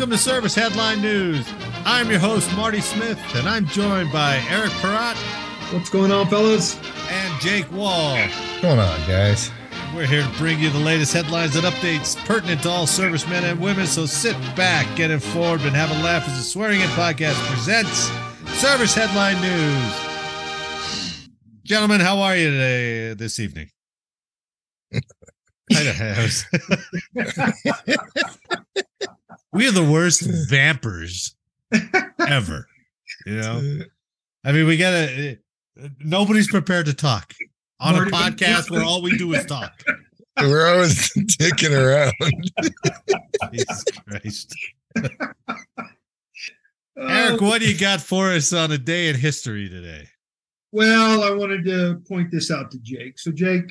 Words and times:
Welcome 0.00 0.16
to 0.16 0.18
Service 0.18 0.54
Headline 0.54 1.02
News. 1.02 1.46
I'm 1.84 2.08
your 2.08 2.20
host, 2.20 2.50
Marty 2.56 2.80
Smith, 2.80 3.20
and 3.34 3.46
I'm 3.46 3.66
joined 3.66 4.10
by 4.10 4.42
Eric 4.48 4.70
Perrott 4.80 5.14
What's 5.74 5.90
going 5.90 6.10
on, 6.10 6.26
fellas? 6.28 6.80
and 7.10 7.40
Jake 7.42 7.70
Wall. 7.70 8.14
What's 8.14 8.60
going 8.62 8.78
on, 8.78 8.98
guys? 9.06 9.50
We're 9.94 10.06
here 10.06 10.22
to 10.22 10.38
bring 10.38 10.58
you 10.58 10.70
the 10.70 10.78
latest 10.78 11.12
headlines 11.12 11.54
and 11.54 11.66
updates 11.66 12.16
pertinent 12.24 12.62
to 12.62 12.70
all 12.70 12.86
servicemen 12.86 13.44
and 13.44 13.60
women. 13.60 13.86
So 13.86 14.06
sit 14.06 14.34
back, 14.56 14.86
get 14.96 15.10
informed, 15.10 15.64
and 15.66 15.76
have 15.76 15.90
a 15.90 16.02
laugh 16.02 16.26
as 16.26 16.38
the 16.38 16.44
Swearing 16.44 16.80
In 16.80 16.88
Podcast 16.88 17.34
presents 17.52 18.10
Service 18.58 18.94
Headline 18.94 19.38
News. 19.42 21.28
Gentlemen, 21.62 22.00
how 22.00 22.20
are 22.20 22.34
you 22.34 22.50
today, 22.50 23.12
this 23.12 23.38
evening? 23.38 23.68
I 24.94 25.02
don't 25.70 25.98
know. 28.74 28.84
We 29.52 29.68
are 29.68 29.72
the 29.72 29.84
worst 29.84 30.22
vampers 30.50 31.34
ever. 32.26 32.66
You 33.26 33.36
know, 33.36 33.78
I 34.44 34.52
mean, 34.52 34.66
we 34.66 34.76
gotta. 34.76 35.38
Nobody's 36.00 36.48
prepared 36.48 36.86
to 36.86 36.94
talk 36.94 37.32
on 37.80 37.94
a 37.94 38.10
podcast 38.10 38.70
where 38.70 38.82
all 38.82 39.02
we 39.02 39.16
do 39.16 39.32
is 39.34 39.46
talk. 39.46 39.72
We're 40.40 40.68
always 40.68 41.10
dicking 41.38 41.72
around. 41.72 42.12
Jesus 43.52 43.84
Christ. 44.06 44.54
Uh, 44.96 45.54
Eric, 46.98 47.40
what 47.40 47.60
do 47.60 47.70
you 47.70 47.78
got 47.78 48.00
for 48.00 48.30
us 48.30 48.52
on 48.52 48.72
a 48.72 48.78
day 48.78 49.08
in 49.08 49.16
history 49.16 49.68
today? 49.68 50.06
well, 50.72 51.24
I 51.24 51.30
wanted 51.30 51.64
to 51.64 52.00
point 52.08 52.30
this 52.30 52.50
out 52.50 52.70
to 52.70 52.78
Jake. 52.78 53.18
So, 53.18 53.32
Jake, 53.32 53.70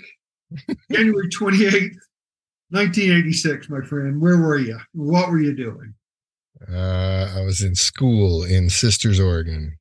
January 0.92 1.30
28th, 1.30 1.96
1986, 2.72 3.70
my 3.70 3.82
friend, 3.82 4.22
where 4.22 4.38
were 4.38 4.58
you? 4.58 4.80
What 4.94 5.30
were 5.30 5.39
you 5.39 5.56
doing? 5.56 5.94
Uh, 6.72 7.34
I 7.38 7.42
was 7.42 7.62
in 7.62 7.73
school 7.75 8.44
in 8.44 8.70
Sisters, 8.70 9.20
Oregon. 9.20 9.78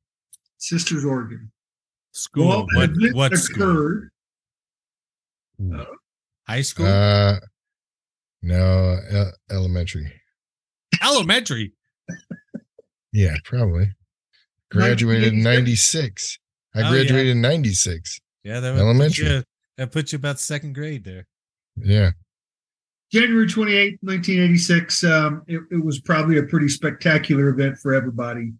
Sisters, 0.59 1.05
Oregon. 1.05 1.51
School. 2.13 2.49
Well, 2.49 2.67
what 2.75 2.91
an 2.91 2.97
event 3.01 3.17
what 3.17 3.37
school? 3.37 3.63
occurred. 3.63 4.11
High 6.49 6.63
school? 6.63 6.87
Uh, 6.87 7.37
no, 8.43 8.99
e- 9.13 9.53
elementary. 9.55 10.13
Elementary. 11.03 11.73
Yeah, 13.13 13.35
probably. 13.45 13.91
Graduated 14.71 15.33
in 15.35 15.43
96. 15.43 16.39
I 16.75 16.79
Oh, 16.79 16.83
yeah. 16.83 16.91
graduated 16.91 17.33
in 17.33 17.41
96. 17.41 18.21
Yeah, 18.45 18.61
that 18.61 18.73
would 18.75 18.81
Elementary. 18.81 19.25
Put 19.25 19.33
you, 19.33 19.43
that 19.79 19.93
puts 19.93 20.13
you 20.13 20.17
about 20.17 20.39
second 20.41 20.75
grade 20.75 21.05
there. 21.05 21.27
Yeah. 21.77 22.13
January 23.11 23.47
28th, 23.47 23.99
1986. 24.03 25.05
Um, 25.05 25.43
it, 25.47 25.61
it 25.71 25.85
was 25.85 26.01
probably 26.01 26.39
a 26.39 26.43
pretty 26.43 26.69
spectacular 26.69 27.49
event 27.49 27.79
for 27.79 27.95
everybody. 27.95 28.53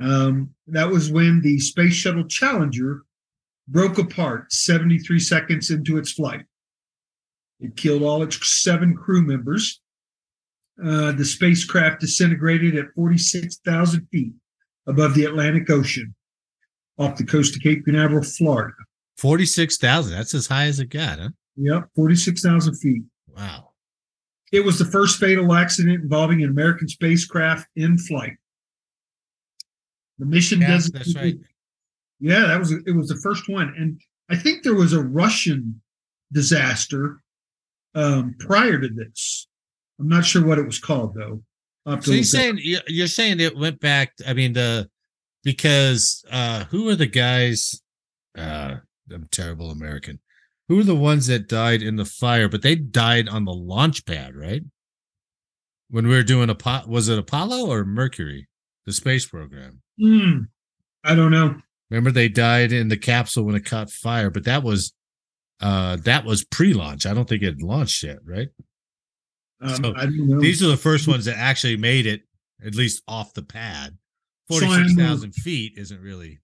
Um, 0.00 0.54
that 0.68 0.88
was 0.88 1.10
when 1.10 1.40
the 1.42 1.58
Space 1.58 1.94
Shuttle 1.94 2.24
Challenger 2.24 3.02
broke 3.68 3.98
apart 3.98 4.52
73 4.52 5.18
seconds 5.20 5.70
into 5.70 5.98
its 5.98 6.12
flight. 6.12 6.44
It 7.60 7.76
killed 7.76 8.02
all 8.02 8.22
its 8.22 8.62
seven 8.62 8.96
crew 8.96 9.22
members. 9.22 9.80
Uh, 10.82 11.12
the 11.12 11.24
spacecraft 11.24 12.00
disintegrated 12.00 12.74
at 12.76 12.94
46,000 12.94 14.06
feet 14.10 14.32
above 14.86 15.14
the 15.14 15.24
Atlantic 15.24 15.68
Ocean 15.68 16.14
off 16.98 17.18
the 17.18 17.24
coast 17.24 17.54
of 17.54 17.62
Cape 17.62 17.84
Canaveral, 17.84 18.22
Florida. 18.22 18.74
46,000. 19.18 20.12
That's 20.12 20.32
as 20.32 20.46
high 20.46 20.64
as 20.64 20.80
it 20.80 20.88
got, 20.88 21.18
huh? 21.18 21.28
Yep, 21.56 21.90
46,000 21.94 22.74
feet. 22.76 23.02
Wow. 23.36 23.69
It 24.52 24.64
was 24.64 24.78
the 24.78 24.84
first 24.84 25.18
fatal 25.20 25.52
accident 25.54 26.02
involving 26.02 26.42
an 26.42 26.50
American 26.50 26.88
spacecraft 26.88 27.68
in 27.76 27.96
flight. 27.98 28.34
The 30.18 30.26
mission 30.26 30.60
Yeah, 30.60 30.68
doesn't. 30.72 30.92
that's 30.94 31.14
right. 31.14 31.36
Yeah, 32.18 32.46
that 32.46 32.58
was 32.58 32.72
it. 32.72 32.94
Was 32.94 33.08
the 33.08 33.16
first 33.16 33.48
one, 33.48 33.72
and 33.78 34.00
I 34.28 34.36
think 34.36 34.62
there 34.62 34.74
was 34.74 34.92
a 34.92 35.02
Russian 35.02 35.80
disaster 36.32 37.22
um, 37.94 38.34
prior 38.38 38.78
to 38.78 38.88
this. 38.88 39.48
I'm 39.98 40.08
not 40.08 40.24
sure 40.26 40.44
what 40.44 40.58
it 40.58 40.66
was 40.66 40.78
called 40.78 41.14
though. 41.14 41.42
I'll 41.86 41.94
have 41.94 42.04
to 42.04 42.06
So 42.06 42.12
you're 42.12 42.20
that 42.20 42.26
saying 42.26 42.58
you're 42.88 43.06
saying 43.06 43.40
it 43.40 43.56
went 43.56 43.80
back. 43.80 44.12
I 44.26 44.34
mean, 44.34 44.52
the 44.52 44.90
because 45.44 46.22
uh 46.30 46.64
who 46.64 46.88
are 46.90 46.96
the 46.96 47.06
guys? 47.06 47.80
Uh, 48.36 48.76
I'm 49.12 49.28
terrible 49.30 49.70
American. 49.70 50.20
Who 50.70 50.78
are 50.78 50.84
the 50.84 50.94
ones 50.94 51.26
that 51.26 51.48
died 51.48 51.82
in 51.82 51.96
the 51.96 52.04
fire? 52.04 52.48
But 52.48 52.62
they 52.62 52.76
died 52.76 53.28
on 53.28 53.44
the 53.44 53.52
launch 53.52 54.06
pad, 54.06 54.36
right? 54.36 54.62
When 55.88 56.06
we 56.06 56.14
were 56.14 56.22
doing 56.22 56.48
a 56.48 56.54
pot, 56.54 56.88
was 56.88 57.08
it 57.08 57.18
Apollo 57.18 57.68
or 57.68 57.84
Mercury, 57.84 58.46
the 58.86 58.92
space 58.92 59.26
program? 59.26 59.82
Hmm. 60.00 60.42
I 61.02 61.16
don't 61.16 61.32
know. 61.32 61.56
Remember 61.90 62.12
they 62.12 62.28
died 62.28 62.70
in 62.70 62.86
the 62.86 62.96
capsule 62.96 63.42
when 63.42 63.56
it 63.56 63.64
caught 63.64 63.90
fire, 63.90 64.30
but 64.30 64.44
that 64.44 64.62
was 64.62 64.94
uh 65.58 65.96
that 66.04 66.24
was 66.24 66.44
pre-launch. 66.44 67.04
I 67.04 67.14
don't 67.14 67.28
think 67.28 67.42
it 67.42 67.60
launched 67.60 68.04
yet, 68.04 68.18
right? 68.24 68.50
Um, 69.60 69.74
So, 69.74 69.92
I 69.96 70.04
don't 70.04 70.28
know. 70.28 70.40
These 70.40 70.62
are 70.62 70.68
the 70.68 70.76
first 70.76 71.08
ones 71.08 71.24
that 71.24 71.36
actually 71.36 71.78
made 71.78 72.06
it 72.06 72.20
at 72.64 72.76
least 72.76 73.02
off 73.08 73.34
the 73.34 73.42
pad. 73.42 73.98
So 74.48 74.60
Forty-six 74.60 74.94
thousand 74.94 75.32
feet 75.34 75.72
isn't 75.76 76.00
really 76.00 76.38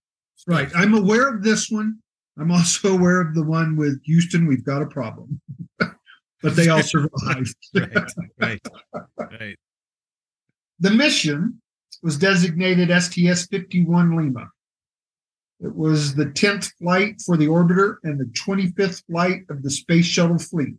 right. 0.49 0.69
I'm 0.75 0.95
aware 0.95 1.33
of 1.33 1.45
this 1.45 1.71
one. 1.71 2.01
I'm 2.39 2.51
also 2.51 2.93
aware 2.97 3.21
of 3.21 3.35
the 3.35 3.43
one 3.43 3.77
with 3.77 4.03
Houston. 4.05 4.47
We've 4.47 4.65
got 4.65 4.83
a 4.83 4.87
problem, 4.87 5.41
but 5.79 6.57
they 6.57 6.69
all 6.69 6.83
survived. 6.83 7.55
right, 7.75 8.09
right, 8.41 8.61
right. 9.19 9.57
The 10.81 10.91
mission 10.91 11.61
was 12.03 12.19
designated 12.19 12.91
STS 12.91 13.47
51 13.47 14.17
Lima. 14.17 14.49
It 15.61 15.75
was 15.75 16.15
the 16.15 16.27
10th 16.27 16.71
flight 16.79 17.15
for 17.25 17.39
the 17.39 17.47
orbiter 17.47 17.97
and 18.03 18.21
the 18.21 18.27
25th 18.27 19.03
flight 19.07 19.41
of 19.49 19.63
the 19.63 19.71
space 19.71 20.05
shuttle 20.05 20.39
fleet. 20.39 20.75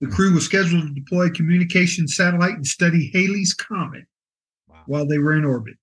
The 0.00 0.08
crew 0.08 0.34
was 0.34 0.44
scheduled 0.44 0.88
to 0.88 0.92
deploy 0.92 1.26
a 1.26 1.30
communication 1.30 2.08
satellite 2.08 2.54
and 2.54 2.66
study 2.66 3.10
Halley's 3.14 3.54
Comet 3.54 4.04
Wow. 4.68 4.82
while 4.86 5.06
they 5.06 5.18
were 5.18 5.34
in 5.34 5.44
orbit. 5.44 5.76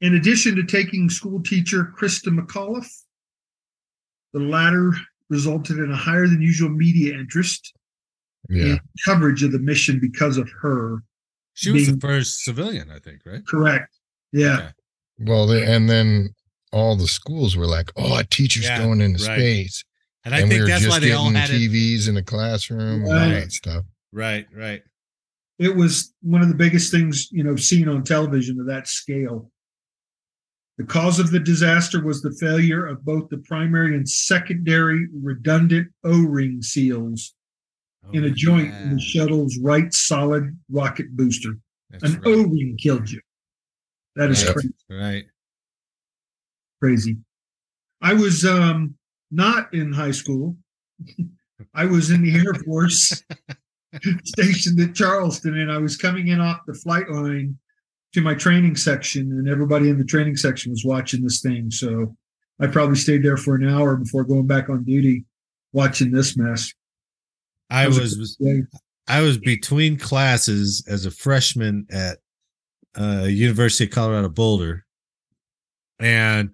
In 0.00 0.14
addition 0.14 0.56
to 0.56 0.64
taking 0.64 1.10
school 1.10 1.42
teacher 1.42 1.92
Christa 1.98 2.28
McAuliffe, 2.36 3.02
the 4.32 4.40
latter 4.40 4.92
resulted 5.28 5.78
in 5.78 5.90
a 5.90 5.96
higher 5.96 6.26
than 6.26 6.40
usual 6.40 6.70
media 6.70 7.14
interest 7.14 7.72
Yeah. 8.48 8.64
and 8.64 8.80
coverage 9.04 9.42
of 9.42 9.52
the 9.52 9.58
mission 9.58 10.00
because 10.00 10.36
of 10.36 10.50
her. 10.62 11.02
She 11.54 11.70
was 11.70 11.86
the 11.86 11.92
Being- 11.92 12.00
first 12.00 12.42
civilian, 12.44 12.90
I 12.90 12.98
think, 12.98 13.20
right? 13.26 13.46
Correct. 13.46 13.94
Yeah. 14.32 14.58
Okay. 14.58 14.72
Well, 15.18 15.46
they, 15.46 15.64
and 15.66 15.88
then 15.90 16.30
all 16.72 16.96
the 16.96 17.08
schools 17.08 17.56
were 17.56 17.66
like, 17.66 17.90
oh, 17.96 18.18
a 18.18 18.24
teacher's 18.24 18.64
Yeah, 18.64 18.78
going 18.82 19.00
into 19.00 19.22
right. 19.24 19.36
space. 19.38 19.84
And 20.24 20.34
I 20.34 20.40
and 20.40 20.48
we 20.48 20.54
think 20.56 20.62
were 20.62 20.68
that's 20.68 20.82
just 20.84 20.90
why 20.94 20.98
they 21.00 21.12
all 21.12 21.24
getting 21.30 21.40
had 21.40 21.50
it. 21.50 21.70
TVs 21.70 22.08
in 22.08 22.14
the 22.14 22.22
classroom 22.22 23.02
and 23.02 23.04
all 23.04 23.10
that 23.28 23.52
stuff. 23.52 23.84
Right, 24.12 24.46
right. 24.54 24.82
it 25.58 25.76
was 25.76 26.14
one 26.22 26.40
of 26.42 26.48
the 26.48 26.54
biggest 26.54 26.90
things 26.90 27.28
you 27.30 27.42
know 27.44 27.54
seen 27.56 27.86
on 27.88 28.02
television 28.02 28.58
of 28.60 28.66
that 28.66 28.88
scale 28.88 29.50
the 30.80 30.86
cause 30.86 31.20
of 31.20 31.30
the 31.30 31.38
disaster 31.38 32.02
was 32.02 32.22
the 32.22 32.32
failure 32.40 32.86
of 32.86 33.04
both 33.04 33.28
the 33.28 33.36
primary 33.36 33.94
and 33.94 34.08
secondary 34.08 35.08
redundant 35.12 35.88
o-ring 36.04 36.62
seals 36.62 37.34
in 38.14 38.24
a 38.24 38.28
Oh, 38.28 38.32
joint 38.34 38.74
in 38.76 38.94
the 38.94 38.98
shuttle's 38.98 39.58
right 39.58 39.92
solid 39.92 40.58
rocket 40.70 41.14
booster. 41.14 41.58
That's 41.90 42.04
an 42.04 42.22
right, 42.22 42.34
o-ring 42.34 42.78
killed 42.80 43.10
you. 43.10 43.20
That 44.16 44.30
is 44.30 44.42
crazy, 44.42 44.72
right. 44.88 45.24
crazy. 46.80 47.18
I 48.00 48.14
was 48.14 48.46
um 48.46 48.94
not 49.30 49.74
in 49.74 49.92
high 49.92 50.12
school. 50.12 50.56
I 51.74 51.84
was 51.84 52.10
in 52.10 52.22
the 52.22 52.34
air 52.34 52.54
force 52.64 53.22
stationed 54.24 54.80
at 54.80 54.94
Charleston, 54.94 55.58
and 55.58 55.70
I 55.70 55.76
was 55.76 55.98
coming 55.98 56.28
in 56.28 56.40
off 56.40 56.64
the 56.66 56.72
flight 56.72 57.10
line 57.10 57.58
to 58.12 58.20
my 58.20 58.34
training 58.34 58.76
section, 58.76 59.30
and 59.32 59.48
everybody 59.48 59.88
in 59.88 59.98
the 59.98 60.04
training 60.04 60.36
section 60.36 60.70
was 60.70 60.84
watching 60.84 61.22
this 61.22 61.40
thing. 61.40 61.70
So 61.70 62.16
I 62.60 62.66
probably 62.66 62.96
stayed 62.96 63.22
there 63.22 63.36
for 63.36 63.54
an 63.54 63.68
hour 63.68 63.96
before 63.96 64.24
going 64.24 64.46
back 64.46 64.68
on 64.68 64.84
duty, 64.84 65.24
watching 65.72 66.10
this 66.10 66.36
mess. 66.36 66.72
I 67.70 67.86
was 67.86 68.16
was. 68.16 68.36
I 69.06 69.22
was 69.22 69.38
between 69.38 69.98
classes 69.98 70.84
as 70.88 71.06
a 71.06 71.10
freshman 71.10 71.86
at 71.90 72.18
uh 72.98 73.26
University 73.28 73.84
of 73.84 73.90
Colorado 73.90 74.28
Boulder, 74.28 74.84
and 75.98 76.50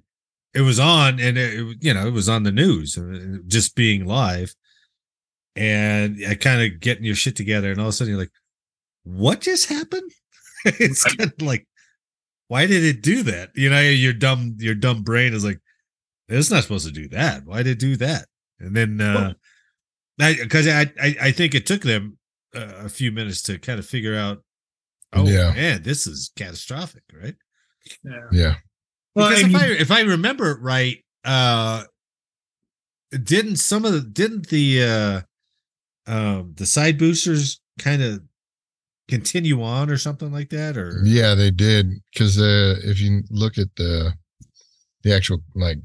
it 0.55 0.61
was 0.61 0.79
on, 0.79 1.21
and 1.21 1.37
it, 1.39 1.77
you 1.81 1.93
know 1.93 2.07
it 2.07 2.13
was 2.13 2.29
on 2.29 2.43
the 2.43 2.53
news, 2.53 2.99
uh, 2.99 3.39
just 3.47 3.75
being 3.75 4.07
live, 4.07 4.55
and 5.55 6.19
I 6.29 6.35
kind 6.35 6.63
of 6.63 6.81
getting 6.81 7.05
your 7.05 7.15
shit 7.15 7.37
together, 7.37 7.71
and 7.71 7.81
all 7.81 7.89
of 7.89 7.91
a 7.91 7.93
sudden 7.93 8.13
you're 8.13 8.21
like, 8.21 8.33
"What 9.05 9.41
just 9.41 9.69
happened?" 9.69 10.11
it's 10.81 11.05
kind 11.05 11.33
of 11.33 11.43
like, 11.43 11.67
why 12.49 12.67
did 12.67 12.85
it 12.85 13.03
do 13.03 13.23
that? 13.25 13.51
You 13.55 13.71
know, 13.71 13.81
your 13.81 14.13
dumb 14.13 14.57
your 14.59 14.75
dumb 14.75 15.03
brain 15.03 15.33
is 15.35 15.45
like, 15.45 15.61
it's 16.29 16.51
not 16.51 16.63
supposed 16.63 16.87
to 16.87 16.93
do 16.93 17.09
that. 17.09 17.45
Why 17.45 17.63
did 17.63 17.73
it 17.73 17.79
do 17.79 17.97
that? 17.97 18.27
And 18.61 18.75
then 18.77 19.01
uh 19.01 19.35
because 20.19 20.67
I, 20.67 20.91
I 21.01 21.17
I 21.21 21.31
think 21.33 21.55
it 21.55 21.67
took 21.67 21.83
them 21.83 22.19
uh, 22.55 22.73
a 22.85 22.89
few 22.89 23.13
minutes 23.13 23.43
to 23.43 23.59
kind 23.59 23.79
of 23.79 23.87
figure 23.87 24.17
out 24.17 24.43
Oh 25.13 25.27
Yeah. 25.29 25.53
man, 25.55 25.83
this 25.83 26.07
is 26.07 26.33
catastrophic, 26.37 27.03
right? 27.13 27.37
Yeah. 28.03 28.21
Yeah. 28.33 28.55
Well, 29.15 29.29
because 29.29 29.45
and 29.45 29.55
if 29.55 29.61
you- 29.61 29.67
I 29.77 29.81
if 29.81 29.91
I 29.91 30.01
remember 30.03 30.51
it 30.51 30.61
right, 30.61 31.05
uh 31.25 31.85
didn't 33.11 33.57
some 33.57 33.85
of 33.85 33.93
the 33.93 34.01
didn't 34.01 34.49
the 34.49 34.83
uh 34.83 35.21
um 36.11 36.55
the 36.57 36.67
side 36.67 36.99
boosters 36.99 37.61
kind 37.79 38.03
of 38.03 38.23
continue 39.09 39.63
on 39.63 39.89
or 39.91 39.97
something 39.99 40.33
like 40.33 40.51
that 40.51 40.77
or 40.77 41.01
Yeah, 41.05 41.35
they 41.35 41.51
did 41.51 41.91
because 42.13 42.41
uh, 42.41 42.77
if 42.85 43.01
you 43.01 43.23
look 43.31 43.57
at 43.59 43.69
the 43.77 44.13
the 45.03 45.15
actual 45.15 45.39
like 45.55 45.79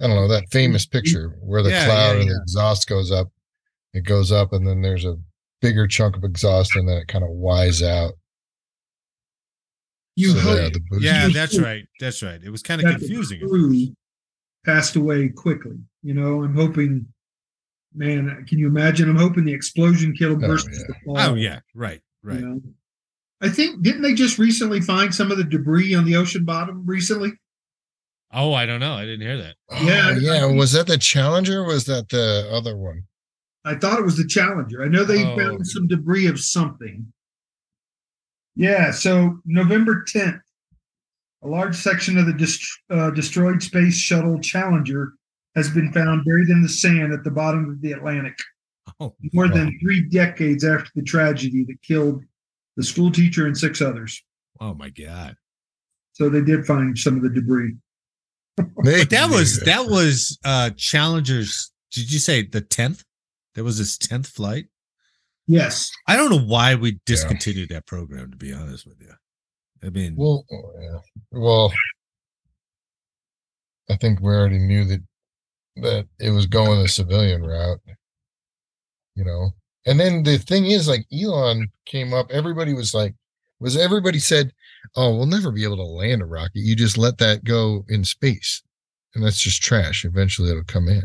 I 0.00 0.06
don't 0.06 0.16
know 0.16 0.28
that 0.28 0.44
famous 0.50 0.86
picture 0.86 1.36
where 1.42 1.62
the 1.62 1.70
Yeah, 1.70 1.84
cloud 1.84 2.12
yeah, 2.14 2.20
and 2.20 2.28
yeah. 2.28 2.34
the 2.34 2.40
exhaust 2.42 2.88
goes 2.88 3.12
up, 3.12 3.28
it 3.92 4.04
goes 4.04 4.32
up 4.32 4.52
and 4.54 4.66
then 4.66 4.80
there's 4.80 5.04
a 5.04 5.16
bigger 5.60 5.86
chunk 5.86 6.16
of 6.16 6.24
exhaust 6.24 6.74
and 6.74 6.88
then 6.88 6.96
it 6.98 7.08
kind 7.08 7.22
of 7.24 7.30
wise 7.30 7.82
out. 7.82 8.14
you 10.16 10.30
So, 10.32 10.40
hope 10.40 10.58
yeah, 10.58 10.68
the 10.72 10.80
booster- 10.90 11.04
yeah 11.04 11.28
that's 11.28 11.58
right 11.58 11.84
that's 12.00 12.22
right 12.22 12.40
it 12.42 12.50
was 12.50 12.62
kind 12.62 12.80
of 12.80 12.90
confusing 12.90 13.94
passed 14.64 14.94
away 14.96 15.28
quickly. 15.28 15.78
You 16.02 16.14
know, 16.14 16.42
I'm 16.44 16.54
hoping. 16.54 17.06
Man, 17.94 18.44
can 18.48 18.58
you 18.58 18.68
imagine? 18.68 19.08
I'm 19.10 19.16
hoping 19.16 19.44
the 19.44 19.52
explosion 19.52 20.14
killed 20.14 20.44
Oh, 20.44 20.46
versus 20.46 20.78
yeah. 20.78 20.84
the 20.88 20.94
fall. 21.04 21.18
oh 21.18 21.34
yeah 21.34 21.60
right 21.74 22.00
you 22.22 22.30
right 22.30 22.40
know? 22.40 22.60
I 23.40 23.48
think 23.48 23.82
didn't 23.82 24.02
they 24.02 24.14
just 24.14 24.38
recently 24.38 24.80
find 24.80 25.12
some 25.14 25.32
of 25.32 25.38
the 25.38 25.44
debris 25.44 25.94
on 25.94 26.04
the 26.04 26.16
ocean 26.16 26.44
bottom 26.44 26.84
recently? 26.86 27.32
oh 28.32 28.52
i 28.54 28.64
don't 28.64 28.78
know 28.78 28.92
i 28.94 29.04
didn't 29.04 29.22
hear 29.22 29.36
that 29.38 29.56
Yeah, 29.82 30.06
Oh, 30.10 30.14
I 30.14 30.18
yeah. 30.18 30.44
Was 30.46 30.72
that 30.72 30.86
the 30.86 30.98
Challenger? 30.98 31.62
Or 31.62 31.66
was 31.66 31.86
that 31.86 32.08
the 32.10 32.48
other 32.52 32.76
one? 32.76 33.02
I 33.64 33.74
thought 33.74 33.98
it 33.98 34.04
was 34.04 34.16
the 34.16 34.26
Challenger. 34.26 34.84
I 34.84 34.88
know 34.88 35.02
they 35.04 35.24
Oh. 35.26 35.36
found 35.36 35.66
some 35.66 35.88
debris 35.88 36.26
of 36.28 36.38
something. 36.40 37.12
Yeah, 38.56 38.90
so 38.92 39.38
November 39.44 40.04
10th, 40.04 40.40
a 41.42 41.48
large 41.48 41.74
section 41.76 42.18
of 42.18 42.26
the 42.26 42.32
dest- 42.32 42.66
uh, 42.90 43.10
destroyed 43.10 43.62
space 43.62 43.96
shuttle 43.96 44.38
Challenger 44.40 45.12
has 45.56 45.68
been 45.70 45.92
found 45.92 46.24
buried 46.24 46.48
in 46.48 46.62
the 46.62 46.68
sand 46.68 47.12
at 47.12 47.24
the 47.24 47.30
bottom 47.30 47.68
of 47.70 47.80
the 47.82 47.92
Atlantic, 47.92 48.36
oh 49.00 49.14
more 49.32 49.48
than 49.48 49.78
three 49.80 50.08
decades 50.08 50.64
after 50.64 50.90
the 50.94 51.02
tragedy 51.02 51.64
that 51.64 51.80
killed 51.82 52.22
the 52.76 52.82
school 52.84 53.10
teacher 53.10 53.46
and 53.46 53.56
six 53.56 53.80
others. 53.82 54.22
oh 54.60 54.74
my 54.74 54.88
god 54.90 55.34
So 56.12 56.28
they 56.28 56.42
did 56.42 56.64
find 56.66 56.96
some 56.98 57.16
of 57.16 57.22
the 57.22 57.30
debris. 57.30 57.76
But 58.56 59.10
that 59.10 59.30
was 59.30 59.60
that 59.60 59.86
was 59.86 60.38
uh 60.44 60.70
challengers 60.76 61.72
did 61.92 62.12
you 62.12 62.18
say 62.18 62.42
the 62.42 62.60
10th 62.62 63.04
that 63.54 63.64
was 63.64 63.78
his 63.78 63.96
10th 63.98 64.26
flight 64.28 64.66
Yes. 65.46 65.90
i 66.06 66.14
don't 66.16 66.30
know 66.30 66.38
why 66.44 66.74
we 66.74 67.00
discontinued 67.06 67.70
that 67.70 67.86
program 67.86 68.30
to 68.30 68.36
be 68.36 68.52
honest 68.52 68.86
with 68.86 69.00
you 69.00 69.12
i 69.82 69.88
mean 69.90 70.14
Well, 70.16 70.44
yeah. 70.80 70.98
Well, 71.32 71.72
I 73.88 73.96
think 73.96 74.20
we 74.20 74.32
already 74.32 74.58
knew 74.58 74.84
that 74.84 75.00
that 75.76 76.06
it 76.18 76.30
was 76.30 76.46
going 76.46 76.82
the 76.82 76.88
civilian 76.88 77.42
route. 77.42 77.80
You 79.14 79.24
know, 79.24 79.50
and 79.86 79.98
then 79.98 80.22
the 80.22 80.38
thing 80.38 80.66
is, 80.66 80.88
like 80.88 81.06
Elon 81.12 81.68
came 81.86 82.14
up, 82.14 82.30
everybody 82.30 82.74
was 82.74 82.94
like, 82.94 83.14
was 83.60 83.76
everybody 83.76 84.18
said, 84.18 84.52
"Oh, 84.96 85.14
we'll 85.16 85.26
never 85.26 85.52
be 85.52 85.64
able 85.64 85.76
to 85.76 85.84
land 85.84 86.22
a 86.22 86.26
rocket. 86.26 86.52
You 86.54 86.74
just 86.74 86.98
let 86.98 87.18
that 87.18 87.44
go 87.44 87.84
in 87.88 88.04
space, 88.04 88.62
and 89.14 89.24
that's 89.24 89.40
just 89.40 89.62
trash. 89.62 90.04
Eventually, 90.04 90.50
it'll 90.50 90.64
come 90.64 90.88
in." 90.88 91.02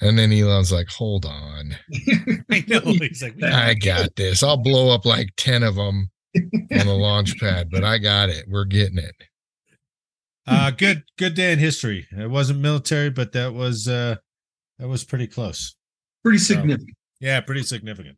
And 0.00 0.18
then 0.18 0.32
Elon's 0.32 0.72
like, 0.72 0.88
"Hold 0.88 1.24
on, 1.24 1.76
I 2.50 2.64
know. 2.68 2.80
He's 2.84 3.22
like, 3.22 3.42
I 3.42 3.74
got 3.74 4.14
this. 4.16 4.42
I'll 4.42 4.56
blow 4.56 4.90
up 4.90 5.04
like 5.04 5.30
ten 5.36 5.62
of 5.62 5.74
them 5.74 6.10
on 6.36 6.86
the 6.86 6.94
launch 6.94 7.38
pad, 7.40 7.70
but 7.70 7.82
I 7.82 7.98
got 7.98 8.28
it. 8.28 8.44
We're 8.48 8.64
getting 8.64 8.98
it." 8.98 9.14
Uh, 10.46 10.70
good, 10.70 11.02
good 11.18 11.34
day 11.34 11.52
in 11.52 11.58
history. 11.58 12.06
It 12.16 12.30
wasn't 12.30 12.60
military, 12.60 13.10
but 13.10 13.32
that 13.32 13.52
was 13.52 13.88
uh, 13.88 14.16
that 14.78 14.88
was 14.88 15.04
pretty 15.04 15.26
close. 15.26 15.74
Pretty 16.22 16.38
significant. 16.38 16.96
Yeah, 17.20 17.40
pretty 17.40 17.62
significant. 17.62 18.16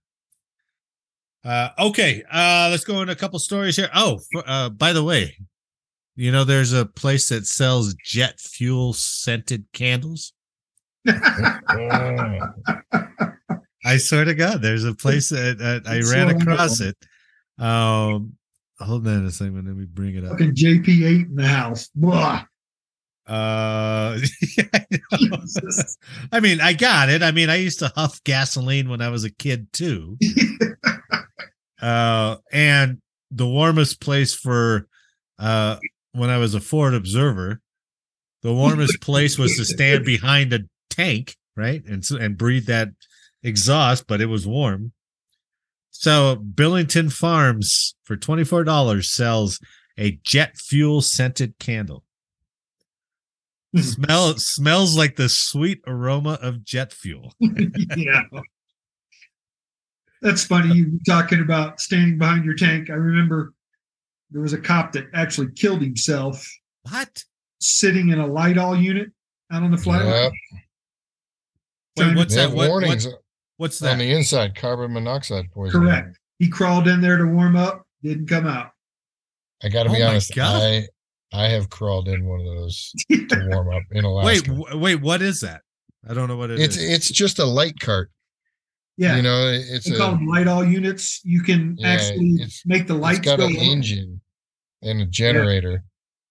Uh, 1.45 1.69
okay, 1.79 2.25
uh, 2.31 2.69
let's 2.71 2.85
go 2.85 3.01
into 3.01 3.13
a 3.13 3.17
couple 3.17 3.39
stories 3.39 3.77
here. 3.77 3.89
Oh, 3.95 4.19
uh, 4.47 4.69
by 4.71 4.93
the 4.93 5.05
way, 5.05 5.37
you 6.17 6.33
know, 6.33 6.45
there's 6.45 6.73
a 6.73 6.85
place 6.85 7.29
that 7.29 7.47
sells 7.47 7.95
jet 8.05 8.41
fuel 8.41 8.93
scented 8.93 9.65
candles. 9.73 10.33
I 11.09 12.41
swear 13.99 14.25
to 14.25 14.35
God, 14.35 14.61
there's 14.61 14.85
a 14.85 14.95
place 14.95 15.31
that, 15.31 15.59
that 15.59 15.83
I 15.87 16.01
ran 16.13 16.31
so 16.31 16.37
across 16.37 16.81
it. 16.81 16.97
Um, 17.57 18.37
hold 18.81 19.07
on 19.07 19.27
a 19.27 19.31
second. 19.31 19.67
Let 19.67 19.77
me 19.77 19.85
bring 19.85 20.15
it 20.15 20.25
up. 20.25 20.33
Fucking 20.33 20.55
JP8 20.55 21.27
in 21.31 21.35
the 21.35 21.47
house. 21.47 21.89
Blah. 21.95 22.45
Uh, 23.27 24.19
I 26.33 26.41
mean, 26.41 26.61
I 26.63 26.73
got 26.73 27.11
it. 27.11 27.23
I 27.23 27.31
mean, 27.31 27.51
I 27.51 27.57
used 27.57 27.81
to 27.81 27.93
huff 27.95 28.23
gasoline 28.25 28.89
when 28.89 29.03
I 29.03 29.11
was 29.11 29.25
a 29.25 29.31
kid 29.31 29.71
too. 29.73 30.17
uh, 31.83 32.37
and 32.51 33.03
the 33.31 33.47
warmest 33.47 34.01
place 34.01 34.35
for 34.35 34.89
uh 35.39 35.77
when 36.13 36.31
I 36.31 36.39
was 36.39 36.55
a 36.55 36.61
forward 36.61 36.95
observer, 36.95 37.61
the 38.43 38.55
warmest 38.55 39.01
place 39.03 39.39
was 39.39 39.57
to 39.57 39.65
stand 39.65 40.05
behind 40.05 40.53
a 40.53 40.61
tank, 40.91 41.37
right, 41.55 41.85
and 41.85 42.03
and 42.11 42.39
breathe 42.39 42.67
that 42.67 42.89
exhaust, 43.43 44.07
but 44.07 44.21
it 44.21 44.27
was 44.27 44.47
warm. 44.47 44.93
So 46.01 46.37
Billington 46.37 47.11
Farms 47.11 47.97
for 48.05 48.17
twenty 48.17 48.45
four 48.45 48.63
dollars 48.63 49.11
sells 49.11 49.59
a 49.99 50.13
jet 50.23 50.57
fuel 50.57 51.03
scented 51.03 51.59
candle. 51.59 52.05
Hmm. 53.75 53.81
Smell 53.81 54.39
smells 54.39 54.97
like 54.97 55.17
the 55.17 55.29
sweet 55.29 55.81
aroma 55.89 56.39
of 56.41 56.65
jet 56.65 56.93
fuel. 56.93 57.35
yeah. 57.41 58.23
That's 60.23 60.45
funny. 60.45 60.73
You 60.73 61.01
talking 61.05 61.41
about 61.41 61.81
standing 61.81 62.17
behind 62.17 62.45
your 62.45 62.55
tank. 62.55 62.91
I 62.91 62.95
remember 62.95 63.53
there 64.31 64.41
was 64.41 64.53
a 64.53 64.61
cop 64.61 64.93
that 64.93 65.07
actually 65.15 65.51
killed 65.57 65.83
himself 65.83 66.49
What? 66.83 67.25
sitting 67.61 68.11
in 68.11 68.21
a 68.21 68.27
light 68.27 68.57
all 68.57 68.77
unit 68.77 69.11
out 69.51 69.65
on 69.65 69.73
the 69.73 69.77
flight. 69.77 70.07
Yep. 70.07 70.33
Wait, 71.97 72.17
what's 72.17 72.35
that? 72.37 72.43
have 72.43 72.53
What, 72.53 72.69
warnings 72.69 73.05
what, 73.05 73.17
what's 73.59 73.79
that? 73.81 73.93
on 73.93 73.99
the 73.99 74.11
inside, 74.13 74.55
carbon 74.57 74.93
monoxide 74.95 75.51
poisoning. 75.53 75.89
Correct. 75.89 76.19
He 76.39 76.49
crawled 76.49 76.89
in 76.89 77.01
there 77.01 77.17
to 77.19 77.25
warm 77.27 77.55
up, 77.57 77.87
didn't 78.03 78.27
come 78.29 78.47
out. 78.47 78.71
I 79.63 79.69
got 79.69 79.83
to 79.85 79.91
Oh 79.91 79.93
be 79.93 80.01
my 80.01 80.07
honest. 80.07 80.35
God. 80.35 80.63
I 80.63 80.89
I 81.33 81.49
have 81.49 81.69
crawled 81.69 82.09
in 82.09 82.25
one 82.27 82.41
of 82.41 82.47
those 82.47 82.91
to 83.11 83.49
warm 83.51 83.69
up 83.75 83.83
in 83.93 84.05
Alaska. 84.05 84.51
Wait, 84.51 84.59
w- 84.59 84.79
wait, 84.79 85.01
what 85.03 85.21
is 85.21 85.41
that? 85.41 85.61
I 86.09 86.15
don't 86.15 86.27
know 86.29 86.37
what 86.37 86.51
it 86.51 86.59
it's 86.59 86.77
is. 86.79 86.91
it's 86.91 87.11
just 87.11 87.39
a 87.39 87.45
light 87.45 87.79
cart. 87.81 88.11
yeah. 88.97 89.17
You 89.17 89.23
know, 89.23 89.49
it's 89.53 89.87
we 89.89 89.95
a 89.97 89.99
call 89.99 90.13
them 90.13 90.27
light 90.27 90.49
all 90.49 90.65
units. 90.65 91.21
You 91.25 91.43
can 91.43 91.77
Yeah, 91.79 91.89
actually 91.89 92.39
make 92.65 92.87
the 92.87 92.95
it's 92.95 93.03
lights 93.03 93.19
got 93.21 93.39
go 93.41 93.47
an 93.47 93.57
on. 93.57 93.63
engine 93.63 94.21
and 94.83 95.01
a 95.03 95.07
generator, 95.07 95.83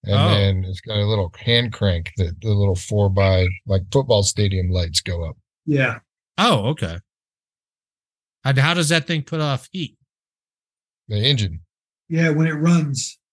and 0.04 0.14
Oh. 0.14 0.28
then 0.34 0.64
it's 0.64 0.80
got 0.80 0.96
a 0.96 1.04
little 1.06 1.32
hand 1.38 1.72
crank 1.72 2.10
that 2.16 2.40
the 2.40 2.48
little 2.48 2.74
four 2.74 3.08
by 3.10 3.46
like 3.66 3.82
football 3.92 4.22
stadium 4.24 4.70
lights 4.70 5.00
go 5.02 5.22
up. 5.28 5.36
Yeah. 5.66 5.98
oh, 6.38 6.70
okay. 6.70 6.98
And 8.48 8.56
how 8.56 8.72
does 8.72 8.88
that 8.88 9.06
thing 9.06 9.24
put 9.24 9.42
off 9.42 9.68
heat? 9.72 9.98
The 11.08 11.16
engine. 11.18 11.60
Yeah, 12.08 12.30
when 12.30 12.46
it 12.46 12.54
runs. 12.54 13.18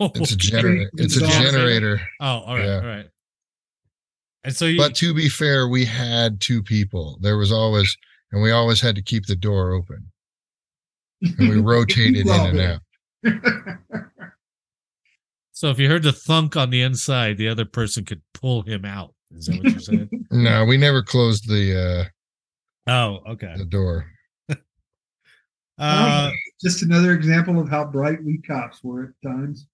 Oh, 0.00 0.10
It's 0.14 0.32
a 0.32 0.36
generator. 0.36 0.90
It's 0.94 1.18
a 1.18 1.28
generator. 1.28 2.00
Oh, 2.18 2.26
all 2.26 2.56
right, 2.56 2.64
Yeah. 2.64 2.76
all 2.76 2.86
right. 2.86 3.06
And 4.42 4.56
so 4.56 4.64
you, 4.64 4.78
But 4.78 4.94
to 4.96 5.12
be 5.12 5.28
fair, 5.28 5.68
we 5.68 5.84
had 5.84 6.40
two 6.40 6.62
people. 6.62 7.18
There 7.20 7.36
was 7.36 7.52
always, 7.52 7.94
and 8.32 8.42
we 8.42 8.50
always 8.50 8.80
had 8.80 8.96
to 8.96 9.02
keep 9.02 9.26
the 9.26 9.36
door 9.36 9.72
open, 9.72 10.10
and 11.20 11.48
we 11.50 11.60
rotated 11.60 12.26
in 12.26 12.32
and 12.32 12.60
out. 12.60 12.80
so 15.52 15.68
if 15.68 15.78
you 15.78 15.86
heard 15.86 16.02
the 16.02 16.12
thunk 16.14 16.56
on 16.56 16.70
the 16.70 16.80
inside, 16.80 17.36
the 17.36 17.48
other 17.48 17.66
person 17.66 18.06
could 18.06 18.22
pull 18.32 18.62
him 18.62 18.86
out. 18.86 19.14
Is 19.36 19.46
that 19.46 19.58
what 19.62 19.70
you're 19.70 19.80
saying? 19.80 20.26
No, 20.30 20.64
we 20.64 20.78
never 20.78 21.02
closed 21.02 21.46
the 21.46 22.08
oh, 22.86 23.18
okay. 23.28 23.52
uh, 23.52 23.58
the 23.58 23.66
door. 23.66 24.06
Uh, 25.78 26.30
Just 26.62 26.82
another 26.82 27.12
example 27.12 27.58
of 27.58 27.68
how 27.68 27.84
bright 27.84 28.22
we 28.22 28.38
cops 28.38 28.82
were 28.82 29.04
at 29.04 29.28
times. 29.28 29.66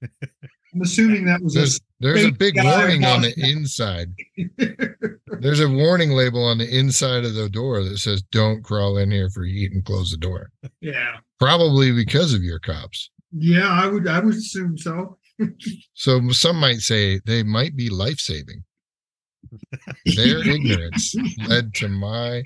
I'm 0.74 0.82
assuming 0.82 1.24
that 1.24 1.42
was 1.42 1.56
a 1.56 1.60
There's 1.60 1.80
there's 2.00 2.24
a 2.24 2.30
big 2.30 2.54
big 2.54 2.64
warning 2.64 3.04
on 3.04 3.22
the 3.22 3.34
inside. 3.36 4.12
There's 5.40 5.60
a 5.60 5.68
warning 5.68 6.10
label 6.10 6.44
on 6.44 6.58
the 6.58 6.68
inside 6.68 7.24
of 7.24 7.34
the 7.34 7.48
door 7.48 7.82
that 7.82 7.98
says 7.98 8.22
"Don't 8.30 8.62
crawl 8.62 8.98
in 8.98 9.10
here 9.10 9.30
for 9.30 9.44
heat 9.44 9.72
and 9.72 9.84
close 9.84 10.10
the 10.10 10.18
door." 10.18 10.50
yeah. 10.80 11.16
Probably 11.38 11.92
because 11.92 12.34
of 12.34 12.42
your 12.42 12.58
cops. 12.58 13.10
Yeah, 13.32 13.68
I 13.68 13.86
would 13.86 14.06
I 14.06 14.20
would 14.20 14.34
assume 14.34 14.78
so. 14.78 15.18
So 15.94 16.30
some 16.30 16.56
might 16.56 16.78
say 16.78 17.20
they 17.24 17.44
might 17.44 17.76
be 17.76 17.90
life 17.90 18.18
saving. 18.18 18.64
Their 20.16 20.46
ignorance 20.46 21.14
led 21.46 21.74
to 21.74 21.88
my 21.88 22.42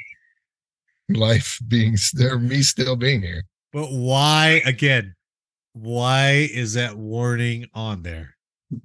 life 1.14 1.58
being 1.68 1.96
there, 2.14 2.38
me 2.38 2.62
still 2.62 2.96
being 2.96 3.22
here. 3.22 3.44
But 3.72 3.88
why 3.90 4.62
again? 4.66 5.14
Why 5.74 6.48
is 6.52 6.74
that 6.74 6.96
warning 6.96 7.66
on 7.74 8.02
there? 8.02 8.34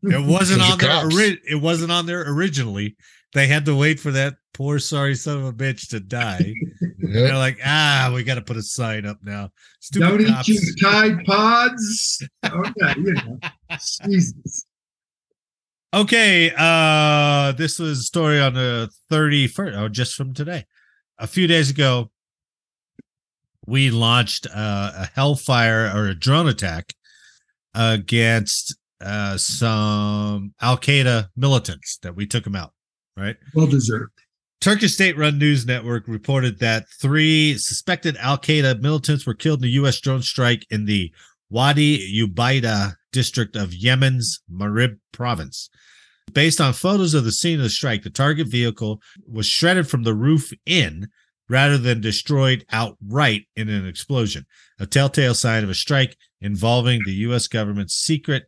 It 0.04 0.26
wasn't 0.26 0.62
on 0.62 0.78
the 0.78 0.86
there. 0.88 1.04
Ori- 1.06 1.42
it 1.50 1.62
wasn't 1.62 1.92
on 1.92 2.06
there 2.06 2.22
originally. 2.32 2.96
They 3.34 3.48
had 3.48 3.66
to 3.66 3.76
wait 3.76 4.00
for 4.00 4.12
that 4.12 4.36
poor 4.54 4.80
sorry 4.80 5.16
son 5.16 5.38
of 5.40 5.46
a 5.46 5.54
bitch 5.54 5.90
to 5.90 6.00
die. 6.00 6.54
Yep. 7.00 7.14
they're 7.14 7.38
like, 7.38 7.60
ah, 7.64 8.12
we 8.14 8.24
got 8.24 8.36
to 8.36 8.42
put 8.42 8.58
a 8.58 8.62
sign 8.64 9.06
up 9.06 9.20
now. 9.22 9.52
Stupid 9.82 10.18
Don't 10.18 10.28
cops. 10.28 10.50
eat 10.50 10.82
your 10.82 10.92
Tide 10.92 11.24
Pods. 11.26 12.28
Okay, 12.44 12.94
you 12.98 13.14
know. 13.14 13.40
Jesus. 14.04 14.66
Okay, 15.94 16.52
uh 16.58 17.52
this 17.54 17.78
was 17.78 18.00
a 18.00 18.04
story 18.04 18.42
on 18.42 18.56
the 18.56 18.90
31st, 19.12 19.78
oh, 19.78 19.88
just 19.90 20.16
from 20.16 20.34
today. 20.34 20.66
A 21.20 21.28
few 21.28 21.46
days 21.46 21.70
ago, 21.70 22.10
we 23.68 23.92
launched 23.92 24.48
uh, 24.48 24.92
a 24.96 25.10
hellfire 25.14 25.92
or 25.94 26.08
a 26.08 26.16
drone 26.16 26.48
attack 26.48 26.94
against 27.76 28.76
uh 29.02 29.38
some 29.38 30.54
Al 30.60 30.78
Qaeda 30.78 31.28
militants 31.36 32.00
that 32.02 32.16
we 32.16 32.26
took 32.26 32.44
them 32.44 32.56
out, 32.56 32.74
right? 33.16 33.36
Well 33.54 33.68
deserved. 33.68 34.14
Turkish 34.60 34.94
state-run 34.94 35.38
news 35.38 35.68
network 35.68 36.08
reported 36.08 36.58
that 36.60 36.88
three 37.00 37.60
suspected 37.60 38.18
Al 38.18 38.40
Qaeda 38.40 38.82
militants 38.82 39.28
were 39.28 39.36
killed 39.36 39.60
in 39.60 39.66
a 39.66 39.74
U.S. 39.74 40.00
drone 40.00 40.24
strike 40.24 40.66
in 40.72 40.86
the 40.86 41.14
Wadi 41.52 42.22
Ubaida 42.26 42.96
district 43.12 43.56
of 43.56 43.74
Yemen's 43.74 44.42
Marib 44.52 44.98
province. 45.12 45.70
Based 46.34 46.60
on 46.60 46.74
photos 46.74 47.14
of 47.14 47.24
the 47.24 47.32
scene 47.32 47.60
of 47.60 47.64
the 47.64 47.70
strike, 47.70 48.04
the 48.04 48.10
target 48.10 48.48
vehicle 48.48 49.00
was 49.32 49.46
shredded 49.46 49.88
from 49.88 50.04
the 50.04 50.16
roof 50.16 50.52
in 50.66 51.08
rather 51.50 51.78
than 51.78 52.02
destroyed 52.02 52.66
outright 52.72 53.48
in 53.56 53.70
an 53.70 53.88
explosion, 53.88 54.46
a 54.80 54.86
telltale 54.86 55.34
sign 55.34 55.64
of 55.64 55.70
a 55.70 55.74
strike 55.76 56.18
involving 56.42 57.02
the 57.06 57.14
U.S. 57.14 57.48
government's 57.48 57.96
secret 57.96 58.44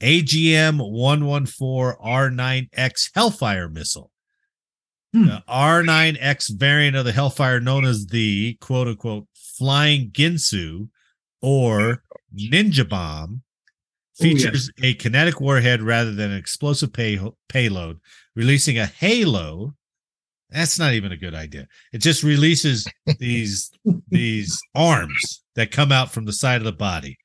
AGM 0.00 0.78
114 0.78 1.96
R9X 2.04 3.10
Hellfire 3.14 3.68
missile. 3.68 4.10
Hmm. 5.12 5.26
The 5.26 5.42
R9X 5.48 6.58
variant 6.58 6.96
of 6.96 7.04
the 7.04 7.12
Hellfire, 7.12 7.60
known 7.60 7.84
as 7.84 8.06
the 8.06 8.56
quote 8.60 8.88
unquote 8.88 9.26
flying 9.34 10.10
Ginsu 10.10 10.88
or 11.40 12.02
Ninja 12.36 12.88
Bomb, 12.88 13.42
Oh, 14.20 14.24
yeah. 14.26 14.32
features 14.34 14.70
a 14.80 14.94
kinetic 14.94 15.40
warhead 15.40 15.82
rather 15.82 16.12
than 16.12 16.30
an 16.30 16.36
explosive 16.38 16.92
pay- 16.92 17.18
payload, 17.48 17.98
releasing 18.36 18.78
a 18.78 18.86
halo. 18.86 19.74
That's 20.54 20.78
not 20.78 20.94
even 20.94 21.10
a 21.10 21.16
good 21.16 21.34
idea. 21.34 21.66
It 21.92 21.98
just 21.98 22.22
releases 22.22 22.86
these 23.18 23.70
these 24.08 24.58
arms 24.74 25.42
that 25.56 25.72
come 25.72 25.90
out 25.90 26.12
from 26.12 26.24
the 26.24 26.32
side 26.32 26.60
of 26.60 26.64
the 26.64 26.72
body, 26.72 27.18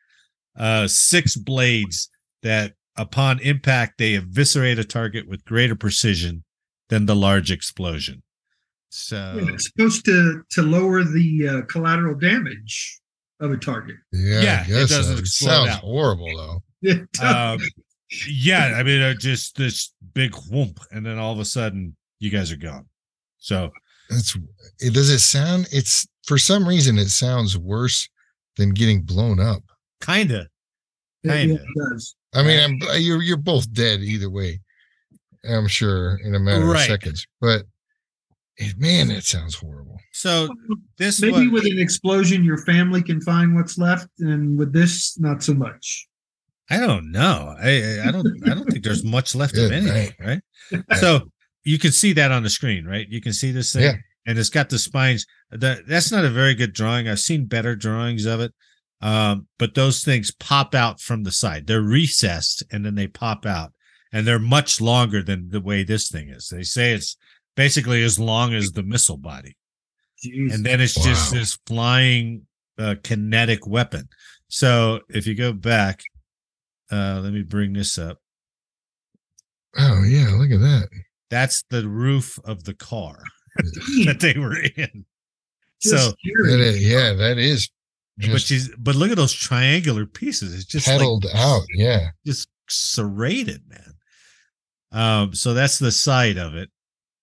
uh, 0.58 0.88
six 0.88 1.36
blades 1.36 2.10
that, 2.42 2.74
upon 2.98 3.40
impact, 3.40 4.00
they 4.00 4.16
eviscerate 4.16 4.80
a 4.80 4.84
target 4.84 5.28
with 5.28 5.46
greater 5.46 5.76
precision 5.76 6.44
than 6.90 7.06
the 7.06 7.16
large 7.16 7.52
explosion. 7.52 8.24
So 8.90 9.36
Yeah, 9.38 9.54
it's 9.54 9.70
supposed 9.72 10.06
to 10.06 10.42
to 10.52 10.64
lower 10.64 11.04
the 11.04 11.48
uh, 11.48 11.62
collateral 11.68 12.16
damage 12.16 13.00
of 13.40 13.52
a 13.52 13.58
target. 13.58 13.98
Yeah, 14.12 14.42
Yeah, 14.42 14.64
I 14.68 14.82
it 14.82 14.90
doesn't 14.90 15.18
so. 15.18 15.22
It 15.22 15.28
sounds 15.28 15.70
out. 15.70 15.80
horrible 15.82 16.36
though. 16.36 16.64
It 16.82 17.22
um, 17.22 17.60
yeah, 18.28 18.74
I 18.78 18.84
mean, 18.84 19.02
uh, 19.02 19.14
just 19.14 19.56
this 19.56 19.94
big 20.14 20.32
whoomp, 20.32 20.80
and 20.92 21.06
then 21.06 21.20
all 21.20 21.34
of 21.34 21.40
a 21.40 21.46
sudden, 21.46 21.96
you 22.20 22.30
guys 22.30 22.52
are 22.52 22.58
gone. 22.58 22.88
So 23.40 23.72
It's 24.10 24.38
it 24.80 24.94
does 24.94 25.10
it 25.10 25.20
sound 25.20 25.68
it's 25.72 26.08
for 26.26 26.38
some 26.38 26.68
reason 26.68 26.98
it 26.98 27.10
sounds 27.10 27.58
worse 27.58 28.08
than 28.58 28.72
getting 28.72 29.02
blown 29.02 29.40
up. 29.40 29.64
kind 30.02 30.32
of, 30.32 30.48
kinda. 31.26 31.56
it 31.56 31.62
does. 31.78 32.16
I 32.34 32.44
mean, 32.44 32.60
I'm, 32.60 32.90
uh, 32.90 32.94
you're 32.94 33.22
you're 33.24 33.38
both 33.38 33.72
dead 33.74 34.02
either 34.02 34.30
way. 34.30 34.60
I'm 35.50 35.68
sure 35.68 36.18
in 36.24 36.36
a 36.36 36.40
matter 36.40 36.66
Right. 36.66 36.82
of 36.82 36.88
seconds, 36.88 37.26
but 37.42 37.64
it, 38.58 38.78
man, 38.78 39.08
that 39.08 39.24
sounds 39.24 39.56
horrible. 39.56 39.98
so 40.12 40.50
this 40.98 41.22
Maybe 41.22 41.48
was, 41.48 41.64
with 41.64 41.72
an 41.72 41.80
explosion, 41.80 42.44
your 42.44 42.58
family 42.58 43.02
can 43.02 43.22
find 43.22 43.56
what's 43.56 43.78
left, 43.78 44.10
and 44.20 44.58
with 44.60 44.74
this, 44.74 45.18
not 45.18 45.42
so 45.42 45.54
much. 45.54 46.08
I 46.70 46.78
don't 46.78 47.12
know. 47.12 47.56
I 47.60 48.02
I 48.08 48.12
don't 48.12 48.28
I 48.50 48.54
don't 48.54 48.66
think 48.70 48.84
there's 48.84 49.04
much 49.04 49.34
left 49.34 49.54
of 49.58 49.70
Good 49.70 49.74
anything, 49.74 50.14
right? 50.20 50.42
So 51.00 51.32
you 51.64 51.78
can 51.80 51.92
see 51.92 52.14
that 52.14 52.32
on 52.32 52.44
the 52.44 52.50
screen, 52.50 52.86
right? 52.86 53.08
You 53.10 53.22
can 53.22 53.34
see 53.34 53.52
this 53.52 53.74
thing, 53.74 53.84
Yeah. 53.84 53.94
and 54.26 54.38
it's 54.40 54.50
got 54.50 54.70
the 54.70 54.80
spines. 54.80 55.26
That 55.52 55.88
that's 55.88 56.12
not 56.12 56.26
a 56.26 56.30
very 56.30 56.56
good 56.56 56.74
drawing. 56.74 57.08
I've 57.08 57.20
seen 57.20 57.46
better 57.46 57.76
drawings 57.76 58.26
of 58.26 58.40
it, 58.40 58.54
um, 59.02 59.48
but 59.58 59.76
those 59.76 60.04
things 60.04 60.32
pop 60.32 60.74
out 60.76 61.00
from 61.02 61.24
the 61.24 61.32
side. 61.32 61.68
They're 61.68 61.82
recessed, 61.82 62.64
and 62.72 62.86
then 62.86 62.96
they 62.96 63.08
pop 63.08 63.46
out, 63.46 63.74
and 64.12 64.26
they're 64.28 64.40
much 64.40 64.80
longer 64.80 65.22
than 65.24 65.50
the 65.50 65.62
way 65.62 65.84
this 65.84 66.10
thing 66.10 66.30
is. 66.30 66.48
They 66.50 66.64
say 66.64 66.94
it's 66.94 67.18
basically 67.56 68.04
as 68.04 68.20
long 68.20 68.54
as 68.54 68.72
the 68.72 68.84
missile 68.84 69.18
body, 69.18 69.58
Jeez. 70.26 70.54
and 70.54 70.66
then 70.66 70.80
it's 70.82 70.96
just 70.96 71.32
this 71.34 71.58
flying 71.66 72.46
uh, 72.78 72.96
kinetic 73.04 73.68
weapon. 73.68 74.08
So 74.48 75.02
if 75.10 75.28
you 75.28 75.36
go 75.36 75.52
back, 75.54 76.02
uh, 76.92 77.20
let 77.22 77.34
me 77.34 77.42
bring 77.44 77.74
this 77.74 77.98
up. 77.98 78.18
Oh 79.78 80.04
yeah, 80.04 80.30
look 80.36 80.52
at 80.52 80.60
that. 80.62 80.88
That's 81.30 81.64
the 81.70 81.88
roof 81.88 82.40
of 82.44 82.64
the 82.64 82.74
car 82.74 83.22
that 84.06 84.18
they 84.20 84.38
were 84.40 84.60
in. 84.60 85.06
just 85.82 85.94
So. 85.94 86.14
That 86.46 86.60
is, 86.60 86.86
yeah, 86.86 87.14
that 87.14 87.38
is 87.38 87.70
but 88.28 88.42
she's 88.42 88.70
but 88.78 88.96
look 88.96 89.12
at 89.12 89.18
those 89.18 89.34
triangular 89.34 90.06
pieces. 90.06 90.54
It's 90.54 90.66
just 90.66 90.88
like 90.88 91.02
out. 91.36 91.62
Yeah, 91.74 92.10
just 92.26 92.50
serrated, 92.68 93.62
man. 93.68 93.94
Um, 94.92 95.34
so 95.34 95.54
that's 95.54 95.80
the 95.80 95.92
side 95.92 96.38
of 96.38 96.56
it. 96.56 96.70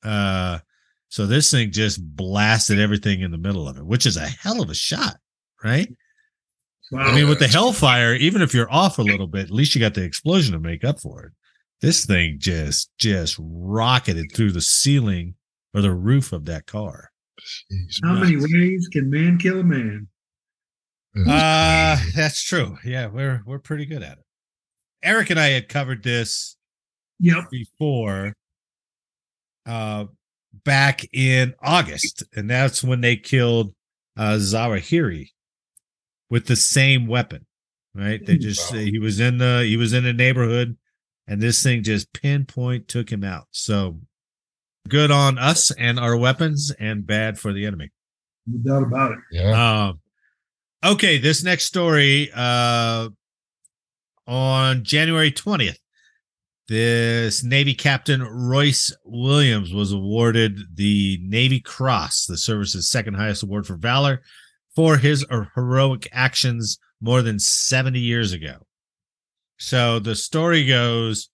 Uh, 0.03 0.61
so 1.09 1.27
this 1.27 1.51
thing 1.51 1.71
just 1.71 2.01
blasted 2.17 2.79
everything 2.79 3.21
in 3.21 3.31
the 3.31 3.39
middle 3.39 3.69
of 3.69 3.77
it, 3.77 3.85
which 3.85 4.07
is 4.07 4.17
a 4.17 4.27
hell 4.27 4.63
of 4.63 4.71
a 4.71 4.75
shot, 4.75 5.17
right? 5.63 5.93
Wow. 6.93 7.01
I 7.03 7.15
mean, 7.15 7.29
with 7.29 7.41
the 7.41 7.49
hellfire, 7.49 8.15
even 8.15 8.43
if 8.43 8.55
you're 8.55 8.73
off 8.73 8.99
a 8.99 9.03
little 9.03 9.27
bit, 9.27 9.47
at 9.47 9.51
least 9.51 9.75
you 9.75 9.81
got 9.81 9.95
the 9.95 10.05
explosion 10.05 10.53
to 10.53 10.61
make 10.61 10.85
up 10.85 11.01
for 11.01 11.25
it. 11.25 11.33
This 11.83 12.07
thing 12.07 12.37
just 12.39 12.91
just 12.99 13.37
rocketed 13.39 14.33
through 14.35 14.53
the 14.53 14.61
ceiling 14.63 15.35
or 15.75 15.83
the 15.83 15.93
roof 15.93 16.33
of 16.33 16.47
that 16.47 16.67
car. 16.67 17.11
Jeez. 17.71 18.01
How 18.03 18.15
many 18.15 18.37
ways 18.37 18.89
can 18.91 19.11
man 19.11 19.39
kill 19.39 19.61
a 19.61 19.65
man? 19.65 20.09
That's 21.15 21.29
Uh 21.29 22.11
that's 22.15 22.43
true. 22.43 22.79
Yeah, 22.85 23.07
we're 23.09 23.43
we're 23.47 23.59
pretty 23.59 23.85
good 23.87 24.03
at 24.03 24.19
it. 24.19 24.25
Eric 25.03 25.31
and 25.31 25.39
I 25.41 25.49
had 25.49 25.69
covered 25.69 26.03
this 26.03 26.57
Yep. 27.21 27.51
before 27.51 28.35
uh 29.67 30.07
back 30.65 31.05
in 31.13 31.55
August, 31.63 32.25
and 32.35 32.49
that's 32.49 32.83
when 32.83 33.01
they 33.03 33.17
killed 33.17 33.75
uh 34.17 34.35
Zawahiri 34.37 35.29
with 36.31 36.47
the 36.47 36.57
same 36.57 37.07
weapon. 37.07 37.47
Right? 37.95 38.25
They 38.25 38.37
just 38.39 38.73
Wow. 38.73 38.79
he 38.79 38.99
was 38.99 39.21
in 39.21 39.39
the 39.39 39.65
he 39.67 39.77
was 39.77 39.93
in 39.93 40.05
a 40.07 40.13
neighborhood 40.13 40.77
and 41.27 41.41
this 41.41 41.63
thing 41.63 41.83
just 41.83 42.13
pinpoint 42.13 42.89
took 42.89 43.11
him 43.11 43.25
out. 43.25 43.47
So 43.51 44.01
good 44.89 45.11
on 45.11 45.39
us 45.39 45.71
and 45.73 45.99
our 45.99 46.17
weapons 46.17 46.73
and 46.79 47.07
bad 47.07 47.39
for 47.39 47.53
the 47.53 47.67
enemy. 47.67 47.91
No 48.47 48.81
doubt 48.81 48.87
about 48.87 49.13
it. 49.13 49.19
yeah. 49.33 49.89
Um, 49.89 50.01
okay, 50.85 51.19
this 51.19 51.43
next 51.43 51.65
story 51.65 52.31
uh, 52.35 53.09
on 54.27 54.85
January 54.85 55.33
20th, 55.33 55.79
this 56.69 57.45
Navy 57.45 57.75
Captain 57.75 58.23
Royce 58.23 58.95
Williams 59.05 59.73
was 59.73 59.93
awarded 59.93 60.59
the 60.75 61.19
Navy 61.23 61.61
Cross, 61.61 62.27
the 62.27 62.37
service's 62.37 62.91
second 62.91 63.15
highest 63.15 63.43
award 63.43 63.67
for 63.67 63.77
valor, 63.77 64.23
for 64.75 64.97
his 64.97 65.25
er- 65.31 65.51
heroic 65.55 66.09
actions 66.13 66.79
more 67.01 67.23
than 67.23 67.39
70 67.39 68.01
years 68.01 68.33
ago. 68.33 68.66
So 69.59 69.99
the 69.99 70.15
story 70.15 70.67
goes 70.67 71.29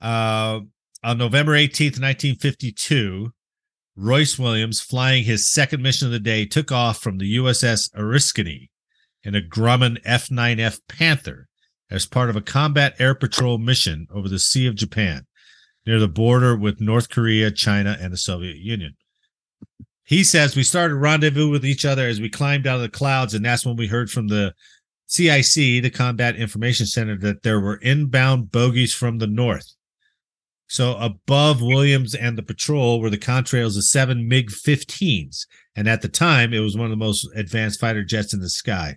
uh, 0.00 0.60
on 1.02 1.18
November 1.18 1.52
18th, 1.52 2.00
1952. 2.00 3.32
Royce 3.98 4.38
Williams, 4.38 4.80
flying 4.80 5.24
his 5.24 5.50
second 5.50 5.82
mission 5.82 6.06
of 6.06 6.12
the 6.12 6.20
day, 6.20 6.44
took 6.44 6.70
off 6.70 6.98
from 6.98 7.16
the 7.16 7.36
USS 7.36 7.90
Oriskany 7.94 8.68
in 9.24 9.34
a 9.34 9.40
Grumman 9.40 9.98
F 10.04 10.28
9F 10.28 10.80
Panther 10.88 11.48
as 11.90 12.04
part 12.04 12.28
of 12.28 12.36
a 12.36 12.42
combat 12.42 12.94
air 12.98 13.14
patrol 13.14 13.58
mission 13.58 14.06
over 14.12 14.28
the 14.28 14.38
Sea 14.38 14.66
of 14.66 14.74
Japan 14.74 15.26
near 15.86 15.98
the 15.98 16.08
border 16.08 16.56
with 16.56 16.80
North 16.80 17.08
Korea, 17.08 17.50
China, 17.50 17.96
and 18.00 18.12
the 18.12 18.18
Soviet 18.18 18.56
Union. 18.56 18.96
He 20.04 20.24
says 20.24 20.54
we 20.54 20.62
started 20.62 20.96
rendezvous 20.96 21.50
with 21.50 21.64
each 21.64 21.84
other 21.84 22.06
as 22.06 22.20
we 22.20 22.28
climbed 22.28 22.66
out 22.66 22.76
of 22.76 22.82
the 22.82 22.88
clouds, 22.88 23.34
and 23.34 23.44
that's 23.44 23.64
when 23.64 23.76
we 23.76 23.86
heard 23.86 24.10
from 24.10 24.28
the 24.28 24.52
CIC, 25.16 25.82
the 25.82 25.90
Combat 25.90 26.36
Information 26.36 26.86
Center, 26.86 27.16
that 27.18 27.42
there 27.42 27.60
were 27.60 27.76
inbound 27.76 28.50
bogies 28.52 28.92
from 28.94 29.18
the 29.18 29.26
north. 29.26 29.72
So 30.68 30.96
above 30.96 31.62
Williams 31.62 32.14
and 32.14 32.36
the 32.36 32.42
patrol 32.42 33.00
were 33.00 33.10
the 33.10 33.18
contrails 33.18 33.76
of 33.76 33.84
seven 33.84 34.26
MiG 34.28 34.50
15s. 34.50 35.46
And 35.76 35.88
at 35.88 36.02
the 36.02 36.08
time, 36.08 36.52
it 36.52 36.58
was 36.58 36.76
one 36.76 36.86
of 36.86 36.90
the 36.90 36.96
most 36.96 37.28
advanced 37.36 37.78
fighter 37.80 38.02
jets 38.04 38.34
in 38.34 38.40
the 38.40 38.50
sky. 38.50 38.96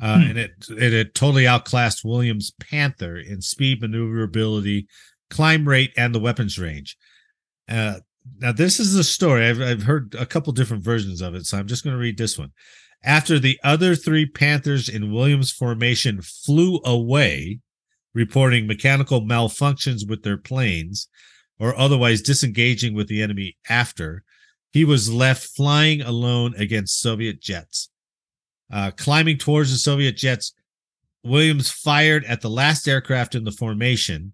uh, 0.00 0.18
Hmm. 0.18 0.22
and 0.30 0.38
it 0.38 0.50
it 0.70 0.92
had 0.92 1.14
totally 1.14 1.46
outclassed 1.46 2.04
Williams' 2.04 2.52
Panther 2.60 3.16
in 3.16 3.40
speed, 3.40 3.80
maneuverability, 3.80 4.86
climb 5.30 5.66
rate, 5.68 5.92
and 5.96 6.14
the 6.14 6.20
weapons 6.20 6.58
range. 6.58 6.96
Uh, 7.68 8.00
now, 8.40 8.52
this 8.52 8.80
is 8.80 8.94
the 8.94 9.04
story. 9.04 9.46
I've, 9.46 9.60
I've 9.60 9.82
heard 9.84 10.14
a 10.18 10.26
couple 10.26 10.52
different 10.52 10.82
versions 10.84 11.20
of 11.22 11.34
it, 11.34 11.46
so 11.46 11.58
I'm 11.58 11.66
just 11.68 11.84
going 11.84 11.94
to 11.94 12.00
read 12.00 12.18
this 12.18 12.36
one. 12.38 12.50
After 13.04 13.38
the 13.38 13.60
other 13.62 13.94
three 13.94 14.24
Panthers 14.24 14.88
in 14.88 15.12
Williams' 15.12 15.52
formation 15.52 16.22
flew 16.22 16.80
away, 16.84 17.60
reporting 18.14 18.66
mechanical 18.66 19.20
malfunctions 19.20 20.08
with 20.08 20.22
their 20.22 20.38
planes 20.38 21.08
or 21.58 21.76
otherwise 21.76 22.22
disengaging 22.22 22.94
with 22.94 23.08
the 23.08 23.20
enemy 23.20 23.58
after, 23.68 24.24
he 24.72 24.84
was 24.84 25.12
left 25.12 25.44
flying 25.44 26.00
alone 26.00 26.54
against 26.56 26.98
Soviet 26.98 27.42
jets. 27.42 27.90
Uh, 28.72 28.90
climbing 28.90 29.36
towards 29.36 29.70
the 29.70 29.78
Soviet 29.78 30.16
jets, 30.16 30.54
Williams 31.22 31.70
fired 31.70 32.24
at 32.24 32.40
the 32.40 32.50
last 32.50 32.88
aircraft 32.88 33.34
in 33.34 33.44
the 33.44 33.52
formation. 33.52 34.32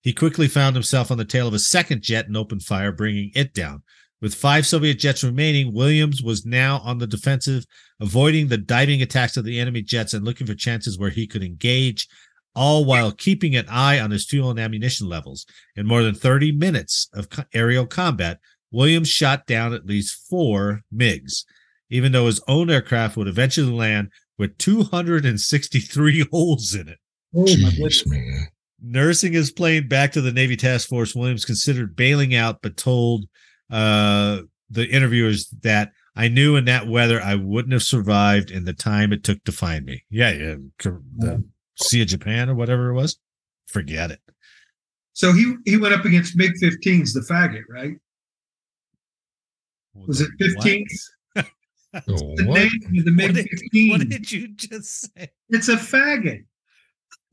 He 0.00 0.12
quickly 0.12 0.48
found 0.48 0.76
himself 0.76 1.10
on 1.10 1.18
the 1.18 1.24
tail 1.24 1.48
of 1.48 1.54
a 1.54 1.58
second 1.58 2.02
jet 2.02 2.26
and 2.26 2.36
opened 2.36 2.62
fire, 2.62 2.92
bringing 2.92 3.32
it 3.34 3.52
down. 3.52 3.82
With 4.22 4.36
five 4.36 4.64
Soviet 4.64 5.00
jets 5.00 5.24
remaining, 5.24 5.74
Williams 5.74 6.22
was 6.22 6.46
now 6.46 6.78
on 6.84 6.98
the 6.98 7.08
defensive, 7.08 7.66
avoiding 8.00 8.46
the 8.46 8.56
diving 8.56 9.02
attacks 9.02 9.36
of 9.36 9.44
the 9.44 9.58
enemy 9.58 9.82
jets 9.82 10.14
and 10.14 10.24
looking 10.24 10.46
for 10.46 10.54
chances 10.54 10.96
where 10.96 11.10
he 11.10 11.26
could 11.26 11.42
engage, 11.42 12.06
all 12.54 12.84
while 12.84 13.10
keeping 13.10 13.56
an 13.56 13.66
eye 13.68 13.98
on 13.98 14.12
his 14.12 14.24
fuel 14.24 14.50
and 14.50 14.60
ammunition 14.60 15.08
levels. 15.08 15.44
In 15.74 15.88
more 15.88 16.04
than 16.04 16.14
30 16.14 16.52
minutes 16.52 17.08
of 17.12 17.26
aerial 17.52 17.84
combat, 17.84 18.38
Williams 18.70 19.08
shot 19.08 19.44
down 19.46 19.74
at 19.74 19.86
least 19.86 20.24
four 20.30 20.82
MiGs, 20.94 21.44
even 21.90 22.12
though 22.12 22.26
his 22.26 22.40
own 22.46 22.70
aircraft 22.70 23.16
would 23.16 23.26
eventually 23.26 23.72
land 23.72 24.08
with 24.38 24.56
263 24.58 26.28
holes 26.30 26.76
in 26.76 26.88
it. 26.88 26.98
Oh 27.34 27.40
my. 27.40 27.70
Jeez, 27.70 28.06
man. 28.06 28.46
Nursing 28.80 29.32
his 29.32 29.50
plane 29.50 29.88
back 29.88 30.12
to 30.12 30.20
the 30.20 30.32
Navy 30.32 30.56
task 30.56 30.88
force, 30.88 31.12
Williams 31.12 31.44
considered 31.44 31.96
bailing 31.96 32.36
out, 32.36 32.62
but 32.62 32.76
told 32.76 33.26
uh, 33.72 34.42
the 34.70 34.88
interviewers 34.88 35.48
that 35.62 35.92
I 36.14 36.28
knew 36.28 36.56
in 36.56 36.66
that 36.66 36.86
weather 36.86 37.20
I 37.20 37.34
wouldn't 37.34 37.72
have 37.72 37.82
survived 37.82 38.50
in 38.50 38.64
the 38.64 38.72
time 38.74 39.12
it 39.12 39.24
took 39.24 39.42
to 39.44 39.52
find 39.52 39.84
me. 39.86 40.04
Yeah, 40.10 40.30
yeah, 40.30 40.54
the 41.16 41.44
Sea 41.76 42.02
of 42.02 42.08
Japan 42.08 42.48
or 42.50 42.54
whatever 42.54 42.90
it 42.90 42.94
was. 42.94 43.18
Forget 43.66 44.10
it. 44.10 44.20
So 45.14 45.32
he 45.32 45.54
he 45.64 45.76
went 45.76 45.94
up 45.94 46.04
against 46.04 46.36
MiG 46.36 46.52
15s, 46.62 47.12
the 47.14 47.20
faggot, 47.28 47.62
right? 47.68 47.94
Was 49.94 50.20
it 50.20 50.30
What? 50.38 50.66
15s? 50.66 50.84
Oh, 51.94 52.34
The 52.36 52.44
what? 52.46 52.54
name 52.58 52.98
of 52.98 53.04
the 53.04 53.10
MiG 53.10 53.34
did, 53.34 53.48
15. 53.50 53.90
what 53.90 54.08
did 54.08 54.32
you 54.32 54.48
just 54.54 55.14
say? 55.14 55.28
It's 55.50 55.68
a 55.68 55.76
faggot. 55.76 56.44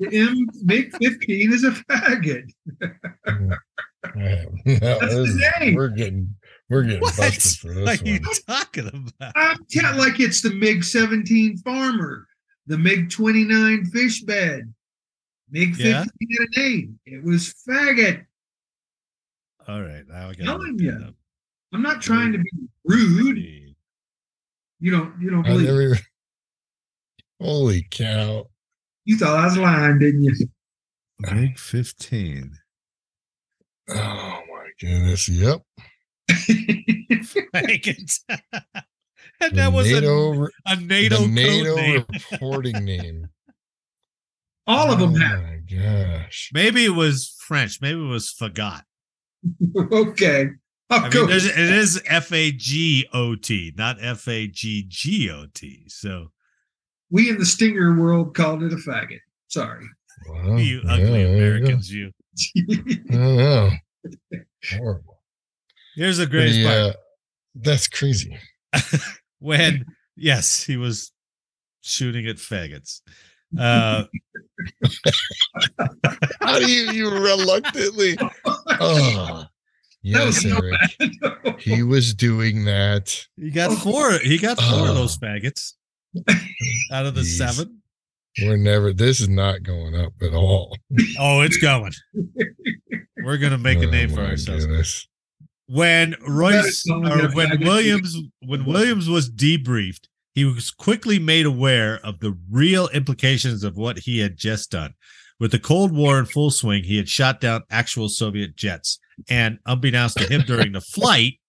The 0.01 0.17
M 0.17 0.35
MiG 0.63 0.93
15 0.97 1.53
is 1.53 1.63
a 1.63 1.71
faggot. 1.71 2.43
Yeah, 4.15 4.45
no, 4.65 4.75
That's 4.79 4.99
this 5.15 5.33
the 5.35 5.51
is- 5.61 5.75
We're 5.75 5.89
getting 5.89 6.35
we're 6.69 6.83
getting 6.83 7.01
What 7.01 7.17
busted 7.17 7.59
for 7.59 7.71
are 7.71 7.85
this 7.85 8.01
you 8.03 8.19
one. 8.21 8.35
talking 8.47 8.87
about? 9.19 9.33
I'm 9.35 9.57
tell 9.69 9.97
like 9.97 10.19
it's 10.19 10.41
the 10.41 10.51
MiG 10.53 10.83
17 10.83 11.57
farmer, 11.57 12.27
the 12.67 12.77
MiG 12.77 13.09
29 13.09 13.85
fish 13.87 14.21
bed. 14.21 14.73
MiG 15.51 15.75
15 15.75 15.85
Yeah? 15.91 15.97
had 15.99 16.09
a 16.55 16.59
name. 16.59 16.99
It 17.05 17.23
was 17.23 17.53
faggot. 17.67 18.25
All 19.67 19.81
right, 19.81 20.03
now 20.07 20.29
I 20.29 20.33
got 20.33 20.45
Telling 20.45 20.79
ya. 20.79 20.93
I'm 21.73 21.81
not 21.81 22.01
trying 22.01 22.31
to 22.31 22.37
be 22.37 22.49
rude. 22.85 23.75
You 24.79 24.91
don't 24.91 25.19
you 25.21 25.29
don't 25.29 25.43
believe 25.43 25.67
never 25.67 25.99
Holy 27.41 27.85
cow! 27.89 28.47
you 29.05 29.17
thought 29.17 29.39
I 29.39 29.45
was 29.45 29.57
lying, 29.57 29.99
didn't 29.99 30.23
you? 30.23 30.35
Big 31.21 31.57
15. 31.59 32.53
Oh 33.91 34.41
my 34.51 34.69
goodness! 34.79 35.27
Yep. 35.29 35.61
and 39.41 39.51
The 39.51 39.55
that 39.55 39.73
was 39.73 39.91
NATO, 39.91 40.43
a, 40.43 40.49
a 40.67 40.75
NATO, 40.75 41.25
NATO 41.25 41.75
name. 41.75 42.05
reporting 42.31 42.85
name. 42.85 43.29
All 44.67 44.91
of 44.91 44.99
them 44.99 45.15
oh 45.15 45.19
have. 45.19 45.41
my 45.41 45.57
gosh! 45.69 46.51
Maybe 46.53 46.85
it 46.85 46.89
was 46.95 47.35
French. 47.39 47.81
Maybe 47.81 47.99
it 47.99 48.07
was 48.09 48.31
Fagot. 48.33 48.83
okay. 49.75 50.49
I'll 50.91 51.05
I 51.05 51.09
go. 51.09 51.25
mean, 51.27 51.35
it 51.35 51.57
is 51.57 52.01
F 52.05 52.31
A 52.31 52.51
G 52.51 53.07
O 53.13 53.35
T, 53.35 53.73
not 53.77 53.97
F 54.01 54.27
A 54.27 54.47
G 54.47 54.85
G 54.87 55.29
O 55.31 55.45
T. 55.53 55.83
So 55.87 56.31
we 57.09 57.29
in 57.29 57.37
the 57.39 57.45
stinger 57.45 57.95
world 57.99 58.35
called 58.35 58.63
it 58.63 58.73
a 58.73 58.77
faggot. 58.77 59.19
Sorry. 59.47 59.85
Well, 60.29 60.59
you 60.59 60.81
yeah, 60.83 60.91
ugly 60.93 61.21
you. 61.21 61.27
Americans, 61.29 61.91
you. 61.91 62.11
I 62.55 62.95
know. 63.15 63.69
Horrible. 64.71 65.21
Here's 65.95 66.17
the 66.17 66.25
But 66.25 66.31
greatest 66.31 66.57
he, 66.57 66.63
part. 66.65 66.77
uh, 66.77 66.93
that's 67.55 67.87
crazy. 67.87 68.37
when 69.39 69.85
yes, 70.15 70.63
he 70.63 70.77
was 70.77 71.11
shooting 71.81 72.27
at 72.27 72.37
faggots. 72.37 73.01
Uh, 73.57 74.03
How 76.41 76.59
do 76.59 76.71
you, 76.71 76.91
you 76.91 77.09
reluctantly? 77.09 78.17
Oh, 78.45 79.45
yes, 80.03 80.25
was 80.25 80.41
so 80.43 80.59
Eric. 80.61 81.59
He 81.59 81.81
was 81.83 82.13
doing 82.13 82.65
that. 82.65 83.25
he 83.35 83.49
got 83.49 83.75
four. 83.79 84.11
He 84.19 84.37
got 84.37 84.59
four 84.61 84.83
of 84.83 84.89
Oh. 84.89 84.93
those 84.93 85.17
faggots 85.17 85.73
out 86.91 87.05
of 87.05 87.15
the 87.15 87.21
Jeez. 87.21 87.37
seven. 87.37 87.78
We're 88.41 88.57
never. 88.57 88.93
This 88.93 89.19
is 89.19 89.29
not 89.29 89.63
going 89.63 89.95
up 89.95 90.13
at 90.21 90.33
all. 90.33 90.77
Oh, 91.19 91.41
it's 91.41 91.57
going. 91.57 91.91
We're 93.23 93.37
gonna 93.37 93.57
make 93.57 93.79
a 93.79 93.87
Oh, 93.87 93.91
name 93.91 94.09
for 94.09 94.21
ourselves. 94.21 94.65
goodness. 94.65 95.07
when 95.67 96.15
Royce 96.27 96.53
That 96.53 96.65
is 96.65 96.89
only 96.91 97.11
or 97.11 97.29
when 97.31 97.59
Williams 97.61 98.15
when 98.41 98.65
Williams 98.65 99.09
was 99.09 99.29
debriefed, 99.29 100.05
he 100.33 100.45
was 100.45 100.71
quickly 100.71 101.19
made 101.19 101.45
aware 101.45 101.99
of 102.05 102.19
the 102.21 102.37
real 102.49 102.87
implications 102.89 103.63
of 103.63 103.75
what 103.75 103.99
he 103.99 104.19
had 104.19 104.37
just 104.37 104.71
done. 104.71 104.93
With 105.39 105.51
the 105.51 105.59
Cold 105.59 105.91
War 105.95 106.19
in 106.19 106.25
full 106.25 106.51
swing, 106.51 106.83
he 106.83 106.97
had 106.97 107.07
shot 107.09 107.39
down 107.41 107.63
actual 107.69 108.09
Soviet 108.09 108.55
jets, 108.55 108.99
and 109.29 109.57
unbeknownst 109.65 110.17
to 110.17 110.27
him 110.27 110.41
during 110.41 110.71
the 110.73 110.81
flight, 110.93 111.39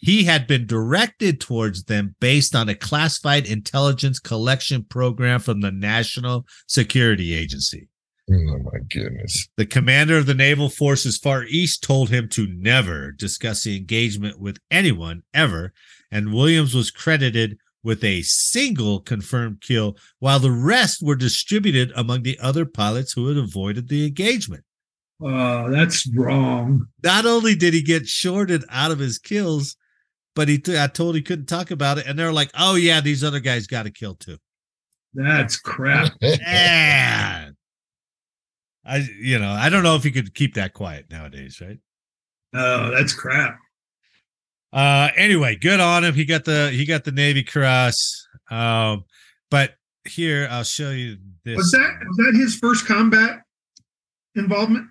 he 0.00 0.24
had 0.24 0.46
been 0.46 0.66
directed 0.66 1.40
towards 1.40 1.84
them 1.84 2.14
based 2.20 2.54
on 2.54 2.68
a 2.68 2.74
classified 2.74 3.46
intelligence 3.46 4.18
collection 4.18 4.84
program 4.84 5.40
from 5.40 5.60
the 5.60 5.72
National 5.72 6.46
Security 6.66 7.34
Agency. 7.34 7.88
Oh 8.30 8.58
my 8.58 8.78
goodness. 8.90 9.48
The 9.56 9.64
commander 9.64 10.18
of 10.18 10.26
the 10.26 10.34
Naval 10.34 10.68
Forces 10.68 11.16
Far 11.16 11.44
East 11.44 11.82
told 11.82 12.10
him 12.10 12.28
to 12.30 12.46
never 12.46 13.10
discuss 13.12 13.64
the 13.64 13.76
engagement 13.76 14.38
with 14.38 14.58
anyone 14.70 15.22
ever, 15.32 15.72
and 16.10 16.34
Williams 16.34 16.74
was 16.74 16.90
credited 16.90 17.58
with 17.82 18.04
a 18.04 18.22
single 18.22 19.00
confirmed 19.00 19.62
kill, 19.62 19.96
while 20.18 20.38
the 20.38 20.50
rest 20.50 21.02
were 21.02 21.16
distributed 21.16 21.90
among 21.96 22.22
the 22.22 22.38
other 22.38 22.66
pilots 22.66 23.12
who 23.12 23.28
had 23.28 23.38
avoided 23.38 23.88
the 23.88 24.06
engagement. 24.06 24.64
Oh, 25.22 25.70
that's 25.70 26.08
wrong. 26.14 26.86
Not 27.02 27.24
only 27.24 27.54
did 27.54 27.74
he 27.74 27.82
get 27.82 28.06
shorted 28.06 28.62
out 28.70 28.90
of 28.90 28.98
his 28.98 29.18
kills, 29.18 29.74
but 30.38 30.46
he 30.46 30.56
t- 30.56 30.78
I 30.78 30.86
told 30.86 31.16
he 31.16 31.22
couldn't 31.22 31.46
talk 31.46 31.72
about 31.72 31.98
it, 31.98 32.06
and 32.06 32.16
they're 32.16 32.32
like, 32.32 32.52
"Oh 32.56 32.76
yeah, 32.76 33.00
these 33.00 33.24
other 33.24 33.40
guys 33.40 33.66
got 33.66 33.82
to 33.82 33.90
kill 33.90 34.14
too." 34.14 34.38
That's 35.12 35.56
crap. 35.56 36.12
Yeah. 36.22 37.50
I 38.86 38.96
you 39.20 39.40
know 39.40 39.50
I 39.50 39.68
don't 39.68 39.82
know 39.82 39.96
if 39.96 40.04
he 40.04 40.12
could 40.12 40.32
keep 40.34 40.54
that 40.54 40.74
quiet 40.74 41.06
nowadays, 41.10 41.60
right? 41.60 41.80
Oh, 42.54 42.92
that's 42.92 43.12
crap. 43.12 43.58
Uh 44.72 45.08
anyway, 45.16 45.56
good 45.56 45.80
on 45.80 46.04
him. 46.04 46.14
He 46.14 46.24
got 46.24 46.44
the 46.44 46.70
he 46.70 46.86
got 46.86 47.02
the 47.02 47.10
Navy 47.10 47.42
Cross. 47.42 48.28
Um, 48.48 49.06
but 49.50 49.72
here 50.06 50.46
I'll 50.52 50.62
show 50.62 50.90
you 50.90 51.16
this. 51.44 51.56
Was 51.56 51.72
that 51.72 51.98
was 52.06 52.16
that 52.18 52.38
his 52.38 52.54
first 52.54 52.86
combat 52.86 53.40
involvement? 54.36 54.86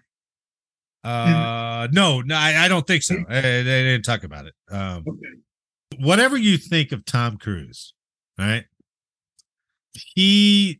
Uh 1.07 1.87
no, 1.91 2.21
no, 2.21 2.35
I, 2.35 2.65
I 2.65 2.67
don't 2.67 2.85
think 2.85 3.03
so. 3.03 3.15
I- 3.29 3.41
they 3.41 3.63
didn't 3.63 4.03
talk 4.03 4.23
about 4.23 4.45
it. 4.45 4.53
Um 4.69 5.03
Okay. 5.07 6.03
whatever 6.03 6.37
you 6.37 6.57
think 6.57 6.91
of 6.91 7.05
Tom 7.05 7.37
Cruise, 7.37 7.93
right? 8.37 8.65
He 10.15 10.79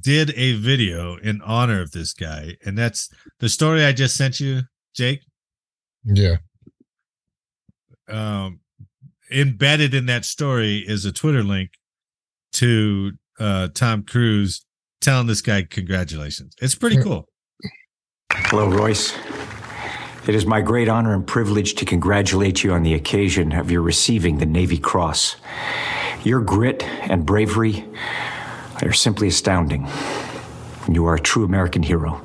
did 0.00 0.32
a 0.36 0.54
video 0.54 1.16
in 1.16 1.40
honor 1.42 1.80
of 1.80 1.92
this 1.92 2.12
guy, 2.12 2.56
and 2.64 2.76
that's 2.76 3.08
the 3.40 3.48
story 3.48 3.84
I 3.84 3.92
just 3.92 4.16
sent 4.16 4.40
you, 4.40 4.62
Jake. 4.94 5.20
yeah. 6.04 6.36
um, 8.08 8.60
embedded 9.30 9.94
in 9.94 10.06
that 10.06 10.24
story 10.24 10.78
is 10.86 11.04
a 11.04 11.12
Twitter 11.12 11.42
link 11.44 11.70
to 12.54 13.12
uh, 13.38 13.68
Tom 13.74 14.02
Cruise 14.02 14.64
telling 15.00 15.26
this 15.28 15.40
guy 15.42 15.62
congratulations. 15.62 16.54
It's 16.60 16.74
pretty 16.74 17.00
cool. 17.02 17.28
Hello, 18.32 18.68
Royce. 18.68 19.12
It 20.28 20.34
is 20.34 20.44
my 20.44 20.60
great 20.60 20.90
honor 20.90 21.14
and 21.14 21.26
privilege 21.26 21.74
to 21.76 21.86
congratulate 21.86 22.62
you 22.62 22.74
on 22.74 22.82
the 22.82 22.92
occasion 22.92 23.52
of 23.52 23.70
your 23.70 23.80
receiving 23.80 24.36
the 24.36 24.44
Navy 24.44 24.76
Cross. 24.76 25.36
Your 26.22 26.42
grit 26.42 26.82
and 26.84 27.24
bravery 27.24 27.82
are 28.82 28.92
simply 28.92 29.28
astounding. 29.28 29.88
You 30.92 31.06
are 31.06 31.14
a 31.14 31.20
true 31.20 31.44
American 31.46 31.82
hero, 31.82 32.20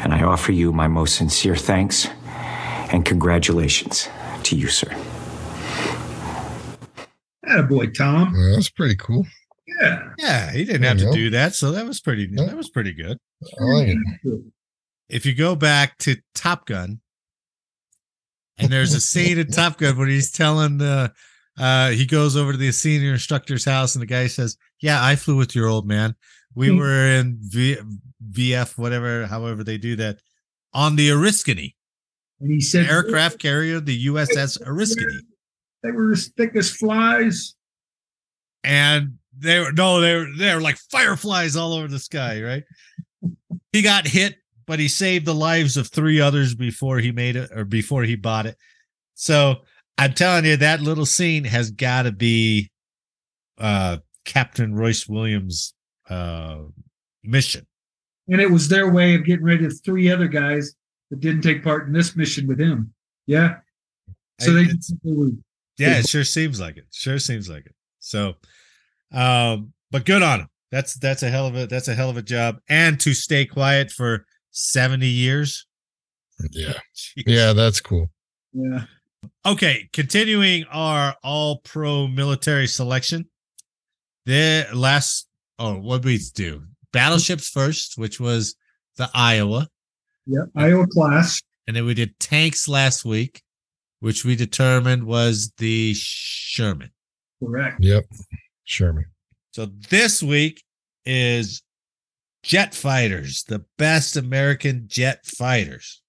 and 0.00 0.12
I 0.12 0.24
offer 0.24 0.52
you 0.52 0.72
my 0.72 0.88
most 0.88 1.16
sincere 1.16 1.56
thanks 1.56 2.06
and 2.92 3.02
congratulations 3.06 4.10
to 4.42 4.54
you, 4.54 4.68
sir. 4.68 4.90
boy, 7.66 7.86
Tom. 7.96 8.34
Well, 8.34 8.56
that's 8.56 8.68
pretty 8.68 8.96
cool. 8.96 9.26
Yeah. 9.80 10.12
Yeah, 10.18 10.52
he 10.52 10.64
didn't 10.66 10.82
There 10.82 10.90
have 10.90 10.98
to 10.98 11.04
go. 11.06 11.12
do 11.14 11.30
that, 11.30 11.54
so 11.54 11.72
that 11.72 11.86
was 11.86 11.98
pretty. 11.98 12.28
Yeah. 12.30 12.44
That 12.44 12.58
was 12.58 12.68
pretty 12.68 12.92
good. 12.92 13.16
I 13.58 13.64
like 13.64 13.88
it. 14.22 14.42
If 15.08 15.24
you 15.24 15.34
go 15.34 15.56
back 15.56 15.96
to 15.98 16.16
Top 16.34 16.66
Gun, 16.66 17.00
and 18.58 18.70
there's 18.70 18.94
a 18.94 19.00
scene 19.00 19.38
in 19.38 19.46
Top 19.50 19.78
Gun 19.78 19.96
where 19.98 20.06
he's 20.08 20.30
telling 20.30 20.78
the, 20.78 21.12
uh, 21.58 21.90
he 21.90 22.06
goes 22.06 22.36
over 22.36 22.52
to 22.52 22.58
the 22.58 22.72
senior 22.72 23.12
instructor's 23.12 23.64
house, 23.64 23.94
and 23.94 24.02
the 24.02 24.06
guy 24.06 24.26
says, 24.26 24.56
"Yeah, 24.80 25.02
I 25.04 25.16
flew 25.16 25.36
with 25.36 25.54
your 25.54 25.68
old 25.68 25.86
man. 25.86 26.14
We 26.54 26.68
Hmm. 26.68 26.78
were 26.78 27.06
in 27.18 27.38
v- 27.40 27.78
VF, 28.32 28.76
whatever, 28.78 29.26
however 29.26 29.62
they 29.64 29.78
do 29.78 29.96
that, 29.96 30.20
on 30.72 30.96
the 30.96 31.08
Oriskany 31.10 31.74
And 32.40 32.50
he 32.50 32.60
said, 32.60 32.86
aircraft 32.86 33.38
carrier, 33.38 33.80
the 33.80 34.06
USS 34.06 34.58
Oriskany." 34.66 35.20
They 35.82 35.92
were 35.92 36.12
as 36.12 36.28
thick 36.36 36.56
as 36.56 36.70
flies. 36.70 37.54
and 38.64 39.18
they 39.38 39.60
were 39.60 39.70
no, 39.72 40.00
they 40.00 40.14
were 40.16 40.26
they 40.36 40.54
were 40.54 40.60
like 40.60 40.78
fireflies 40.90 41.56
all 41.56 41.74
over 41.74 41.88
the 41.88 41.98
sky, 41.98 42.42
right? 42.42 42.64
he 43.72 43.82
got 43.82 44.06
hit, 44.06 44.36
but 44.66 44.78
he 44.78 44.88
saved 44.88 45.24
the 45.26 45.34
lives 45.34 45.76
of 45.76 45.88
three 45.88 46.20
others 46.20 46.54
before 46.54 46.98
he 46.98 47.12
made 47.12 47.36
it 47.36 47.50
or 47.54 47.64
before 47.64 48.02
he 48.04 48.16
bought 48.16 48.46
it. 48.46 48.56
So 49.14 49.56
I'm 49.98 50.12
telling 50.12 50.44
you, 50.44 50.56
that 50.58 50.80
little 50.80 51.06
scene 51.06 51.44
has 51.44 51.70
got 51.70 52.02
to 52.02 52.12
be 52.12 52.70
uh 53.58 53.98
Captain 54.24 54.74
Royce 54.74 55.08
Williams' 55.08 55.72
uh 56.10 56.58
mission. 57.24 57.66
And 58.28 58.40
it 58.40 58.50
was 58.50 58.68
their 58.68 58.90
way 58.90 59.14
of 59.14 59.24
getting 59.24 59.44
rid 59.44 59.64
of 59.64 59.72
three 59.84 60.10
other 60.10 60.26
guys 60.28 60.74
that 61.10 61.20
didn't 61.20 61.42
take 61.42 61.62
part 61.62 61.86
in 61.86 61.92
this 61.92 62.16
mission 62.16 62.46
with 62.48 62.60
him. 62.60 62.92
Yeah. 63.26 63.58
So 64.40 64.50
I- 64.50 64.54
they, 64.54 64.60
it's- 64.62 64.92
they 65.02 65.12
were 65.12 65.30
Yeah, 65.78 65.98
it 66.00 66.08
sure 66.08 66.24
seems 66.24 66.60
like 66.60 66.76
it. 66.76 66.86
Sure 66.92 67.18
seems 67.18 67.48
like 67.48 67.66
it. 67.66 67.74
So, 68.00 68.34
um, 69.12 69.72
but 69.90 70.04
good 70.04 70.22
on 70.22 70.40
him. 70.40 70.48
That's 70.72 70.94
that's 70.98 71.22
a 71.22 71.30
hell 71.30 71.46
of 71.46 71.56
a 71.56 71.66
that's 71.66 71.86
a 71.88 71.94
hell 71.94 72.10
of 72.10 72.16
a 72.16 72.22
job, 72.22 72.58
and 72.68 72.98
to 73.00 73.14
stay 73.14 73.46
quiet 73.46 73.90
for 73.92 74.25
seventy 74.56 75.08
years. 75.08 75.66
Yeah. 76.52 76.72
Jeez. 76.96 77.22
Yeah, 77.26 77.52
that's 77.52 77.80
cool. 77.80 78.10
yeah. 78.52 78.84
Okay, 79.44 79.88
continuing 79.92 80.64
our 80.70 81.14
all 81.22 81.58
pro 81.64 82.06
military 82.08 82.66
selection. 82.66 83.28
The 84.24 84.66
last 84.74 85.28
oh, 85.58 85.74
what 85.78 86.02
did 86.02 86.06
we 86.06 86.18
do? 86.34 86.62
Battleships 86.92 87.48
first, 87.50 87.98
which 87.98 88.18
was 88.18 88.54
the 88.96 89.08
Iowa, 89.14 89.68
Yeah. 90.26 90.44
Iowa 90.56 90.86
class. 90.86 91.40
and 91.66 91.76
then 91.76 91.84
we 91.84 91.94
did 91.94 92.18
tanks 92.18 92.66
last 92.68 93.04
week, 93.04 93.42
which 94.00 94.24
we 94.24 94.36
determined 94.36 95.04
was 95.04 95.52
the 95.58 95.92
Sherman. 95.94 96.90
Correct. 97.42 97.78
Yep. 97.82 98.04
Sherman. 98.64 99.04
So 99.52 99.66
this 99.90 100.22
week 100.22 100.62
is 101.04 101.62
jet 102.46 102.74
fighters, 102.76 103.42
the 103.48 103.64
best 103.76 104.16
American 104.16 104.84
jet 104.86 105.26
fighters. 105.26 106.00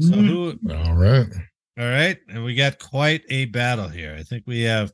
So 0.00 0.14
Mhm. 0.16 0.26
who 0.26 0.72
All 0.72 0.94
right. 0.94 1.26
all 1.78 1.84
right, 1.84 2.18
and 2.28 2.42
we 2.42 2.54
got 2.54 2.78
quite 2.78 3.22
a 3.28 3.44
battle 3.46 3.88
here. 3.88 4.14
I 4.18 4.22
think 4.22 4.44
we 4.46 4.62
have 4.62 4.90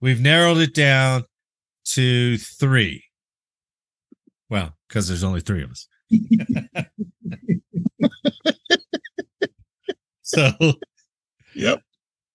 we've 0.00 0.20
narrowed 0.20 0.58
it 0.58 0.74
down 0.74 1.24
to 1.92 2.36
3. 2.38 3.04
Well, 4.48 4.76
cuz 4.88 5.06
there's 5.06 5.22
only 5.24 5.40
3 5.40 5.62
of 5.62 5.70
us. 5.70 5.86
so 10.22 10.50
Yep. 11.54 11.80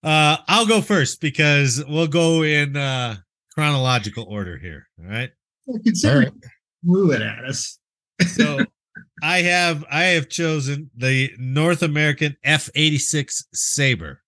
uh 0.04 0.38
I'll 0.48 0.66
go 0.68 0.82
first 0.82 1.20
because 1.20 1.84
we'll 1.86 2.08
go 2.08 2.44
in 2.44 2.78
uh 2.78 3.18
chronological 3.54 4.24
order 4.26 4.58
here, 4.58 4.88
all 5.00 5.06
right? 5.06 5.32
Well, 5.66 5.82
considering 5.84 6.30
right. 6.30 6.52
blew 6.84 7.12
it 7.12 7.22
at 7.22 7.44
us. 7.46 7.80
so 8.28 8.60
I 9.24 9.40
have 9.40 9.86
I 9.90 10.04
have 10.04 10.30
chosen 10.30 10.90
the 10.96 11.32
North 11.38 11.82
American 11.82 12.36
F-86 12.44 13.44
Sabre. 13.54 14.22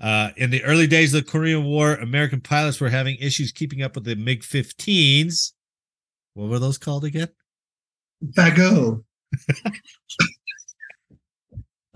Uh, 0.00 0.30
in 0.36 0.50
the 0.50 0.62
early 0.62 0.86
days 0.86 1.14
of 1.14 1.24
the 1.24 1.30
Korean 1.30 1.64
War, 1.64 1.94
American 1.94 2.40
pilots 2.40 2.80
were 2.80 2.90
having 2.90 3.16
issues 3.16 3.50
keeping 3.50 3.82
up 3.82 3.94
with 3.94 4.04
the 4.04 4.14
MiG-15s. 4.14 5.52
What 6.34 6.50
were 6.50 6.58
those 6.58 6.76
called 6.76 7.04
again? 7.04 7.28
Fago. 8.36 9.04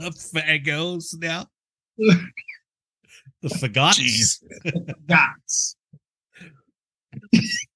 The 0.01 0.11
Fagos 0.11 1.21
now. 1.21 1.47
the 1.99 3.49
Fagots. 3.49 4.43
Gots. 5.07 5.75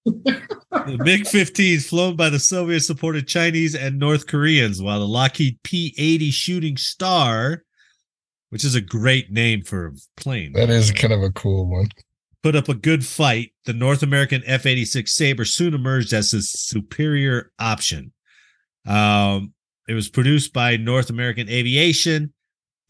The 0.04 0.98
MiG 1.02 1.22
15s 1.24 1.88
flown 1.88 2.16
by 2.16 2.28
the 2.30 2.38
Soviet 2.38 2.80
supported 2.80 3.26
Chinese 3.26 3.74
and 3.74 3.98
North 3.98 4.26
Koreans, 4.26 4.82
while 4.82 5.00
the 5.00 5.06
Lockheed 5.08 5.58
P 5.62 5.94
80 5.96 6.30
Shooting 6.30 6.76
Star, 6.76 7.62
which 8.50 8.64
is 8.64 8.74
a 8.74 8.80
great 8.80 9.30
name 9.30 9.62
for 9.62 9.86
a 9.86 9.92
plane, 10.16 10.52
That 10.52 10.70
is 10.70 10.90
kind 10.92 11.12
of 11.12 11.22
a 11.22 11.30
cool 11.30 11.66
one. 11.66 11.88
put 12.42 12.54
up 12.56 12.68
a 12.68 12.74
good 12.74 13.04
fight. 13.06 13.52
The 13.64 13.72
North 13.72 14.02
American 14.02 14.42
F 14.46 14.66
86 14.66 15.14
Sabre 15.14 15.44
soon 15.44 15.72
emerged 15.74 16.12
as 16.12 16.34
a 16.34 16.42
superior 16.42 17.50
option. 17.58 18.12
Um, 18.86 19.54
it 19.88 19.94
was 19.94 20.08
produced 20.10 20.52
by 20.52 20.76
North 20.76 21.08
American 21.08 21.48
Aviation. 21.48 22.34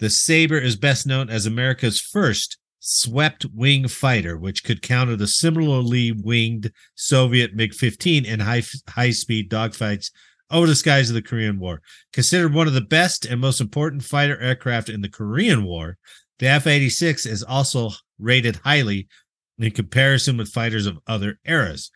The 0.00 0.11
Sabre 0.11 0.59
is 0.59 0.74
best 0.74 1.07
known 1.07 1.31
as 1.31 1.46
America's 1.46 2.00
first 2.00 2.59
swept 2.86 3.46
wing 3.54 3.88
fighter, 3.88 4.36
which 4.36 4.62
could 4.62 4.82
counter 4.82 5.16
the 5.16 5.26
similarly 5.26 6.12
winged 6.12 6.70
Soviet 6.94 7.54
MiG 7.54 7.72
15 7.72 8.26
in 8.26 8.40
high, 8.40 8.62
high 8.88 9.10
speed 9.10 9.50
dogfights 9.50 10.10
over 10.50 10.66
the 10.66 10.74
skies 10.74 11.08
of 11.08 11.14
the 11.14 11.22
Korean 11.22 11.58
War. 11.58 11.80
Considered 12.12 12.52
one 12.52 12.66
of 12.66 12.74
the 12.74 12.82
best 12.82 13.24
and 13.24 13.40
most 13.40 13.60
important 13.60 14.04
fighter 14.04 14.38
aircraft 14.38 14.90
in 14.90 15.00
the 15.00 15.08
Korean 15.08 15.64
War, 15.64 15.96
the 16.38 16.46
F 16.46 16.66
86 16.66 17.24
is 17.24 17.42
also 17.42 17.90
rated 18.18 18.56
highly 18.56 19.08
in 19.58 19.70
comparison 19.70 20.36
with 20.36 20.52
fighters 20.52 20.84
of 20.84 20.98
other 21.06 21.40
eras. 21.46 21.90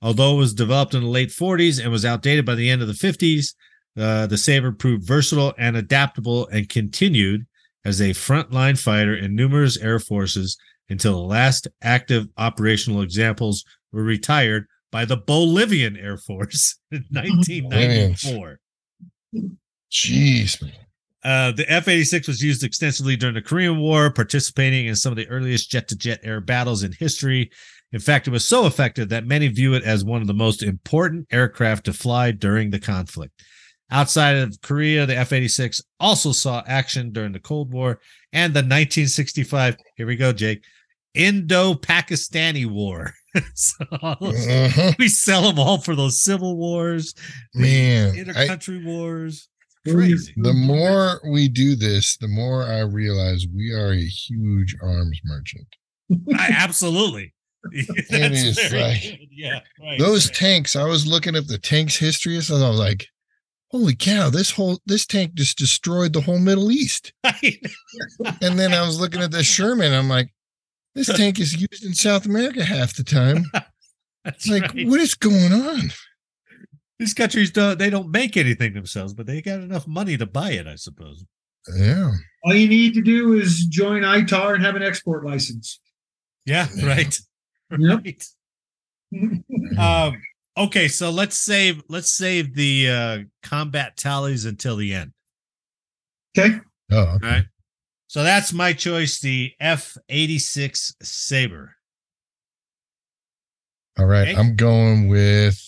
Although 0.00 0.34
it 0.34 0.38
was 0.38 0.54
developed 0.54 0.94
in 0.94 1.02
the 1.02 1.08
late 1.08 1.30
40s 1.30 1.82
and 1.82 1.90
was 1.90 2.04
outdated 2.04 2.46
by 2.46 2.54
the 2.54 2.70
end 2.70 2.80
of 2.80 2.86
the 2.86 2.94
50s, 2.94 3.54
uh, 3.98 4.28
the 4.28 4.38
Sabre 4.38 4.70
proved 4.70 5.04
versatile 5.04 5.52
and 5.58 5.76
adaptable 5.76 6.46
and 6.46 6.68
continued 6.68 7.44
as 7.84 8.00
a 8.00 8.10
frontline 8.10 8.78
fighter 8.78 9.14
in 9.14 9.34
numerous 9.34 9.78
air 9.78 9.98
forces 9.98 10.56
until 10.88 11.12
the 11.12 11.26
last 11.26 11.68
active 11.82 12.26
operational 12.36 13.02
examples 13.02 13.64
were 13.92 14.02
retired 14.02 14.66
by 14.90 15.04
the 15.04 15.16
Bolivian 15.16 15.96
Air 15.96 16.16
Force 16.16 16.78
in 16.90 17.04
1994. 17.10 18.58
Jeez, 19.90 20.62
man. 20.62 20.72
Uh, 21.24 21.52
the 21.52 21.70
F 21.70 21.88
86 21.88 22.28
was 22.28 22.42
used 22.42 22.62
extensively 22.62 23.16
during 23.16 23.34
the 23.34 23.42
Korean 23.42 23.78
War, 23.78 24.10
participating 24.10 24.86
in 24.86 24.94
some 24.94 25.12
of 25.12 25.16
the 25.16 25.28
earliest 25.28 25.70
jet 25.70 25.88
to 25.88 25.96
jet 25.96 26.20
air 26.22 26.40
battles 26.40 26.82
in 26.82 26.92
history. 26.92 27.50
In 27.92 28.00
fact, 28.00 28.28
it 28.28 28.30
was 28.30 28.46
so 28.46 28.66
effective 28.66 29.08
that 29.08 29.26
many 29.26 29.48
view 29.48 29.74
it 29.74 29.82
as 29.82 30.04
one 30.04 30.20
of 30.20 30.26
the 30.26 30.34
most 30.34 30.62
important 30.62 31.26
aircraft 31.32 31.86
to 31.86 31.92
fly 31.92 32.30
during 32.30 32.70
the 32.70 32.78
conflict. 32.78 33.42
Outside 33.90 34.36
of 34.36 34.60
Korea, 34.60 35.06
the 35.06 35.16
F 35.16 35.32
86 35.32 35.80
also 35.98 36.32
saw 36.32 36.62
action 36.66 37.10
during 37.10 37.32
the 37.32 37.40
Cold 37.40 37.72
War 37.72 38.00
and 38.32 38.52
the 38.52 38.58
1965, 38.58 39.76
here 39.96 40.06
we 40.06 40.14
go, 40.16 40.32
Jake, 40.32 40.62
Indo 41.14 41.74
Pakistani 41.74 42.66
War. 42.66 43.12
so 43.54 43.74
Mhm. 43.90 44.98
we 44.98 45.08
sell 45.08 45.42
them 45.42 45.58
all 45.58 45.78
for 45.78 45.94
those 45.96 46.22
civil 46.22 46.56
wars, 46.56 47.14
Man, 47.54 48.10
I, 48.14 48.18
intercountry 48.18 48.84
wars. 48.84 49.48
Crazy. 49.86 50.34
the 50.36 50.52
more 50.52 51.18
we 51.30 51.48
do 51.48 51.74
this, 51.74 52.18
the 52.18 52.28
more 52.28 52.64
I 52.64 52.80
realize 52.80 53.46
we 53.54 53.72
are 53.72 53.92
a 53.92 54.04
huge 54.04 54.76
arms 54.82 55.18
merchant. 55.24 55.66
I, 56.38 56.48
absolutely. 56.58 57.32
That's 58.10 58.42
is 58.42 58.72
like- 58.72 59.00
good. 59.02 59.18
yeah, 59.30 59.60
right. 59.80 59.98
Those 59.98 60.26
right. 60.28 60.36
tanks, 60.36 60.76
I 60.76 60.84
was 60.84 61.06
looking 61.06 61.36
at 61.36 61.46
the 61.48 61.56
tanks 61.58 61.96
history, 61.96 62.36
and 62.36 62.44
I 62.50 62.68
was 62.68 62.78
like, 62.78 63.06
"Holy 63.70 63.94
cow! 63.94 64.30
This 64.30 64.50
whole 64.52 64.80
this 64.86 65.06
tank 65.06 65.34
just 65.34 65.58
destroyed 65.58 66.12
the 66.12 66.20
whole 66.20 66.38
Middle 66.38 66.70
East." 66.70 67.12
And 68.40 68.58
then 68.58 68.72
I 68.72 68.82
was 68.86 69.00
looking 69.00 69.22
at 69.22 69.30
the 69.30 69.42
Sherman, 69.42 69.92
I'm 69.92 70.08
like, 70.08 70.32
"This 70.94 71.08
tank 71.08 71.38
is 71.40 71.54
used 71.54 71.84
in 71.84 71.94
South 71.94 72.26
America 72.26 72.64
half 72.64 72.94
the 72.96 73.04
time." 73.04 73.44
That's 74.24 74.46
It's 74.46 74.48
like, 74.48 74.74
right. 74.74 74.86
what 74.88 75.00
is 75.00 75.14
going 75.14 75.52
on? 75.52 75.92
These 76.98 77.14
countries 77.14 77.50
don't 77.52 77.78
they 77.78 77.90
don't 77.90 78.10
make 78.10 78.36
anything 78.36 78.74
themselves, 78.74 79.14
but 79.14 79.26
they 79.26 79.40
got 79.40 79.60
enough 79.60 79.86
money 79.86 80.16
to 80.16 80.26
buy 80.26 80.50
it, 80.50 80.66
I 80.66 80.74
suppose. 80.74 81.24
Yeah, 81.76 82.10
All 82.44 82.54
you 82.54 82.68
need 82.68 82.94
to 82.94 83.02
do 83.02 83.34
is 83.34 83.66
join 83.66 84.02
ITAR 84.02 84.54
and 84.54 84.64
have 84.64 84.74
an 84.74 84.82
export 84.82 85.24
license. 85.24 85.80
Yeah, 86.46 86.66
Yeah. 86.76 86.86
right. 86.86 87.18
Yep. 87.78 88.04
Right. 88.04 88.24
Um, 89.78 90.20
okay, 90.58 90.88
so 90.88 91.10
let's 91.10 91.38
save 91.38 91.82
let's 91.88 92.12
save 92.12 92.54
the 92.54 92.88
uh 92.90 93.18
combat 93.42 93.96
tallies 93.96 94.44
until 94.44 94.76
the 94.76 94.92
end. 94.94 95.12
okay. 96.36 96.58
Oh, 96.90 97.06
All 97.06 97.18
right. 97.22 97.44
So 98.06 98.22
that's 98.22 98.52
my 98.52 98.72
choice, 98.72 99.20
the 99.20 99.52
F 99.60 99.96
eighty 100.08 100.38
six 100.38 100.94
Sabre. 101.02 101.74
all 103.98 104.06
right. 104.06 104.28
Okay. 104.28 104.36
I'm 104.38 104.56
going 104.56 105.08
with 105.08 105.60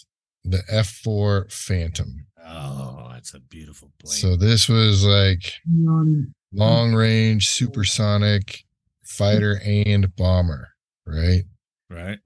the 0.45 0.63
F4 0.73 1.53
Phantom. 1.53 2.27
Oh, 2.47 3.11
that's 3.13 3.35
a 3.35 3.41
beautiful 3.41 3.91
plane. 3.99 4.17
So 4.17 4.37
this 4.37 4.69
was 4.69 5.05
like 5.05 5.53
Um, 5.87 6.33
long 6.53 6.95
range, 6.95 7.49
supersonic 7.49 8.65
fighter 9.05 9.61
and 9.65 10.15
bomber, 10.17 10.71
right? 11.07 11.43
right? 11.91 12.19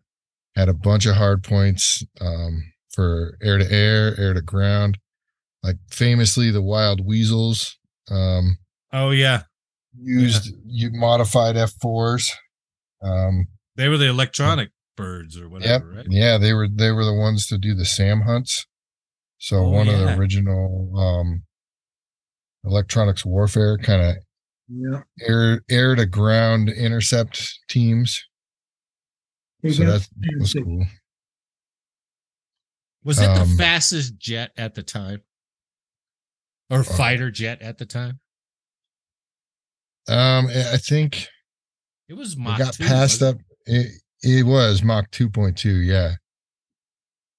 Had 0.56 0.68
a 0.68 0.74
bunch 0.74 1.06
of 1.06 1.16
hard 1.16 1.42
points 1.42 2.04
um, 2.20 2.62
for 2.92 3.36
air 3.42 3.58
to 3.58 3.70
air, 3.72 4.14
air 4.18 4.34
to 4.34 4.40
ground. 4.42 4.98
Like 5.62 5.76
famously, 5.90 6.50
the 6.50 6.62
Wild 6.62 7.04
Weasels 7.04 7.76
um, 8.10 8.58
Oh 8.92 9.10
yeah. 9.10 9.42
used 10.00 10.54
you 10.66 10.90
modified 10.92 11.56
F4s. 11.56 12.28
Um, 13.02 13.46
They 13.76 13.88
were 13.88 13.96
the 13.98 14.08
electronic 14.08 14.70
birds 14.96 15.36
or 15.36 15.44
Yep. 15.44 15.50
whatever, 15.50 15.90
right? 15.96 16.06
Yeah, 16.08 16.38
they 16.38 16.52
were 16.52 16.68
they 16.68 16.92
were 16.92 17.04
the 17.04 17.14
ones 17.14 17.46
to 17.48 17.58
do 17.58 17.74
the 17.74 17.84
SAM 17.84 18.20
hunts. 18.22 18.64
So 19.38 19.56
Oh, 19.56 19.70
one 19.70 19.88
of 19.88 19.98
the 19.98 20.16
original 20.16 20.92
um 20.96 21.42
electronics 22.64 23.24
warfare 23.24 23.76
kind 23.78 24.02
of 24.02 24.16
yeah. 24.68 25.02
air 25.20 25.62
air 25.70 25.94
to 25.96 26.06
ground 26.06 26.68
intercept 26.68 27.58
teams. 27.68 28.22
They 29.64 29.72
So 29.72 29.84
that 29.84 30.08
was 30.38 30.52
cool. 30.52 30.86
Was 33.02 33.18
it 33.18 33.26
the 33.34 33.40
Um, 33.42 33.56
fastest 33.56 34.18
jet 34.18 34.52
at 34.56 34.74
the 34.74 34.82
time? 34.82 35.22
Or 36.70 36.80
Uh, 36.80 36.84
fighter 36.84 37.30
jet 37.30 37.62
at 37.62 37.78
the 37.78 37.86
time? 37.86 38.20
Um 40.06 40.48
I 40.48 40.74
I 40.74 40.76
think 40.76 41.28
It 42.08 42.14
was 42.14 42.34
it 42.34 42.44
got 42.58 42.74
2, 42.74 42.84
passed 42.84 43.22
up 43.22 43.36
it, 43.66 44.02
it 44.22 44.44
was 44.44 44.82
Mach 44.82 45.10
2.2, 45.10 45.86
yeah. 45.86 46.16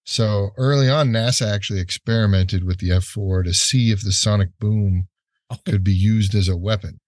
So 0.07 0.49
early 0.57 0.89
on 0.89 1.09
NASA 1.09 1.45
actually 1.51 1.79
experimented 1.79 2.63
with 2.63 2.79
the 2.79 2.89
F4 2.89 3.43
to 3.43 3.53
see 3.53 3.91
if 3.91 4.03
the 4.03 4.11
sonic 4.11 4.49
boom 4.59 5.07
it? 5.51 5.63
could 5.65 5.83
be 5.83 5.93
used 5.93 6.33
as 6.33 6.47
a 6.47 6.57
weapon. 6.57 6.99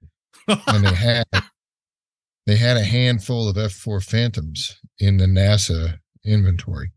and 0.48 0.86
they 0.86 0.94
had 1.08 1.26
they 2.48 2.56
had 2.56 2.78
a 2.78 2.84
handful 2.84 3.50
of 3.50 3.58
F4 3.58 4.04
Phantoms 4.04 4.80
in 4.98 5.18
the 5.18 5.26
NASA 5.26 6.00
inventory. 6.26 6.92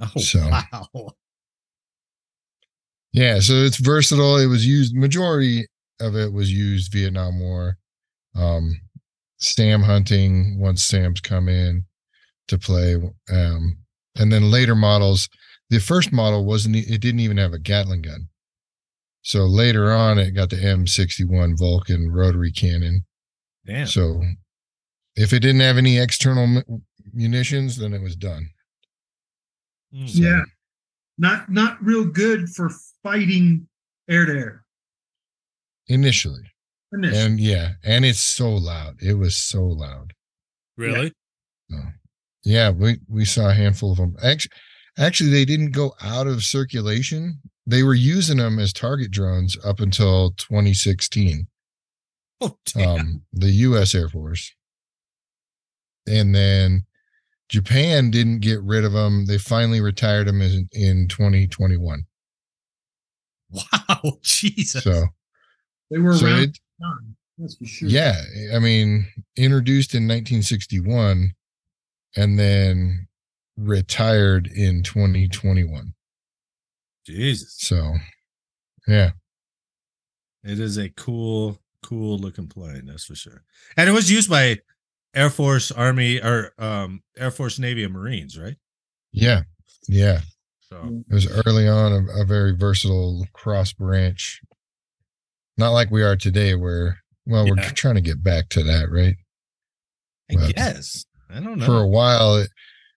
oh, 0.00 0.20
so- 0.20 0.50
wow. 0.50 1.12
Yeah, 3.12 3.40
so 3.40 3.54
it's 3.54 3.78
versatile. 3.78 4.36
It 4.36 4.46
was 4.48 4.66
used 4.66 4.94
majority 4.94 5.66
of 5.98 6.14
it 6.14 6.32
was 6.32 6.52
used 6.52 6.92
Vietnam 6.92 7.40
War. 7.40 7.78
Um 8.34 8.80
SAM 9.38 9.82
hunting 9.82 10.58
once 10.60 10.82
SAMs 10.82 11.20
come 11.20 11.48
in 11.48 11.84
to 12.48 12.58
play 12.58 12.96
um 13.32 13.78
and 14.16 14.32
then 14.32 14.50
later 14.50 14.74
models 14.74 15.28
the 15.70 15.78
first 15.78 16.12
model 16.12 16.44
wasn't 16.44 16.76
it 16.76 17.00
didn't 17.00 17.20
even 17.20 17.38
have 17.38 17.52
a 17.52 17.58
Gatling 17.58 18.02
gun. 18.02 18.28
So 19.22 19.46
later 19.46 19.90
on 19.92 20.18
it 20.18 20.32
got 20.32 20.50
the 20.50 20.56
M61 20.56 21.58
Vulcan 21.58 22.10
rotary 22.10 22.52
cannon 22.52 23.04
Damn. 23.68 23.86
So 23.86 24.22
if 25.14 25.32
it 25.32 25.40
didn't 25.40 25.60
have 25.60 25.76
any 25.76 25.98
external 25.98 26.62
munitions, 27.12 27.76
then 27.76 27.92
it 27.92 28.00
was 28.00 28.16
done. 28.16 28.48
Mm. 29.94 30.08
So, 30.08 30.22
Yeah. 30.22 30.42
Not 31.20 31.50
not 31.50 31.82
real 31.82 32.04
good 32.04 32.48
for 32.48 32.70
fighting 33.02 33.66
air 34.08 34.24
to 34.24 34.32
air. 34.32 34.64
Initially. 35.88 36.42
Initially. 36.92 37.20
And 37.20 37.40
yeah, 37.40 37.72
and 37.82 38.04
it's 38.04 38.20
so 38.20 38.50
loud. 38.50 39.02
It 39.02 39.14
was 39.14 39.36
so 39.36 39.64
loud. 39.64 40.12
Really? 40.76 41.12
Yeah, 42.44 42.70
we 42.70 42.98
we 43.08 43.24
saw 43.24 43.50
a 43.50 43.54
handful 43.54 43.92
of 43.92 43.98
them. 43.98 44.16
Actually, 44.22 44.52
actually 44.96 45.30
they 45.30 45.44
didn't 45.44 45.72
go 45.72 45.92
out 46.00 46.26
of 46.26 46.44
circulation. 46.44 47.40
They 47.66 47.82
were 47.82 47.94
using 47.94 48.38
them 48.38 48.58
as 48.58 48.72
target 48.72 49.10
drones 49.10 49.56
up 49.64 49.80
until 49.80 50.30
2016. 50.32 51.46
Oh. 52.40 52.56
Um, 52.76 53.22
the 53.32 53.50
US 53.50 53.94
Air 53.94 54.08
Force. 54.08 54.54
And 56.06 56.34
then 56.34 56.84
Japan 57.48 58.10
didn't 58.10 58.40
get 58.40 58.62
rid 58.62 58.84
of 58.84 58.92
them. 58.92 59.26
They 59.26 59.38
finally 59.38 59.80
retired 59.80 60.28
them 60.28 60.40
in, 60.40 60.68
in 60.72 61.08
2021. 61.08 62.04
wow. 63.50 64.00
Jesus. 64.22 64.84
So 64.84 65.06
they 65.90 65.98
were 65.98 66.14
so 66.14 66.26
around 66.26 66.42
it, 66.42 66.58
that's 67.38 67.56
for 67.56 67.64
sure. 67.64 67.88
yeah, 67.88 68.20
I 68.54 68.58
mean, 68.58 69.06
introduced 69.36 69.94
in 69.94 70.04
1961 70.04 71.32
and 72.16 72.38
then 72.38 73.08
retired 73.56 74.46
in 74.46 74.82
2021. 74.82 75.94
Jesus. 77.06 77.54
So, 77.58 77.94
yeah, 78.86 79.10
It 80.44 80.60
is 80.60 80.76
a 80.78 80.90
cool, 80.90 81.58
cool 81.88 82.18
looking 82.18 82.48
plane, 82.48 82.86
that's 82.86 83.04
for 83.04 83.14
sure. 83.14 83.42
And 83.76 83.88
it 83.88 83.92
was 83.92 84.10
used 84.10 84.28
by 84.30 84.58
Air 85.14 85.30
Force, 85.30 85.70
Army, 85.70 86.20
or 86.20 86.52
um 86.58 87.02
Air 87.16 87.30
Force, 87.30 87.58
Navy, 87.58 87.84
and 87.84 87.92
Marines, 87.92 88.38
right? 88.38 88.56
yeah, 89.12 89.42
yeah. 89.88 90.20
So 90.60 91.02
It 91.10 91.14
was 91.14 91.26
early 91.46 91.66
on 91.66 91.92
a, 91.92 92.22
a 92.22 92.24
very 92.24 92.54
versatile 92.54 93.26
cross 93.32 93.72
branch. 93.72 94.40
Not 95.56 95.70
like 95.70 95.90
we 95.90 96.02
are 96.02 96.16
today, 96.16 96.54
where 96.54 96.98
well, 97.26 97.46
we're 97.48 97.56
trying 97.56 97.96
to 97.96 98.00
get 98.00 98.22
back 98.22 98.48
to 98.50 98.62
that, 98.64 98.90
right? 98.90 99.16
I 100.30 100.34
Well, 100.36 100.52
guess. 100.54 101.04
I 101.30 101.40
don't 101.40 101.58
know. 101.58 101.66
For 101.66 101.80
a 101.80 101.86
while, 101.88 102.36
it, 102.36 102.50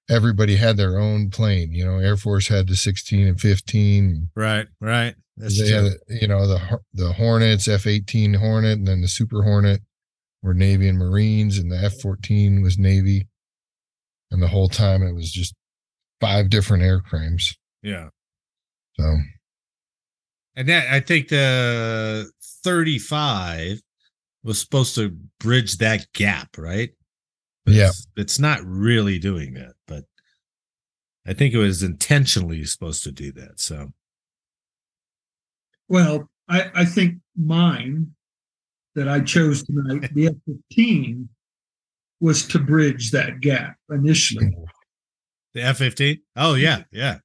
everybody 0.09 0.57
had 0.57 0.77
their 0.77 0.99
own 0.99 1.29
plane. 1.29 1.71
You 1.71 1.85
know, 1.85 1.97
Air 1.97 2.17
Force 2.17 2.47
had 2.49 2.67
the 2.67 2.75
16 2.75 3.27
and 3.27 3.39
15. 3.39 4.29
right, 4.35 4.67
right. 4.79 5.15
That's 5.37 5.59
they 5.59 5.69
true. 5.69 5.83
had, 5.83 5.93
you 6.21 6.27
know, 6.27 6.45
the 6.47 6.79
the 6.93 7.13
Hornets, 7.13 7.67
F 7.67 7.87
eighteen 7.87 8.33
Hornet, 8.33 8.79
and 8.79 8.87
then 8.87 9.01
the 9.01 9.07
Super 9.07 9.43
Hornet 9.43 9.81
were 10.43 10.53
Navy 10.53 10.87
and 10.87 10.97
Marines, 10.97 11.57
and 11.57 11.71
the 11.71 11.77
F 11.77 11.99
fourteen 12.01 12.61
was 12.61 12.77
Navy. 12.77 13.27
And 14.31 14.41
the 14.41 14.47
whole 14.47 14.69
time, 14.69 15.03
it 15.03 15.13
was 15.13 15.31
just 15.31 15.53
five 16.21 16.49
different 16.49 16.83
airframes. 16.83 17.55
yeah. 17.81 18.09
So 18.99 19.17
And 20.55 20.69
that 20.69 20.89
I 20.93 20.99
think 21.01 21.29
the 21.29 22.29
35 22.63 23.81
was 24.43 24.59
supposed 24.59 24.95
to 24.95 25.17
bridge 25.39 25.77
that 25.77 26.05
gap, 26.13 26.57
right? 26.57 26.91
But 27.65 27.73
Yeah. 27.73 27.87
It's, 27.87 28.07
it's 28.15 28.39
not 28.39 28.59
really 28.63 29.19
doing 29.19 29.53
that, 29.55 29.73
but 29.87 30.05
I 31.25 31.33
think 31.33 31.53
it 31.53 31.57
was 31.57 31.83
intentionally 31.83 32.63
supposed 32.65 33.03
to 33.03 33.11
do 33.11 33.31
that. 33.33 33.59
So 33.59 33.91
Well, 35.91 36.29
I, 36.47 36.71
I 36.73 36.85
think 36.85 37.15
mine 37.35 38.11
that 38.95 39.09
I 39.09 39.19
chose 39.19 39.63
tonight, 39.63 40.09
the 40.13 40.27
F 40.27 40.33
fifteen, 40.45 41.27
was 42.21 42.47
to 42.47 42.59
bridge 42.59 43.11
that 43.11 43.41
gap 43.41 43.75
initially. 43.89 44.51
the 45.53 45.61
F 45.63 45.77
15. 45.79 46.17
Oh, 46.37 46.53
yeah. 46.53 46.83
Yeah. 46.93 47.17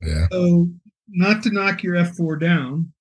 yeah, 0.00 0.26
So 0.30 0.68
not 1.08 1.42
to 1.42 1.50
knock 1.50 1.82
your 1.82 1.96
F 1.96 2.14
four 2.16 2.36
down, 2.36 2.92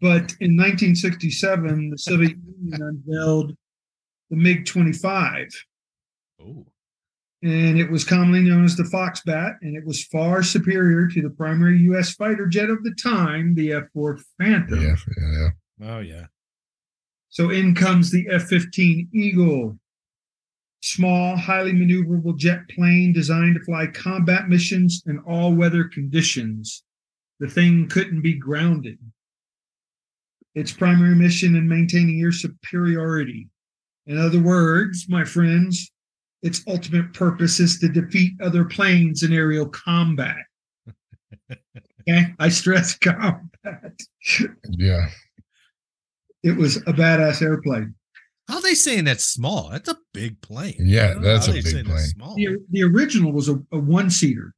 but 0.00 0.34
in 0.40 0.54
1967, 0.56 1.90
the 1.90 1.96
Soviet 1.98 2.36
Union 2.60 2.82
unveiled 2.82 3.56
the 4.28 4.36
MiG 4.36 4.66
25, 4.66 5.48
Oh, 6.42 6.66
and 7.44 7.78
it 7.78 7.90
was 7.90 8.04
commonly 8.04 8.40
known 8.40 8.64
as 8.64 8.74
the 8.74 8.84
Foxbat, 8.84 9.56
and 9.60 9.76
it 9.76 9.84
was 9.84 10.04
far 10.04 10.42
superior 10.42 11.06
to 11.08 11.20
the 11.20 11.28
primary 11.28 11.78
U.S. 11.80 12.14
fighter 12.14 12.46
jet 12.46 12.70
of 12.70 12.82
the 12.82 12.94
time, 12.94 13.54
the 13.54 13.72
F 13.74 13.84
4 13.92 14.18
Phantom. 14.40 14.80
yeah, 14.80 14.96
yeah. 15.18 15.48
oh, 15.82 15.98
yeah. 16.00 16.24
So 17.28 17.50
in 17.50 17.74
comes 17.74 18.10
the 18.10 18.26
F 18.30 18.44
15 18.44 19.10
Eagle, 19.12 19.78
small, 20.80 21.36
highly 21.36 21.72
maneuverable 21.72 22.34
jet 22.34 22.60
plane 22.70 23.12
designed 23.12 23.56
to 23.56 23.64
fly 23.64 23.88
combat 23.88 24.48
missions 24.48 25.02
in 25.06 25.18
all 25.18 25.52
weather 25.52 25.84
conditions. 25.84 26.82
The 27.40 27.48
thing 27.48 27.88
couldn't 27.90 28.22
be 28.22 28.34
grounded. 28.34 28.98
Its 30.54 30.72
primary 30.72 31.14
mission 31.14 31.56
in 31.56 31.68
maintaining 31.68 32.22
air 32.22 32.32
superiority. 32.32 33.50
In 34.06 34.16
other 34.16 34.40
words, 34.40 35.06
my 35.10 35.24
friends, 35.24 35.90
its 36.44 36.62
ultimate 36.68 37.12
purpose 37.14 37.58
is 37.58 37.78
to 37.80 37.88
defeat 37.88 38.34
other 38.40 38.66
planes 38.66 39.22
in 39.22 39.32
aerial 39.32 39.66
combat. 39.66 40.36
okay, 41.50 42.26
I 42.38 42.48
stress 42.50 42.96
combat. 42.98 43.98
Yeah. 44.68 45.06
It 46.42 46.54
was 46.54 46.76
a 46.76 46.92
badass 46.92 47.40
airplane. 47.40 47.94
How 48.46 48.56
are 48.56 48.62
they 48.62 48.74
saying 48.74 49.04
that's 49.04 49.24
small? 49.24 49.70
That's 49.70 49.88
a 49.88 49.96
big 50.12 50.38
plane. 50.42 50.76
Yeah, 50.80 51.04
I 51.04 51.12
don't 51.14 51.22
know 51.22 51.28
that's 51.28 51.48
a 51.48 51.52
big 51.52 51.66
saying 51.66 51.86
that's 51.86 52.12
plane. 52.12 52.26
Small. 52.26 52.34
The, 52.34 52.58
the 52.70 52.82
original 52.82 53.32
was 53.32 53.48
a, 53.48 53.54
a 53.72 53.78
one 53.78 54.10
seater. 54.10 54.54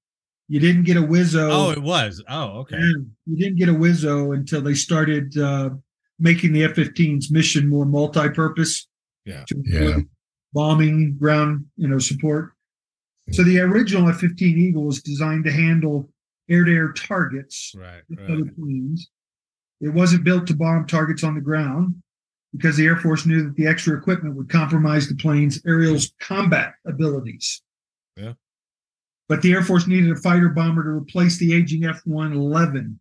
You 0.49 0.59
didn't 0.59 0.83
get 0.83 0.97
a 0.97 1.03
Wizzo. 1.03 1.49
Oh, 1.53 1.71
it 1.71 1.83
was. 1.83 2.21
Oh, 2.29 2.59
okay. 2.61 2.79
you 2.79 3.37
didn't 3.37 3.59
get 3.59 3.69
a 3.69 3.73
Wizzo 3.73 4.35
until 4.35 4.61
they 4.61 4.75
started 4.75 5.39
uh, 5.39 5.71
making 6.19 6.53
the 6.53 6.65
F-15's 6.65 7.31
mission 7.31 7.69
more 7.69 7.85
multi-purpose. 7.85 8.89
Yeah. 9.25 9.45
to 9.47 9.63
Yeah. 9.65 9.99
Bombing, 10.61 11.17
ground, 11.21 11.67
you 11.77 11.87
know, 11.87 11.99
support. 11.99 12.53
So 13.33 13.43
the 13.45 13.59
original 13.61 14.09
F-15 14.09 14.41
Eagle 14.41 14.85
was 14.85 15.03
designed 15.03 15.45
to 15.45 15.53
handle 15.53 16.09
air-to-air 16.49 16.93
targets 16.93 17.75
Right. 17.77 18.03
right. 18.09 18.31
other 18.31 18.45
planes. 18.57 19.11
It 19.81 19.91
wasn't 19.91 20.25
built 20.25 20.47
to 20.47 20.55
bomb 20.57 20.87
targets 20.87 21.23
on 21.25 21.35
the 21.35 21.41
ground 21.43 21.97
because 22.53 22.77
the 22.79 22.87
Air 22.87 22.97
Force 22.97 23.27
knew 23.27 23.43
that 23.45 23.57
the 23.57 23.67
extra 23.67 23.99
equipment 23.99 24.37
would 24.37 24.49
compromise 24.49 25.09
the 25.09 25.17
plane's 25.17 25.61
aerial 25.67 25.99
combat 26.21 26.75
abilities. 26.87 27.61
Yeah. 28.17 28.35
But 29.29 29.43
the 29.43 29.53
Air 29.53 29.63
Force 29.65 29.87
needed 29.87 30.11
a 30.13 30.17
fighter 30.17 30.49
bomber 30.49 30.85
to 30.85 30.91
replace 30.91 31.37
the 31.37 31.53
aging 31.53 31.85
F 31.85 32.01
111. 32.07 32.99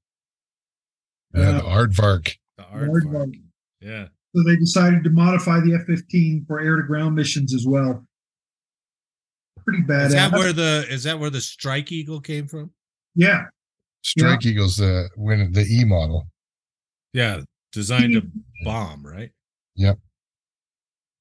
Yeah, 1.34 1.42
Uh, 1.42 1.52
the 1.54 1.64
aardvark. 1.64 2.36
The 2.58 2.64
Aardvark. 2.64 3.04
aardvark. 3.04 3.42
Yeah. 3.80 4.08
So 4.36 4.44
they 4.44 4.58
decided 4.58 5.04
to 5.06 5.10
modify 5.12 5.62
the 5.62 5.76
F 5.76 5.86
15 5.88 6.44
for 6.46 6.60
air 6.60 6.76
to 6.76 6.84
ground 6.84 7.16
missions 7.16 7.54
as 7.54 7.66
well. 7.66 8.06
Pretty 9.64 9.82
badass. 9.84 10.08
Is 10.08 10.14
that 10.14 10.32
where 10.34 10.54
the 10.54 10.86
is 10.90 11.04
that 11.04 11.18
where 11.18 11.30
the 11.30 11.40
Strike 11.42 11.92
Eagle 11.92 12.20
came 12.20 12.48
from? 12.48 12.72
yeah. 13.16 13.46
Strike 14.04 14.46
Eagles, 14.46 14.78
the 14.78 15.10
when 15.16 15.52
the 15.52 15.62
E 15.62 15.84
model. 15.84 16.28
Yeah, 17.14 17.42
designed 17.72 18.14
to 18.14 18.24
bomb, 18.64 19.04
right? 19.04 19.32
Yep. 19.78 19.98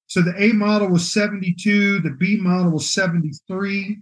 So 0.06 0.20
the 0.20 0.34
A 0.36 0.52
model 0.52 0.88
was 0.88 1.10
72, 1.10 2.00
the 2.00 2.10
B 2.10 2.36
model 2.36 2.72
was 2.72 2.90
73, 2.90 3.98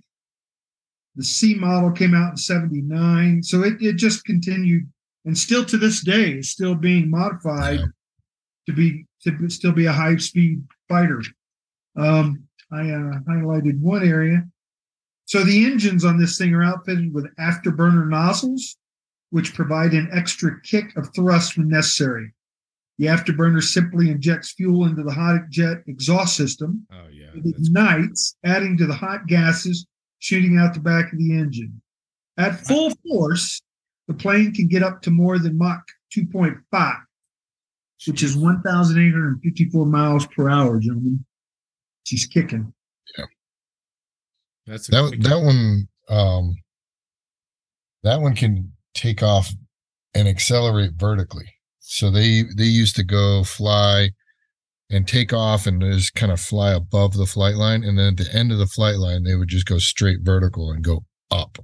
the 1.15 1.25
C 1.25 1.55
model 1.55 1.93
came 1.93 2.15
out 2.15 2.33
in 2.33 2.37
79. 2.37 3.43
So 3.45 3.63
it, 3.63 3.81
it 3.81 3.97
just 3.97 4.25
continued 4.25 4.91
and 5.25 5.39
still 5.39 5.65
to 5.67 5.77
this 5.77 6.03
day 6.03 6.33
is 6.33 6.51
still 6.51 6.75
being 6.75 7.09
modified 7.09 7.79
Yeah. 7.81 7.87
To 8.67 8.73
be 8.73 9.07
to 9.23 9.49
still 9.49 9.73
be 9.73 9.87
a 9.87 9.93
high 9.93 10.17
speed 10.17 10.63
fighter. 10.89 11.23
Um, 11.97 12.45
I 12.71 12.91
uh, 12.91 13.21
highlighted 13.29 13.81
one 13.81 14.07
area. 14.07 14.45
So 15.27 15.45
the 15.45 15.65
engines 15.65 16.05
on 16.05 16.19
this 16.19 16.37
thing 16.37 16.55
are 16.55 16.65
outfitted 16.65 17.15
with 17.15 17.35
afterburner 17.37 18.09
nozzles, 18.09 18.77
which 19.31 19.55
provide 19.55 19.93
an 19.93 20.11
extra 20.13 20.61
kick 20.63 20.97
of 20.97 21.15
thrust 21.15 21.57
when 21.57 21.69
necessary. 21.69 22.33
The 22.99 23.07
afterburner 23.07 23.63
simply 23.63 24.11
injects 24.11 24.53
fuel 24.53 24.85
into 24.85 25.03
the 25.03 25.13
hot 25.13 25.49
jet 25.49 25.79
exhaust 25.87 26.37
system. 26.37 26.87
Oh 26.93 27.09
yeah. 27.13 27.31
It 27.35 27.47
ignites, 27.47 28.37
adding 28.45 28.77
to 28.79 28.87
the 28.87 28.95
hot 28.95 29.27
gases 29.27 29.87
shooting 30.19 30.57
out 30.57 30.73
the 30.73 30.81
back 30.81 31.13
of 31.13 31.19
the 31.19 31.37
engine. 31.37 31.83
At 32.39 32.61
full 32.61 32.93
force, 33.09 33.61
the 34.07 34.15
plane 34.15 34.55
can 34.55 34.69
get 34.69 34.83
up 34.83 35.03
to 35.03 35.11
more 35.11 35.39
than 35.39 35.59
Mach 35.59 35.83
2.5, 36.17 37.03
which 38.07 38.23
is 38.23 38.37
1,854 38.37 39.87
miles 39.87 40.27
per 40.27 40.49
hour, 40.49 40.79
gentlemen. 40.81 41.25
She's 42.05 42.27
kicking. 42.27 42.73
Yeah. 43.17 43.25
That's 44.67 44.89
a 44.89 44.91
That 44.93 45.09
quick- 45.09 45.21
that 45.23 45.39
one 45.43 45.89
um 46.09 46.57
that 48.03 48.21
one 48.21 48.35
can 48.35 48.73
take 48.95 49.23
off 49.23 49.53
and 50.15 50.27
accelerate 50.29 50.93
vertically. 50.97 51.49
So 51.79 52.11
they 52.11 52.43
they 52.57 52.65
used 52.65 52.97
to 52.97 53.05
go 53.05 53.45
fly 53.45 54.11
and 54.91 55.07
take 55.07 55.33
off 55.33 55.67
and 55.67 55.81
just 55.81 56.15
kind 56.15 56.33
of 56.33 56.41
fly 56.41 56.73
above 56.73 57.15
the 57.15 57.27
flight 57.27 57.55
line 57.55 57.83
and 57.85 57.99
then 57.99 58.09
at 58.09 58.17
the 58.19 58.35
end 58.35 58.53
of 58.53 58.59
the 58.59 58.67
flight 58.67 58.97
line 58.97 59.23
they 59.25 59.35
would 59.37 59.49
just 59.49 59.65
go 59.67 59.79
straight 59.79 60.21
vertical 60.23 60.71
and 60.71 60.83
go 60.85 61.05
up. 61.31 61.59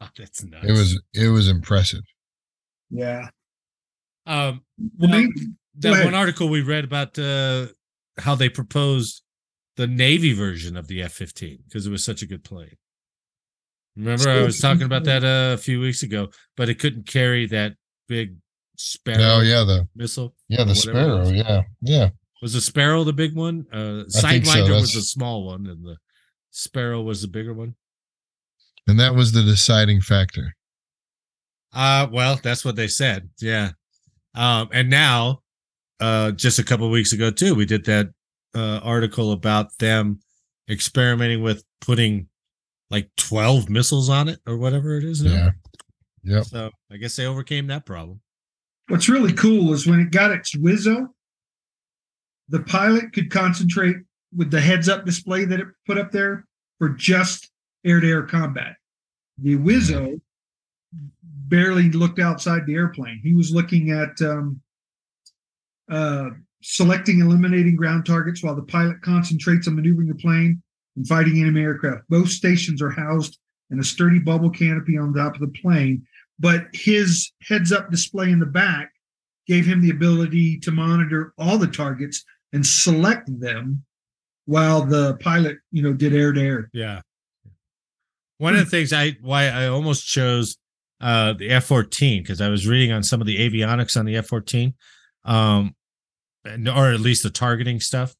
God, 0.00 0.10
that's 0.18 0.42
nuts. 0.42 0.66
It 0.66 0.72
was 0.72 1.00
it 1.14 1.28
was 1.28 1.48
impressive. 1.48 2.02
Yeah. 2.90 3.28
um 4.26 4.62
The 4.78 5.08
well, 5.08 5.10
main- 5.10 5.56
that 5.82 6.04
one 6.04 6.14
article 6.14 6.48
we 6.48 6.62
read 6.62 6.84
about 6.84 7.18
uh 7.18 7.66
how 8.18 8.34
they 8.34 8.48
proposed 8.48 9.22
the 9.76 9.86
Navy 9.86 10.34
version 10.34 10.76
of 10.76 10.86
the 10.86 11.02
F-15 11.02 11.60
because 11.64 11.86
it 11.86 11.90
was 11.90 12.04
such 12.04 12.22
a 12.22 12.26
good 12.26 12.44
plane. 12.44 12.76
Remember, 13.96 14.30
I 14.30 14.42
was 14.42 14.58
talking 14.58 14.82
about 14.82 15.04
that 15.04 15.22
uh, 15.24 15.54
a 15.54 15.56
few 15.58 15.80
weeks 15.80 16.02
ago, 16.02 16.28
but 16.56 16.68
it 16.68 16.78
couldn't 16.78 17.06
carry 17.06 17.46
that 17.48 17.74
big 18.08 18.36
Sparrow 18.76 19.18
Oh 19.20 19.40
yeah, 19.40 19.64
the 19.64 19.86
missile. 19.94 20.34
yeah, 20.48 20.64
the 20.64 20.74
sparrow, 20.74 21.28
yeah. 21.28 21.62
Yeah. 21.82 22.08
Was 22.40 22.54
the 22.54 22.60
Sparrow 22.60 23.04
the 23.04 23.12
big 23.12 23.36
one? 23.36 23.66
Uh, 23.72 24.04
think 24.10 24.10
so, 24.10 24.28
Sidewinder 24.28 24.80
was 24.80 24.94
the 24.94 25.02
small 25.02 25.44
one, 25.46 25.66
and 25.66 25.84
the 25.84 25.96
Sparrow 26.50 27.00
was 27.02 27.22
the 27.22 27.28
bigger 27.28 27.54
one. 27.54 27.76
And 28.88 28.98
that 28.98 29.14
was 29.14 29.32
the 29.32 29.42
deciding 29.42 30.00
factor. 30.00 30.54
Uh 31.72 32.08
well, 32.10 32.40
that's 32.42 32.64
what 32.64 32.76
they 32.76 32.88
said. 32.88 33.30
Yeah. 33.40 33.70
Um, 34.34 34.68
and 34.72 34.90
now, 34.90 35.41
uh, 36.02 36.32
just 36.32 36.58
a 36.58 36.64
couple 36.64 36.84
of 36.84 36.92
weeks 36.92 37.12
ago 37.12 37.30
too, 37.30 37.54
we 37.54 37.64
did 37.64 37.84
that 37.86 38.08
uh 38.54 38.80
article 38.82 39.32
about 39.32 39.78
them 39.78 40.20
experimenting 40.68 41.42
with 41.42 41.64
putting 41.80 42.28
like 42.90 43.08
12 43.16 43.70
missiles 43.70 44.10
on 44.10 44.28
it 44.28 44.38
or 44.46 44.58
whatever 44.58 44.98
it 44.98 45.04
is 45.04 45.22
now. 45.22 45.32
Yeah. 45.32 45.50
Yep. 46.24 46.44
So 46.44 46.70
I 46.90 46.96
guess 46.98 47.16
they 47.16 47.26
overcame 47.26 47.66
that 47.68 47.86
problem. 47.86 48.20
What's 48.88 49.08
really 49.08 49.32
cool 49.32 49.72
is 49.72 49.86
when 49.86 50.00
it 50.00 50.10
got 50.10 50.30
its 50.30 50.54
Wizzo, 50.54 51.08
the 52.48 52.60
pilot 52.60 53.12
could 53.12 53.30
concentrate 53.30 53.96
with 54.36 54.50
the 54.50 54.60
heads 54.60 54.88
up 54.88 55.06
display 55.06 55.44
that 55.46 55.60
it 55.60 55.66
put 55.86 55.98
up 55.98 56.12
there 56.12 56.46
for 56.78 56.90
just 56.90 57.50
air 57.84 58.00
to 58.00 58.08
air 58.08 58.22
combat. 58.22 58.74
The 59.38 59.56
Wizzo 59.56 60.20
barely 61.22 61.90
looked 61.90 62.18
outside 62.18 62.66
the 62.66 62.74
airplane. 62.74 63.20
He 63.22 63.34
was 63.34 63.52
looking 63.52 63.90
at 63.90 64.20
um, 64.20 64.60
uh, 65.90 66.30
selecting, 66.62 67.20
eliminating 67.20 67.76
ground 67.76 68.06
targets 68.06 68.42
while 68.42 68.54
the 68.54 68.62
pilot 68.62 69.00
concentrates 69.02 69.66
on 69.68 69.76
maneuvering 69.76 70.08
the 70.08 70.14
plane 70.14 70.62
and 70.96 71.06
fighting 71.06 71.40
enemy 71.40 71.62
aircraft. 71.62 72.08
Both 72.08 72.28
stations 72.28 72.80
are 72.82 72.90
housed 72.90 73.38
in 73.70 73.80
a 73.80 73.84
sturdy 73.84 74.18
bubble 74.18 74.50
canopy 74.50 74.98
on 74.98 75.14
top 75.14 75.34
of 75.34 75.40
the 75.40 75.60
plane 75.60 76.06
but 76.42 76.66
his 76.72 77.32
heads 77.48 77.72
up 77.72 77.90
display 77.90 78.30
in 78.30 78.40
the 78.40 78.46
back 78.46 78.90
gave 79.46 79.64
him 79.64 79.80
the 79.80 79.90
ability 79.90 80.58
to 80.58 80.70
monitor 80.70 81.32
all 81.38 81.56
the 81.56 81.66
targets 81.66 82.24
and 82.52 82.66
select 82.66 83.28
them 83.40 83.82
while 84.46 84.82
the 84.82 85.16
pilot 85.18 85.56
you 85.70 85.82
know 85.82 85.92
did 85.92 86.14
air 86.14 86.32
to 86.32 86.40
air 86.40 86.70
Yeah. 86.72 87.00
One 88.38 88.54
of 88.54 88.60
the 88.60 88.66
things 88.70 88.92
I 88.92 89.16
why 89.20 89.46
I 89.46 89.68
almost 89.68 90.06
chose 90.06 90.56
uh 91.00 91.32
the 91.34 91.50
F-14 91.50 92.22
because 92.22 92.40
I 92.40 92.48
was 92.48 92.66
reading 92.66 92.92
on 92.92 93.02
some 93.02 93.20
of 93.20 93.26
the 93.26 93.38
avionics 93.38 93.96
on 93.96 94.04
the 94.04 94.16
F-14 94.16 94.74
um 95.24 95.74
or 96.46 96.90
at 96.90 97.00
least 97.00 97.22
the 97.22 97.30
targeting 97.30 97.80
stuff. 97.80 98.14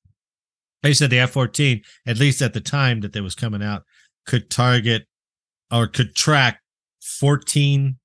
They 0.83 0.93
said 0.93 1.11
the 1.11 1.21
F-14 1.21 1.83
at 2.07 2.19
least 2.19 2.43
at 2.43 2.55
the 2.55 2.61
time 2.61 3.01
that 3.01 3.13
they 3.13 3.21
was 3.21 3.35
coming 3.35 3.63
out 3.63 3.83
could 4.27 4.51
target 4.51 5.07
or 5.71 5.87
could 5.87 6.15
track 6.15 6.61
14 7.19 7.97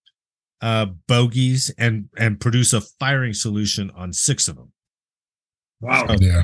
uh 0.62 0.88
bogies 1.08 1.72
and 1.78 2.10
and 2.18 2.40
produce 2.40 2.74
a 2.74 2.82
firing 2.82 3.34
solution 3.34 3.92
on 3.92 4.12
6 4.12 4.48
of 4.48 4.56
them. 4.56 4.72
wow 5.82 6.08
Yeah. 6.20 6.44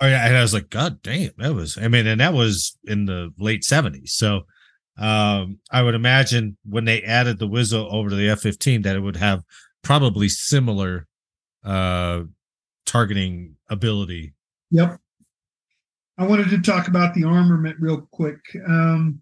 Oh 0.00 0.06
yeah, 0.06 0.26
and 0.26 0.36
I 0.36 0.42
was 0.42 0.52
like, 0.52 0.70
God 0.70 1.00
damn, 1.02 1.30
that 1.38 1.54
was. 1.54 1.78
I 1.78 1.88
mean, 1.88 2.06
and 2.06 2.20
that 2.20 2.34
was 2.34 2.76
in 2.84 3.06
the 3.06 3.32
late 3.38 3.64
seventies. 3.64 4.12
So, 4.12 4.42
um, 4.98 5.60
I 5.70 5.82
would 5.82 5.94
imagine 5.94 6.56
when 6.64 6.84
they 6.84 7.02
added 7.02 7.38
the 7.38 7.48
Wizzo 7.48 7.90
over 7.92 8.10
to 8.10 8.16
the 8.16 8.28
F 8.28 8.40
fifteen, 8.40 8.82
that 8.82 8.96
it 8.96 9.00
would 9.00 9.16
have 9.16 9.42
probably 9.82 10.28
similar, 10.28 11.06
uh, 11.64 12.22
targeting 12.86 13.56
ability. 13.70 14.34
yep 14.70 14.98
i 16.18 16.26
wanted 16.26 16.48
to 16.50 16.60
talk 16.60 16.88
about 16.88 17.14
the 17.14 17.24
armament 17.24 17.76
real 17.80 18.08
quick 18.12 18.38
um, 18.68 19.20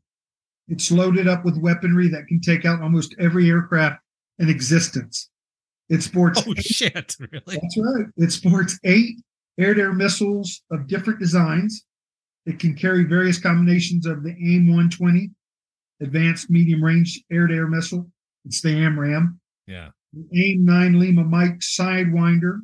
it's 0.68 0.90
loaded 0.90 1.28
up 1.28 1.44
with 1.44 1.56
weaponry 1.58 2.08
that 2.08 2.26
can 2.26 2.40
take 2.40 2.64
out 2.64 2.82
almost 2.82 3.14
every 3.18 3.48
aircraft 3.48 4.00
in 4.38 4.48
existence 4.48 5.30
it 5.88 6.02
sports 6.02 6.42
Oh 6.46 6.54
shit! 6.54 7.16
Really? 7.32 7.42
That's 7.60 7.76
right. 7.76 8.06
It 8.16 8.32
sports 8.32 8.78
eight 8.84 9.16
air-to-air 9.58 9.92
missiles 9.92 10.62
of 10.70 10.86
different 10.86 11.20
designs. 11.20 11.84
It 12.46 12.58
can 12.58 12.74
carry 12.74 13.04
various 13.04 13.38
combinations 13.38 14.06
of 14.06 14.22
the 14.22 14.30
AIM 14.30 14.68
120, 14.68 15.30
Advanced 16.00 16.50
Medium 16.50 16.82
Range 16.82 17.22
Air-to-Air 17.30 17.66
Missile. 17.66 18.10
It's 18.46 18.62
the 18.62 18.70
AMRAAM. 18.70 19.38
Yeah. 19.66 19.90
The 20.12 20.52
AIM 20.52 20.64
9 20.64 20.98
Lima 20.98 21.24
Mike 21.24 21.60
Sidewinder, 21.60 22.60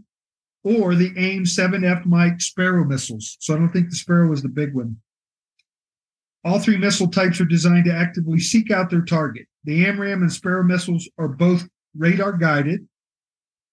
or 0.64 0.94
the 0.94 1.12
AIM 1.16 1.44
7F 1.44 2.04
Mike 2.04 2.40
Sparrow 2.40 2.84
missiles. 2.84 3.36
So 3.40 3.54
I 3.54 3.58
don't 3.58 3.70
think 3.70 3.90
the 3.90 3.96
Sparrow 3.96 4.28
was 4.28 4.42
the 4.42 4.48
big 4.48 4.74
one. 4.74 4.96
All 6.44 6.58
three 6.58 6.76
missile 6.76 7.08
types 7.08 7.40
are 7.40 7.46
designed 7.46 7.86
to 7.86 7.94
actively 7.94 8.38
seek 8.38 8.70
out 8.70 8.90
their 8.90 9.04
target. 9.04 9.46
The 9.64 9.84
AMRAAM 9.84 10.22
and 10.22 10.32
Sparrow 10.32 10.62
missiles 10.62 11.08
are 11.18 11.28
both 11.28 11.68
radar 11.96 12.32
guided. 12.32 12.86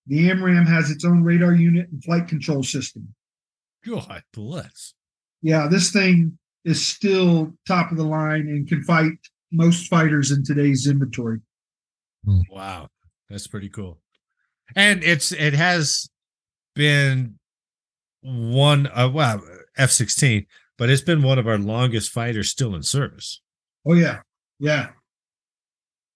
The 0.07 0.29
AMRAAM 0.29 0.67
has 0.67 0.89
its 0.91 1.05
own 1.05 1.23
radar 1.23 1.53
unit 1.53 1.89
and 1.91 2.03
flight 2.03 2.27
control 2.27 2.63
system. 2.63 3.13
God 3.85 4.23
bless. 4.33 4.93
Yeah, 5.41 5.67
this 5.67 5.91
thing 5.91 6.37
is 6.63 6.85
still 6.85 7.53
top 7.67 7.91
of 7.91 7.97
the 7.97 8.03
line 8.03 8.47
and 8.47 8.67
can 8.67 8.83
fight 8.83 9.13
most 9.51 9.87
fighters 9.87 10.31
in 10.31 10.43
today's 10.43 10.87
inventory. 10.87 11.39
Wow, 12.49 12.87
that's 13.29 13.47
pretty 13.47 13.69
cool. 13.69 13.99
And 14.75 15.03
it's 15.03 15.31
it 15.31 15.53
has 15.53 16.09
been 16.75 17.37
one 18.21 18.87
uh 18.87 19.09
well 19.09 19.41
F 19.77 19.91
sixteen, 19.91 20.45
but 20.77 20.89
it's 20.89 21.01
been 21.01 21.21
one 21.21 21.37
of 21.39 21.47
our 21.47 21.57
longest 21.57 22.11
fighters 22.11 22.49
still 22.49 22.75
in 22.75 22.83
service. 22.83 23.41
Oh 23.87 23.93
yeah, 23.93 24.19
yeah. 24.59 24.89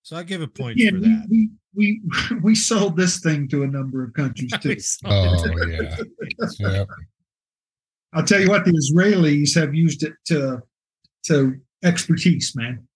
So 0.02 0.16
I 0.18 0.24
give 0.24 0.42
a 0.42 0.48
point 0.48 0.78
Yeah, 0.78 0.90
for 0.92 0.96
we, 0.96 1.02
that. 1.02 1.28
we 1.30 1.50
we 1.76 2.02
we 2.42 2.56
sold 2.56 2.98
this 2.98 3.20
thing 3.20 3.48
to 3.50 3.64
a 3.64 3.68
number 3.68 4.04
of 4.04 4.14
countries 4.14 4.52
too. 4.62 4.76
Oh 5.06 5.46
yeah. 5.68 5.96
yeah. 6.60 6.86
I'll 8.14 8.26
tell 8.26 8.42
you 8.42 8.50
what, 8.50 8.66
the 8.66 8.72
Israelis 8.72 9.54
have 9.56 9.76
used 9.76 10.04
it 10.04 10.14
to 10.26 10.62
to 11.28 11.56
expertise, 11.84 12.56
man. 12.56 12.88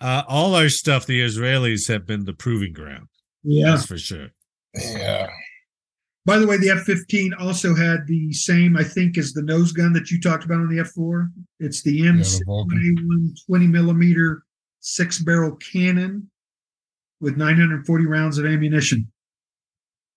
Uh, 0.00 0.22
all 0.28 0.54
our 0.54 0.68
stuff, 0.68 1.06
the 1.06 1.20
Israelis 1.20 1.88
have 1.88 2.06
been 2.06 2.24
the 2.24 2.32
proving 2.32 2.72
ground. 2.72 3.06
Yeah. 3.42 3.70
That's 3.72 3.86
for 3.86 3.98
sure. 3.98 4.28
Yeah. 4.74 5.28
By 6.26 6.38
the 6.38 6.46
way, 6.46 6.58
the 6.58 6.70
F-15 6.70 7.40
also 7.40 7.74
had 7.74 8.06
the 8.06 8.32
same, 8.32 8.76
I 8.76 8.84
think, 8.84 9.16
as 9.16 9.32
the 9.32 9.42
nose 9.42 9.72
gun 9.72 9.92
that 9.94 10.10
you 10.10 10.20
talked 10.20 10.44
about 10.44 10.60
on 10.60 10.68
the 10.68 10.80
F-4. 10.80 11.30
It's 11.58 11.82
the 11.82 11.92
Yeah, 11.92 12.12
the 12.12 12.18
M6 12.18 13.46
20 13.46 13.66
millimeter 13.66 14.42
six 14.80 15.18
barrel 15.18 15.56
cannon 15.56 16.30
with 17.20 17.36
940 17.36 18.06
rounds 18.06 18.38
of 18.38 18.46
ammunition. 18.46 19.10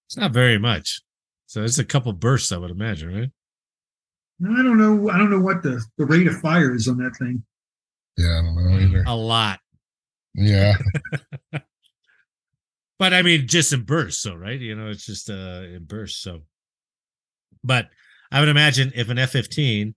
It's 0.08 0.18
not 0.18 0.32
very 0.32 0.58
much. 0.58 1.02
So 1.48 1.64
it's 1.64 1.80
a 1.80 1.86
couple 1.86 2.12
bursts, 2.14 2.52
I 2.52 2.58
would 2.58 2.72
imagine, 2.72 3.14
right? 3.14 3.32
I 4.42 4.62
don't 4.62 4.78
know. 4.78 5.10
I 5.10 5.18
don't 5.18 5.30
know 5.30 5.40
what 5.40 5.64
the, 5.64 5.82
the 5.98 6.06
rate 6.06 6.28
of 6.28 6.40
fire 6.40 6.76
is 6.76 6.88
on 6.88 6.98
that 6.98 7.16
thing. 7.18 7.44
Yeah, 8.18 8.40
I 8.40 8.42
don't 8.42 8.56
know 8.56 8.80
either. 8.80 9.04
A 9.08 9.16
lot. 9.16 9.60
Yeah. 10.36 10.76
But 13.04 13.14
I 13.14 13.22
mean, 13.22 13.48
just 13.50 13.74
in 13.74 13.82
bursts, 13.84 14.22
so 14.22 14.34
right? 14.34 14.58
You 14.58 14.76
know, 14.76 14.88
it's 14.90 15.06
just 15.06 15.30
uh 15.30 15.64
in 15.66 15.84
bursts. 15.86 16.22
So, 16.22 16.44
but 17.66 17.90
I 18.32 18.40
would 18.40 18.48
imagine 18.48 18.94
if 18.96 19.10
an 19.10 19.18
F 19.20 19.32
fifteen 19.32 19.94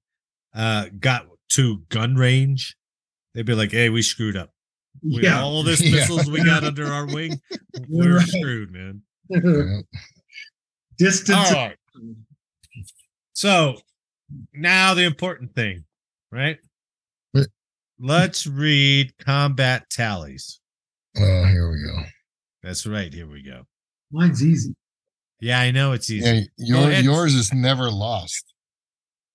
uh 0.53 0.87
got 0.99 1.29
to 1.51 1.85
gun 1.89 2.17
range, 2.17 2.77
they'd 3.33 3.47
be 3.47 3.55
like, 3.55 3.71
"Hey, 3.71 3.91
we 3.91 4.03
screwed 4.03 4.37
up. 4.37 4.51
We, 5.05 5.23
Yeah. 5.23 5.41
all 5.41 5.63
this 5.71 5.81
Yeah. 5.81 5.93
missiles 5.93 6.29
we 6.29 6.43
got 6.45 6.65
under 6.65 6.89
our 6.93 7.07
wing, 7.07 7.41
we're 7.89 8.17
Right. 8.17 8.27
screwed, 8.27 8.73
man." 8.73 9.03
yeah. 9.29 9.83
Distance. 10.99 11.53
All 11.53 11.67
right. 11.69 11.77
So 13.35 13.77
now 14.53 14.95
the 14.95 15.05
important 15.05 15.55
thing, 15.55 15.85
right? 16.33 16.59
Let's 18.01 18.49
read 18.49 19.17
combat 19.19 19.89
tallies. 19.91 20.59
Oh, 21.17 21.45
here 21.45 21.71
we 21.71 21.81
go. 21.85 22.03
That's 22.67 22.85
right. 22.85 23.15
Here 23.15 23.29
we 23.29 23.43
go. 23.43 23.63
Mine's 24.11 24.43
easy. 24.45 24.75
Yeah, 25.41 25.61
I 25.61 25.71
know 25.71 25.93
it's 25.93 26.11
easy. 26.11 26.49
Yeah, 26.59 26.81
your, 26.81 26.91
ahead. 26.91 27.05
yours 27.05 27.33
is 27.35 27.53
never 27.53 27.91
lost 27.91 28.53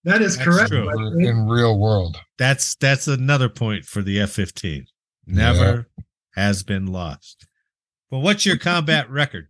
That 0.04 0.22
is 0.22 0.36
That's 0.36 0.50
correct. 0.50 0.70
true. 0.70 0.90
in, 1.26 1.48
real 1.48 1.80
world. 1.80 2.18
That's 2.38 2.76
that's 2.76 3.08
another 3.08 3.48
point 3.48 3.86
for 3.86 4.02
the 4.02 4.20
F-15. 4.20 4.84
Never 5.28 5.88
has 6.36 6.64
been 6.64 6.88
lost. 6.88 7.48
But 8.10 8.20
what's 8.20 8.46
your 8.46 8.58
combat 8.58 9.10
record? 9.10 9.48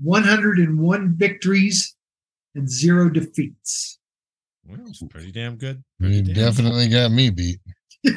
101 0.00 1.14
victories 1.16 1.94
and 2.54 2.70
zero 2.70 3.10
defeats. 3.10 3.98
Well, 4.66 4.78
it's 4.86 5.02
pretty 5.02 5.32
damn 5.32 5.56
good. 5.56 5.82
Pretty 6.00 6.16
You 6.16 6.22
damn- 6.22 6.34
definitely 6.34 6.88
got 6.88 7.10
me 7.10 7.28
beat. 7.30 7.58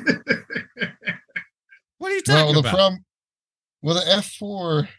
What 1.98 2.12
are 2.12 2.16
you 2.16 2.22
talking 2.22 2.43
Well, 2.46 2.54
the 2.54 2.60
about? 2.60 2.74
problem, 2.76 3.05
well, 3.86 3.96
the 3.96 4.12
F 4.12 4.26
four, 4.40 4.90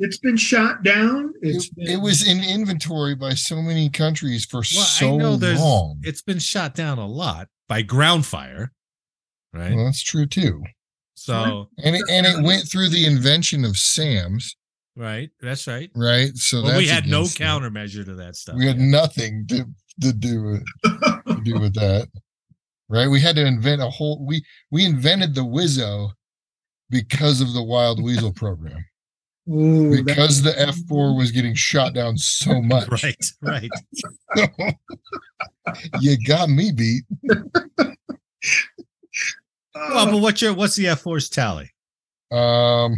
It's 0.00 0.18
been 0.18 0.36
shot 0.36 0.82
down. 0.82 1.32
it, 1.42 1.54
It's 1.56 1.68
been, 1.70 1.86
it 1.88 2.00
was 2.00 2.26
in 2.28 2.42
inventory 2.42 3.14
by 3.14 3.34
so 3.34 3.62
many 3.62 3.88
countries 3.88 4.44
for 4.44 4.58
well, 4.58 4.84
so 4.84 5.14
I 5.14 5.16
know 5.16 5.36
there's 5.36 5.60
long. 5.60 6.00
it's 6.02 6.22
been 6.22 6.40
shot 6.40 6.74
down 6.74 6.98
a 6.98 7.06
lot 7.06 7.48
by 7.68 7.82
ground 7.82 8.26
fire, 8.26 8.72
right? 9.52 9.74
Well, 9.74 9.84
that's 9.84 10.02
true 10.02 10.26
too. 10.26 10.62
so 11.14 11.68
And 11.78 11.94
it, 11.96 12.02
and 12.10 12.26
it 12.26 12.42
went 12.42 12.64
through 12.68 12.88
the 12.88 13.06
invention 13.06 13.64
of 13.64 13.76
SAMs, 13.78 14.56
right, 14.96 15.30
that's 15.40 15.66
right. 15.68 15.90
right? 15.94 16.36
So 16.36 16.62
Well, 16.64 16.78
we 16.78 16.88
had 16.88 17.06
no 17.06 17.20
against 17.20 17.38
countermeasure 17.38 18.04
to 18.04 18.14
that 18.16 18.34
stuff. 18.36 18.56
We 18.56 18.66
had 18.66 18.78
yet. 18.78 18.86
nothing 18.86 19.46
to 19.48 19.64
to 20.00 20.12
do 20.12 20.42
with 20.42 20.64
to 21.26 21.40
do 21.44 21.60
with 21.60 21.74
that, 21.74 22.08
right? 22.88 23.06
We 23.08 23.20
had 23.20 23.36
to 23.36 23.46
invent 23.46 23.82
a 23.82 23.88
whole. 23.88 24.24
We 24.26 24.44
we 24.72 24.84
invented 24.84 25.34
the 25.36 25.44
Wizzo 25.44 26.10
because 26.92 27.40
of 27.40 27.52
the 27.52 27.62
Wild 27.62 28.00
Weasel 28.04 28.32
program. 28.32 28.84
oh, 29.50 29.90
that- 29.96 30.04
Because 30.06 30.42
the 30.42 30.56
F 30.60 30.76
four 30.88 31.16
was 31.16 31.32
getting 31.32 31.54
shot 31.56 31.94
down 31.94 32.16
so 32.16 32.62
much, 32.62 32.88
right, 33.02 33.32
right. 33.42 33.70
you 36.00 36.16
got 36.26 36.48
me 36.48 36.70
beat. 36.70 37.02
Well, 39.74 40.06
but 40.10 40.18
what's 40.20 40.42
your 40.42 40.54
what's 40.54 40.76
the 40.76 40.86
F 40.88 41.00
force 41.00 41.28
tally? 41.28 41.70
Um, 42.30 42.94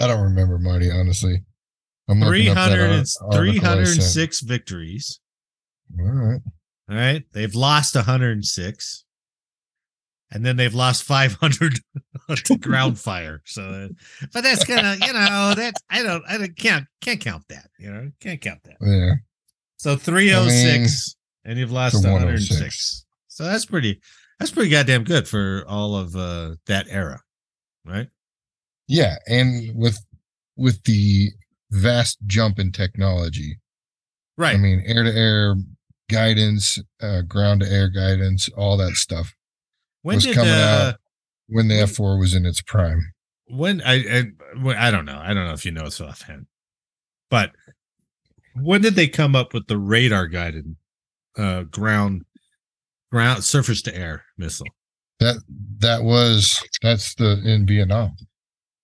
I 0.00 0.06
don't 0.08 0.22
remember, 0.22 0.58
Marty. 0.58 0.90
Honestly, 0.90 1.42
I'm 2.08 2.20
looking 2.20 2.48
up 2.48 2.54
that 2.56 2.70
300 2.74 2.90
and, 2.92 3.06
ar- 3.20 3.38
article 3.38 3.66
I 3.68 3.84
sent. 3.84 3.86
306 3.86 4.40
victories. 4.40 5.20
All 5.98 6.06
right. 6.06 6.40
All 6.90 6.96
right. 6.96 7.22
They've 7.32 7.54
lost 7.54 7.94
106. 7.94 9.04
And 10.32 10.44
then 10.44 10.56
they've 10.56 10.74
lost 10.74 11.04
500 11.04 11.78
to 12.44 12.56
ground 12.56 12.98
fire. 12.98 13.42
So, 13.44 13.88
but 14.32 14.42
that's 14.42 14.64
gonna, 14.64 14.96
you 15.00 15.12
know, 15.12 15.52
that's 15.54 15.80
I 15.90 16.02
don't, 16.02 16.24
I 16.28 16.38
don't, 16.38 16.56
can't 16.56 16.86
can't 17.00 17.20
count 17.20 17.44
that. 17.48 17.68
You 17.78 17.92
know, 17.92 18.10
can't 18.20 18.40
count 18.40 18.62
that. 18.64 18.76
Yeah. 18.80 19.14
So 19.76 19.96
306, 19.96 21.16
and 21.44 21.58
you've 21.58 21.72
lost 21.72 22.02
to 22.02 22.08
106. 22.08 22.50
106. 22.50 23.04
So 23.28 23.44
that's 23.44 23.66
pretty, 23.66 24.00
that's 24.38 24.50
pretty 24.50 24.70
goddamn 24.70 25.04
good 25.04 25.26
for 25.26 25.64
all 25.66 25.96
of 25.96 26.14
uh, 26.14 26.54
that 26.66 26.86
era, 26.88 27.20
right? 27.84 28.08
Yeah, 28.88 29.16
and 29.26 29.74
with 29.74 29.98
with 30.56 30.82
the 30.84 31.30
vast 31.70 32.18
jump 32.26 32.58
in 32.58 32.70
technology, 32.72 33.58
Right. 34.36 34.54
I 34.54 34.58
mean, 34.58 34.82
air 34.86 35.02
to 35.02 35.12
air 35.12 35.56
guidance, 36.10 36.78
uh, 37.00 37.22
ground 37.22 37.60
to 37.60 37.70
air 37.70 37.88
guidance, 37.88 38.48
all 38.56 38.76
that 38.78 38.94
stuff. 38.94 39.34
When 40.02 40.16
was 40.16 40.24
did 40.24 40.34
coming 40.34 40.52
uh, 40.52 40.92
out. 40.92 41.00
When 41.48 41.68
the 41.68 41.80
F 41.80 41.92
four 41.92 42.18
was 42.18 42.34
in 42.34 42.46
its 42.46 42.62
prime, 42.62 43.12
when 43.46 43.82
I, 43.82 43.94
I 43.94 44.86
I 44.86 44.90
don't 44.90 45.04
know. 45.04 45.18
I 45.22 45.34
don't 45.34 45.44
know 45.46 45.52
if 45.52 45.64
you 45.66 45.72
know 45.72 45.84
it's 45.84 46.00
offhand, 46.00 46.46
but 47.30 47.50
when 48.54 48.80
did 48.82 48.94
they 48.94 49.08
come 49.08 49.34
up 49.34 49.52
with 49.54 49.66
the 49.66 49.78
radar 49.78 50.26
guided 50.28 50.76
uh 51.36 51.62
ground 51.64 52.22
ground 53.10 53.44
surface 53.44 53.82
to 53.82 53.96
air 53.96 54.24
missile? 54.38 54.66
that 55.20 55.36
that 55.78 56.02
was 56.04 56.62
that's 56.82 57.14
the 57.16 57.40
in 57.44 57.66
Vietnam. 57.66 58.16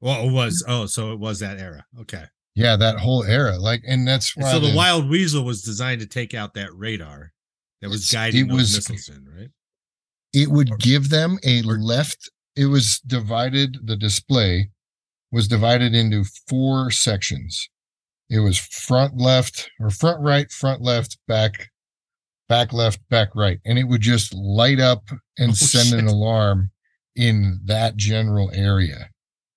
Well, 0.00 0.28
it 0.28 0.32
was 0.32 0.64
oh, 0.68 0.86
so 0.86 1.12
it 1.12 1.18
was 1.18 1.40
that 1.40 1.58
era. 1.58 1.84
Okay, 2.00 2.24
Yeah, 2.54 2.76
that 2.76 2.98
whole 2.98 3.24
era, 3.24 3.58
like, 3.58 3.82
and 3.86 4.06
that's 4.06 4.36
And 4.36 4.44
why 4.44 4.52
so 4.52 4.60
the 4.60 4.74
Wild 4.74 5.08
Weasel 5.08 5.44
was 5.44 5.62
designed 5.62 6.00
to 6.02 6.06
take 6.06 6.34
out 6.34 6.54
that 6.54 6.72
radar 6.74 7.32
that 7.80 7.90
was 7.90 8.10
guiding 8.12 8.48
it 8.50 8.52
was- 8.52 8.74
missiles 8.74 9.08
in, 9.08 9.24
right? 9.36 9.48
It 10.32 10.48
would 10.50 10.78
give 10.78 11.08
them 11.10 11.38
a 11.44 11.62
left 11.62 12.30
it 12.56 12.66
was 12.66 13.00
divided 13.00 13.78
the 13.84 13.96
display 13.96 14.70
was 15.30 15.48
divided 15.48 15.94
into 15.94 16.24
four 16.48 16.90
sections 16.90 17.68
it 18.30 18.40
was 18.40 18.58
front 18.58 19.16
left 19.16 19.70
or 19.80 19.90
front 19.90 20.20
right 20.20 20.50
front 20.50 20.82
left 20.82 21.18
back 21.26 21.68
back 22.48 22.72
left 22.72 23.00
back 23.08 23.28
right 23.34 23.58
and 23.64 23.78
it 23.78 23.84
would 23.84 24.00
just 24.00 24.34
light 24.34 24.80
up 24.80 25.04
and 25.38 25.50
Oh, 25.50 25.54
send 25.54 25.98
an 25.98 26.06
alarm 26.08 26.70
in 27.16 27.60
that 27.64 27.96
general 27.96 28.50
area 28.52 29.08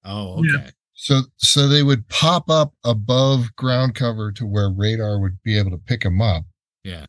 Oh, 0.04 0.44
Yeah. 0.44 0.60
okay. 0.62 0.70
so 0.94 1.22
so 1.38 1.68
they 1.68 1.84
would 1.84 2.08
pop 2.10 2.50
up 2.50 2.74
above 2.84 3.56
ground 3.56 3.96
cover 3.96 4.32
to 4.34 4.46
where 4.46 4.70
radar 4.70 5.20
would 5.20 5.42
be 5.44 5.58
able 5.58 5.72
to 5.72 5.78
pick 5.78 6.02
them 6.02 6.22
up 6.22 6.44
Yeah. 6.84 7.06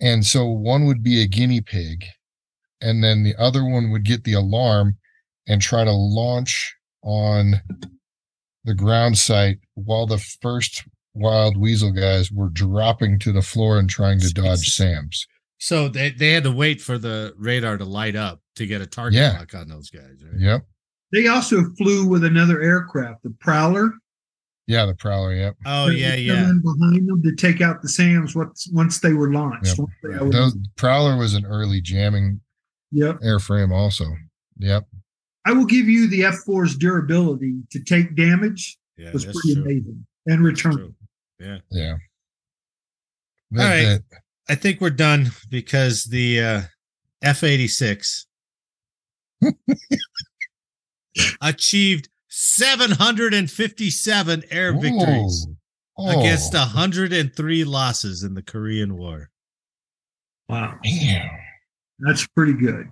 and 0.00 0.24
so 0.26 0.46
one 0.46 0.86
would 0.86 1.02
be 1.02 1.22
a 1.22 1.26
guinea 1.26 1.60
pig 1.60 2.04
and 2.86 3.02
then 3.02 3.22
the 3.24 3.34
other 3.36 3.64
one 3.64 3.90
would 3.90 4.04
get 4.04 4.24
the 4.24 4.32
alarm 4.34 4.96
and 5.48 5.60
try 5.60 5.84
to 5.84 5.92
launch 5.92 6.74
on 7.02 7.54
the 8.64 8.74
ground 8.74 9.16
site 9.18 9.58
while 9.74 10.06
the 10.06 10.18
first 10.18 10.84
wild 11.14 11.56
weasel 11.56 11.92
guys 11.92 12.30
were 12.32 12.48
dropping 12.50 13.18
to 13.20 13.32
the 13.32 13.42
floor 13.42 13.78
and 13.78 13.88
trying 13.88 14.18
to 14.20 14.28
dodge 14.32 14.68
sams 14.74 15.26
So 15.58 15.88
they, 15.88 16.10
they 16.10 16.32
had 16.32 16.44
to 16.44 16.50
wait 16.52 16.80
for 16.80 16.98
the 16.98 17.32
radar 17.38 17.76
to 17.78 17.84
light 17.84 18.16
up 18.16 18.40
to 18.56 18.66
get 18.66 18.80
a 18.80 18.86
target 18.86 19.18
Yeah. 19.20 19.38
lock 19.38 19.54
on 19.54 19.68
those 19.68 19.88
guys, 19.90 20.22
right? 20.22 20.38
yep 20.40 20.62
They 21.12 21.26
also 21.28 21.62
flew 21.78 22.06
with 22.06 22.24
another 22.24 22.60
aircraft, 22.60 23.22
the 23.22 23.30
Prowler. 23.40 23.92
Yeah, 24.66 24.84
the 24.86 24.94
Prowler. 24.94 25.32
Yep. 25.32 25.56
Oh 25.64 25.86
They 25.88 25.94
yeah, 25.98 26.14
yeah. 26.16 26.50
in 26.50 26.60
behind 26.60 27.08
them 27.08 27.22
to 27.22 27.34
take 27.36 27.60
out 27.60 27.82
the 27.82 27.88
Sams 27.88 28.34
once 28.34 28.68
once 28.72 28.98
they 28.98 29.12
were 29.12 29.32
launched. 29.32 29.78
Yep. 29.78 29.88
They- 30.02 30.08
Right. 30.08 30.32
Those, 30.32 30.56
Prowler 30.76 31.16
was 31.16 31.34
an 31.34 31.46
early 31.46 31.80
jamming 31.80 32.40
Yep. 32.92 33.20
airframe, 33.20 33.72
also. 33.72 34.06
Yep. 34.58 34.86
I 35.44 35.52
will 35.52 35.66
give 35.66 35.86
you 35.88 36.08
the 36.08 36.20
F4's 36.22 36.76
durability 36.76 37.54
to 37.70 37.80
take 37.82 38.16
damage 38.16 38.78
Yeah, 38.96 39.12
was 39.12 39.24
pretty 39.24 39.54
true. 39.54 39.62
amazing 39.62 40.06
and 40.26 40.44
return. 40.44 40.94
Yeah. 41.38 41.58
Yeah. 41.70 41.92
All 41.92 41.98
That- 43.52 43.68
right. 43.68 44.00
that- 44.10 44.22
I 44.48 44.54
think 44.54 44.80
we're 44.80 44.90
done 44.90 45.32
because 45.50 46.04
the 46.04 46.40
uh, 46.40 46.62
F 47.22 47.42
86 47.42 48.26
achieved 51.42 52.08
757 52.28 54.42
air 54.50 54.72
victories 54.72 55.46
Whoa. 55.94 56.20
against 56.20 56.54
Oh, 56.54 56.58
103 56.60 57.64
losses 57.64 58.22
in 58.22 58.34
the 58.34 58.42
Korean 58.42 58.96
War. 58.96 59.30
Wow, 60.48 60.78
Damn. 60.84 61.28
That's 61.98 62.26
pretty 62.26 62.52
good. 62.54 62.88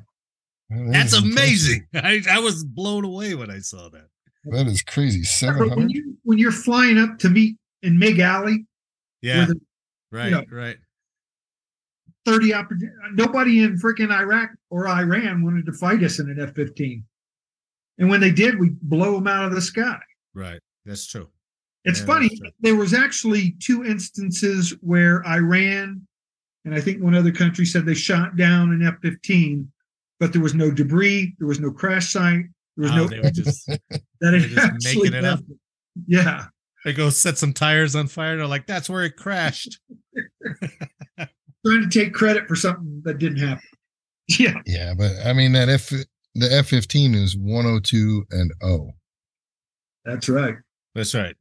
That 0.70 0.92
That's 0.92 1.12
amazing. 1.14 1.86
I, 1.94 2.22
I 2.30 2.38
was 2.40 2.64
blown 2.64 3.04
away 3.04 3.34
when 3.34 3.50
I 3.50 3.58
saw 3.58 3.88
that. 3.90 4.08
That 4.46 4.66
is 4.66 4.82
crazy. 4.82 5.20
But 5.46 5.58
when 5.58 5.66
700? 5.68 5.90
you 5.90 6.16
when 6.24 6.38
you're 6.38 6.52
flying 6.52 6.98
up 6.98 7.18
to 7.20 7.28
meet 7.30 7.56
in 7.82 7.98
Mig 7.98 8.18
Alley 8.18 8.66
Yeah, 9.22 9.46
with 9.46 9.60
right, 10.12 10.30
know, 10.30 10.44
right. 10.50 10.76
30 12.26 12.54
opportunities, 12.54 12.98
nobody 13.12 13.62
in 13.62 13.76
freaking 13.78 14.10
Iraq 14.10 14.50
or 14.70 14.88
Iran 14.88 15.42
wanted 15.44 15.66
to 15.66 15.72
fight 15.72 16.02
us 16.02 16.18
in 16.18 16.30
an 16.30 16.40
F-15, 16.40 17.02
and 17.98 18.08
when 18.08 18.20
they 18.20 18.30
did, 18.30 18.58
we 18.58 18.70
blow 18.82 19.12
them 19.14 19.26
out 19.26 19.44
of 19.44 19.52
the 19.54 19.60
sky. 19.60 19.98
Right. 20.34 20.60
That's 20.86 21.06
true. 21.06 21.28
It's 21.84 22.00
Yeah, 22.00 22.06
funny. 22.06 22.28
true. 22.30 22.48
There 22.60 22.76
was 22.76 22.94
actually 22.94 23.56
two 23.60 23.84
instances 23.84 24.70
where 24.80 25.22
Iran 25.26 26.06
and 26.64 26.74
I 26.74 26.80
think 26.80 27.02
one 27.02 27.14
other 27.14 27.32
country 27.32 27.66
said 27.66 27.84
they 27.86 27.94
shot 27.94 28.36
down 28.36 28.72
an 28.72 28.86
F-15, 28.86 29.66
but 30.20 30.32
there 30.32 30.42
was 30.42 30.54
no 30.54 30.70
debris, 30.70 31.34
there 31.38 31.48
was 31.48 31.60
no 31.60 31.70
crash 31.70 32.12
site, 32.12 32.44
there 32.76 32.84
was 32.84 32.92
Oh, 32.92 32.96
no 32.96 33.06
they 33.06 33.20
were 33.20 33.30
just 33.30 33.66
that 33.66 33.80
they're 34.20 34.38
just 34.38 34.58
actually 34.58 35.10
making 35.10 35.18
it 35.18 35.24
up. 35.24 35.40
Yeah, 36.06 36.46
they 36.84 36.92
go 36.92 37.10
set 37.10 37.38
some 37.38 37.52
tires 37.52 37.94
on 37.94 38.08
fire. 38.08 38.36
They're 38.36 38.46
like, 38.46 38.66
that's 38.66 38.90
where 38.90 39.04
it 39.04 39.16
crashed. 39.16 39.78
trying 41.18 41.28
to 41.82 41.88
take 41.88 42.12
credit 42.12 42.46
for 42.46 42.56
something 42.56 43.02
that 43.04 43.18
didn't 43.18 43.38
happen. 43.38 43.62
Yeah, 44.38 44.54
Yeah, 44.64 44.94
but 44.96 45.12
I 45.22 45.34
mean 45.34 45.52
that 45.52 45.68
F 45.68 45.90
the 45.90 46.50
F 46.50 46.68
fifteen 46.68 47.14
is 47.14 47.36
one 47.36 47.66
oh 47.66 47.78
two 47.78 48.24
and 48.30 48.50
O. 48.62 48.92
that's 50.06 50.30
right. 50.30 50.54
That's 50.94 51.14
right. 51.14 51.36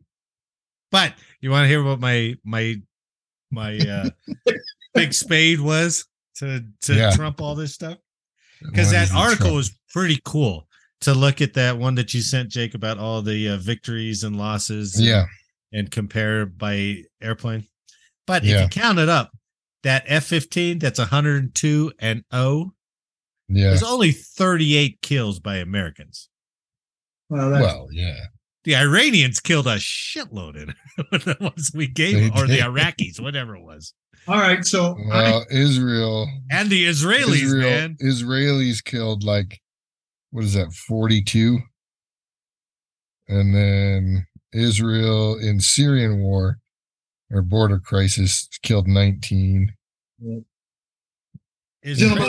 But 0.91 1.13
you 1.39 1.49
want 1.49 1.63
to 1.63 1.69
hear 1.69 1.81
what 1.81 2.01
my 2.01 2.35
my 2.43 2.75
my 3.51 3.77
uh 3.79 4.09
big 4.93 5.13
spade 5.13 5.59
was 5.59 6.05
to 6.37 6.65
to 6.81 6.95
Yeah. 6.95 7.11
trump 7.11 7.41
all 7.41 7.55
this 7.55 7.73
stuff? 7.73 7.97
Because 8.61 8.87
What 8.87 8.91
that 8.93 9.03
is 9.03 9.09
the 9.11 9.15
article 9.17 9.45
Trump? 9.47 9.55
was 9.57 9.71
pretty 9.91 10.19
cool 10.25 10.67
to 11.01 11.13
look 11.13 11.41
at 11.41 11.53
that 11.55 11.77
one 11.77 11.95
that 11.95 12.13
you 12.13 12.21
sent 12.21 12.49
Jake 12.49 12.73
about 12.75 12.97
all 12.97 13.21
the 13.21 13.49
uh, 13.49 13.57
victories 13.57 14.23
and 14.23 14.37
losses. 14.37 14.99
Yeah, 14.99 15.25
and 15.71 15.89
compare 15.91 16.45
by 16.45 17.03
airplane. 17.21 17.67
But 18.25 18.45
if 18.45 18.61
you 18.61 18.67
count 18.69 18.99
it 18.99 19.09
up, 19.09 19.31
that 19.83 20.05
F 20.07 20.25
fifteen 20.25 20.79
that's 20.79 20.99
102 20.99 21.91
and 21.99 22.23
O, 22.31 22.71
yeah. 23.49 23.63
there's 23.69 23.83
only 23.83 24.11
38 24.13 25.01
kills 25.01 25.39
by 25.41 25.57
Americans. 25.57 26.29
Well, 27.29 27.49
that's, 27.49 27.61
Well, 27.63 27.87
yeah. 27.91 28.19
The 28.65 28.75
Iranians 28.75 29.39
killed 29.39 29.67
a 29.67 29.75
shitload 29.75 30.55
in 30.55 30.73
the 31.11 31.37
ones 31.39 31.71
we 31.73 31.87
gave, 31.87 32.33
They 32.33 32.41
or 32.41 32.47
the. 32.47 32.59
Iraqis, 32.59 33.19
whatever 33.19 33.55
it 33.55 33.63
was, 33.63 33.93
all 34.27 34.37
right. 34.37 34.63
So 34.63 34.97
I, 35.11 35.41
Israel, 35.51 36.27
and 36.49 36.69
the 36.69 36.85
Israelis, 36.85 37.43
Israel, 37.43 37.69
man. 37.69 37.97
Israelis 38.01 38.83
killed 38.83 39.23
like 39.23 39.59
what 40.31 40.45
is 40.45 40.53
that, 40.53 40.71
forty 40.71 41.21
two, 41.21 41.59
and 43.27 43.53
then 43.53 44.25
Israel 44.53 45.37
in 45.39 45.59
Syrian 45.59 46.19
war 46.21 46.59
or 47.31 47.41
border 47.41 47.79
crisis 47.79 48.47
killed 48.61 48.87
nineteen. 48.87 49.73
gentlemen, 50.21 50.45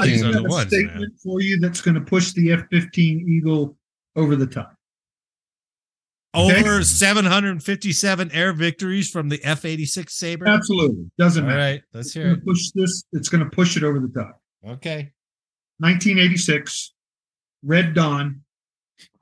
I 0.01 0.09
Israelis 0.09 0.19
do 0.19 0.25
are 0.31 0.33
have 0.33 0.45
a 0.45 0.49
ones, 0.49 0.67
statement 0.69 1.01
man. 1.01 1.17
for 1.23 1.41
you 1.41 1.61
that's 1.61 1.81
going 1.81 1.95
to 1.95 2.01
push 2.01 2.33
the 2.33 2.51
F-15 2.53 2.99
Eagle 3.29 3.77
over 4.17 4.35
the 4.35 4.47
top. 4.47 4.75
Over 6.35 6.83
757 6.83 8.31
air 8.33 8.53
victories 8.53 9.09
from 9.11 9.29
the 9.29 9.41
F 9.45 9.65
86 9.65 10.13
Sabre. 10.15 10.49
Absolutely, 10.49 11.11
doesn't 11.19 11.45
All 11.45 11.49
matter. 11.51 11.61
right, 11.61 11.83
let's 11.93 12.13
hear 12.13 12.33
it. 12.33 12.45
push 12.45 12.71
this. 12.75 13.05
It's 13.13 13.29
going 13.29 13.45
to 13.45 13.51
push 13.51 13.77
it 13.77 13.85
over 13.85 14.01
the 14.01 14.09
top. 14.09 14.41
Okay. 14.67 15.13
1986, 15.79 16.93
Red 17.63 17.95
Dawn. 17.95 18.41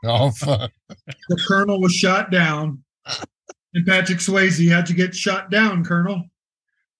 Oh 0.04 0.30
fuck! 0.32 0.70
The 1.28 1.44
colonel 1.46 1.80
was 1.80 1.94
shot 1.94 2.30
down, 2.30 2.82
and 3.74 3.86
Patrick 3.86 4.18
Swayze 4.18 4.68
had 4.70 4.86
to 4.86 4.94
get 4.94 5.14
shot 5.14 5.50
down. 5.50 5.84
Colonel, 5.84 6.24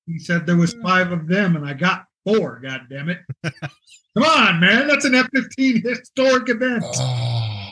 he 0.07 0.19
said 0.19 0.47
there 0.47 0.57
was 0.57 0.75
five 0.83 1.11
of 1.13 1.27
them, 1.27 1.57
and 1.57 1.67
I 1.67 1.75
got 1.75 2.05
four. 2.25 2.61
God 2.63 2.83
damn 2.89 3.09
it! 3.09 3.19
Come 3.45 4.25
on, 4.25 4.61
man, 4.61 4.87
that's 4.89 5.05
an 5.05 5.15
F-15 5.15 5.83
historic 5.87 6.49
event. 6.49 6.85
Oh, 6.87 7.69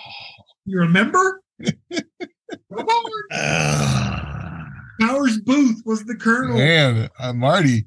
You 0.67 0.79
remember? 0.81 1.40
Come. 1.61 2.87
Powers 5.01 5.39
Boothe 5.41 5.77
was 5.87 6.05
the 6.05 6.15
colonel. 6.15 6.57
man, 6.59 7.09
uh, 7.19 7.33
Marty, 7.33 7.87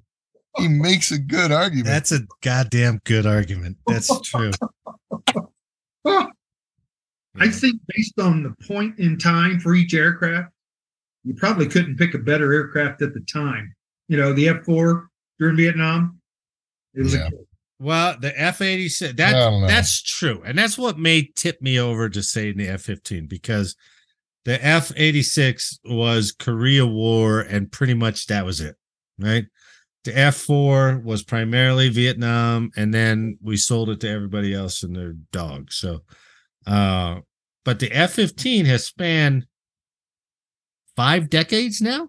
he 0.57 0.67
makes 0.67 1.11
a 1.11 1.19
good 1.19 1.51
argument. 1.51 1.86
That's 1.88 2.11
a 2.11 2.21
goddamn 2.41 3.01
good 3.05 3.26
argument. 3.28 3.78
That's 3.88 4.09
true. 4.24 4.51
I 6.05 7.49
think 7.49 7.80
based 7.95 8.19
on 8.19 8.43
the 8.43 8.53
point 8.67 8.99
in 8.99 9.17
time 9.17 9.59
for 9.59 9.74
each 9.76 9.93
aircraft, 9.93 10.51
you 11.24 11.34
probably 11.36 11.67
couldn't 11.67 11.97
pick 11.97 12.13
a 12.13 12.19
better 12.19 12.51
aircraft 12.53 13.01
at 13.01 13.13
the 13.13 13.21
time. 13.21 13.74
You 14.07 14.17
know, 14.17 14.34
the 14.34 14.49
F 14.49 14.63
four 14.65 15.07
during 15.39 15.55
Vietnam, 15.55 16.19
it 16.93 17.01
was 17.03 17.13
Yeah. 17.13 17.28
a 17.28 17.32
Well, 17.80 18.15
the 18.19 18.39
F 18.39 18.61
eighty 18.61 18.88
six 18.89 19.15
that 19.15 19.65
that's 19.67 20.01
true, 20.01 20.41
and 20.45 20.57
that's 20.57 20.78
what 20.78 20.97
may 20.97 21.30
tip 21.36 21.61
me 21.61 21.80
over 21.80 22.07
to 22.09 22.24
saying 22.24 22.57
the 22.57 22.69
F 22.69 22.82
fifteen 22.82 23.26
because 23.28 23.76
the 24.45 24.63
F 24.63 24.91
eighty 24.95 25.24
six 25.24 25.80
was 25.86 26.32
Korea 26.32 26.86
War, 26.86 27.41
and 27.41 27.71
pretty 27.71 27.93
much 27.93 28.28
that 28.28 28.45
was 28.45 28.61
it, 28.61 28.76
right? 29.19 29.45
The 30.05 30.17
F 30.17 30.36
four 30.36 31.01
was 31.03 31.24
primarily 31.24 31.89
Vietnam, 31.89 32.71
and 32.76 32.93
then 32.93 33.38
we 33.41 33.57
sold 33.57 33.89
it 33.89 33.99
to 34.01 34.09
everybody 34.09 34.53
else 34.53 34.84
and 34.84 34.95
their 34.95 35.13
dogs. 35.32 35.76
So, 35.76 36.01
uh, 36.67 37.19
but 37.65 37.80
the 37.80 37.91
F 37.91 38.13
fifteen 38.13 38.65
has 38.65 38.86
spanned 38.86 39.45
five 40.95 41.30
decades 41.30 41.82
now. 41.82 42.07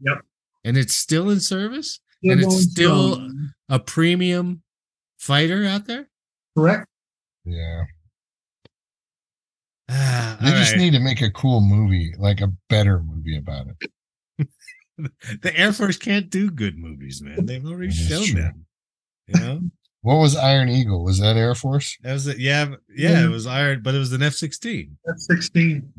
Yep. 0.00 0.18
and 0.64 0.76
it's 0.76 0.94
still 0.94 1.30
in 1.30 1.40
service. 1.40 2.00
And 2.24 2.40
it's 2.42 2.62
still- 2.62 3.14
strong. 3.14 3.52
A 3.70 3.78
premium 3.78 4.62
fighter 5.24 5.64
out 5.66 5.86
there. 5.86 6.08
correct. 6.56 6.86
yeah. 7.44 7.84
Ah, 9.90 10.38
They 10.40 10.50
just 10.50 10.72
right. 10.72 10.78
need 10.80 10.92
to 10.94 10.98
make 11.00 11.20
a 11.20 11.30
cool 11.30 11.60
movie, 11.60 12.14
like 12.18 12.40
a 12.40 12.52
better 12.70 13.00
movie 13.02 13.36
about 13.36 13.66
it. 13.68 14.48
the 15.42 15.52
Air 15.56 15.72
Force 15.74 15.98
can't 15.98 16.30
do 16.30 16.50
good 16.50 16.78
movies, 16.78 17.20
man. 17.22 17.44
They've 17.44 17.64
already 17.64 17.88
That 17.88 17.94
is 18.00 18.08
shown 18.08 18.24
true. 18.26 18.40
them. 18.42 18.66
You 19.26 19.40
know, 19.40 19.60
What 20.00 20.16
was 20.16 20.36
Iron 20.36 20.68
Eagle? 20.68 21.02
Was 21.04 21.18
that 21.20 21.36
Air 21.36 21.54
Force? 21.54 21.96
that 22.02 22.12
was 22.14 22.26
it. 22.26 22.38
Yeah, 22.38 22.76
yeah, 22.94 23.10
Yeah. 23.12 23.24
it 23.24 23.28
was 23.28 23.46
iron, 23.46 23.80
but 23.82 23.94
it 23.94 23.98
was 23.98 24.12
an 24.12 24.22
F 24.22 24.34
sixteen. 24.34 24.96
F 25.08 25.16
sixteen. 25.18 25.92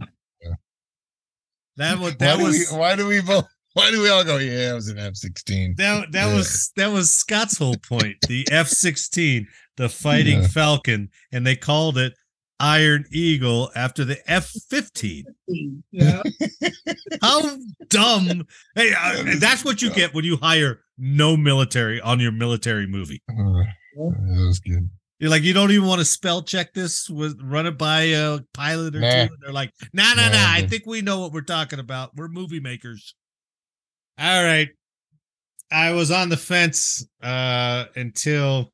That 1.78 2.00
was 2.00 2.14
Why 2.14 2.18
that 2.20 2.38
do 2.38 2.44
was 2.46 2.70
we? 2.72 2.78
Why 2.78 2.96
do 2.96 3.06
we 3.08 3.22
both? 3.22 3.48
Why 3.76 3.92
do 3.92 4.02
we 4.02 4.10
all 4.10 4.24
go? 4.24 4.38
Yeah, 4.38 4.72
it 4.72 4.74
was 4.74 4.88
an 4.88 4.98
F 4.98 5.16
sixteen. 5.16 5.76
that 5.78 6.12
that 6.14 6.28
Yeah. 6.30 6.34
was 6.36 6.72
that 6.78 6.88
was 6.92 7.12
Scott's 7.12 7.58
whole 7.58 7.76
point. 7.88 8.16
The 8.28 8.48
F 8.52 8.68
sixteen, 8.70 9.48
the 9.78 9.90
Fighting 9.90 10.42
Yeah. 10.42 10.48
Falcon, 10.48 11.10
and 11.32 11.46
they 11.46 11.56
called 11.58 11.98
it 11.98 12.14
Iron 12.58 13.04
Eagle 13.12 13.70
after 13.76 14.06
the 14.06 14.18
F 14.32 14.50
fifteen. 14.70 15.26
Yeah. 15.92 16.22
How 17.22 17.58
dumb! 17.90 18.46
Hey, 18.76 18.94
uh, 18.98 19.24
that's 19.40 19.64
what 19.64 19.82
you 19.82 19.90
get 19.92 20.14
when 20.14 20.26
you 20.26 20.38
hire 20.38 20.82
no 20.98 21.36
military 21.38 22.00
on 22.02 22.20
your 22.20 22.32
military 22.32 22.88
movie. 22.88 23.22
Uh, 23.30 23.34
that 23.98 24.46
was 24.48 24.60
good. 24.60 24.90
You're 25.20 25.30
like, 25.30 25.44
you 25.44 25.54
don't 25.54 25.72
even 25.72 25.88
want 25.88 26.00
to 26.00 26.06
spell 26.06 26.42
check 26.42 26.74
this 26.74 27.10
with 27.10 27.40
run 27.42 27.66
it 27.66 27.78
by 27.78 28.02
a 28.04 28.40
pilot 28.54 28.96
or 28.96 29.00
Nah. 29.00 29.10
two. 29.12 29.16
And 29.18 29.30
they're 29.42 29.54
like, 29.54 29.72
nah, 29.94 30.14
nah, 30.14 30.24
Nah, 30.28 30.34
nah. 30.34 30.52
I 30.52 30.68
think 30.68 30.86
we 30.86 31.02
know 31.02 31.20
what 31.22 31.32
we're 31.32 31.42
talking 31.42 31.80
about. 31.80 32.16
We're 32.16 32.28
movie 32.28 32.60
makers. 32.60 33.16
All 34.18 34.44
right. 34.44 34.70
I 35.72 35.92
was 35.92 36.12
on 36.12 36.30
the 36.30 36.38
fence 36.38 37.06
uh 37.22 37.86
until 37.96 38.72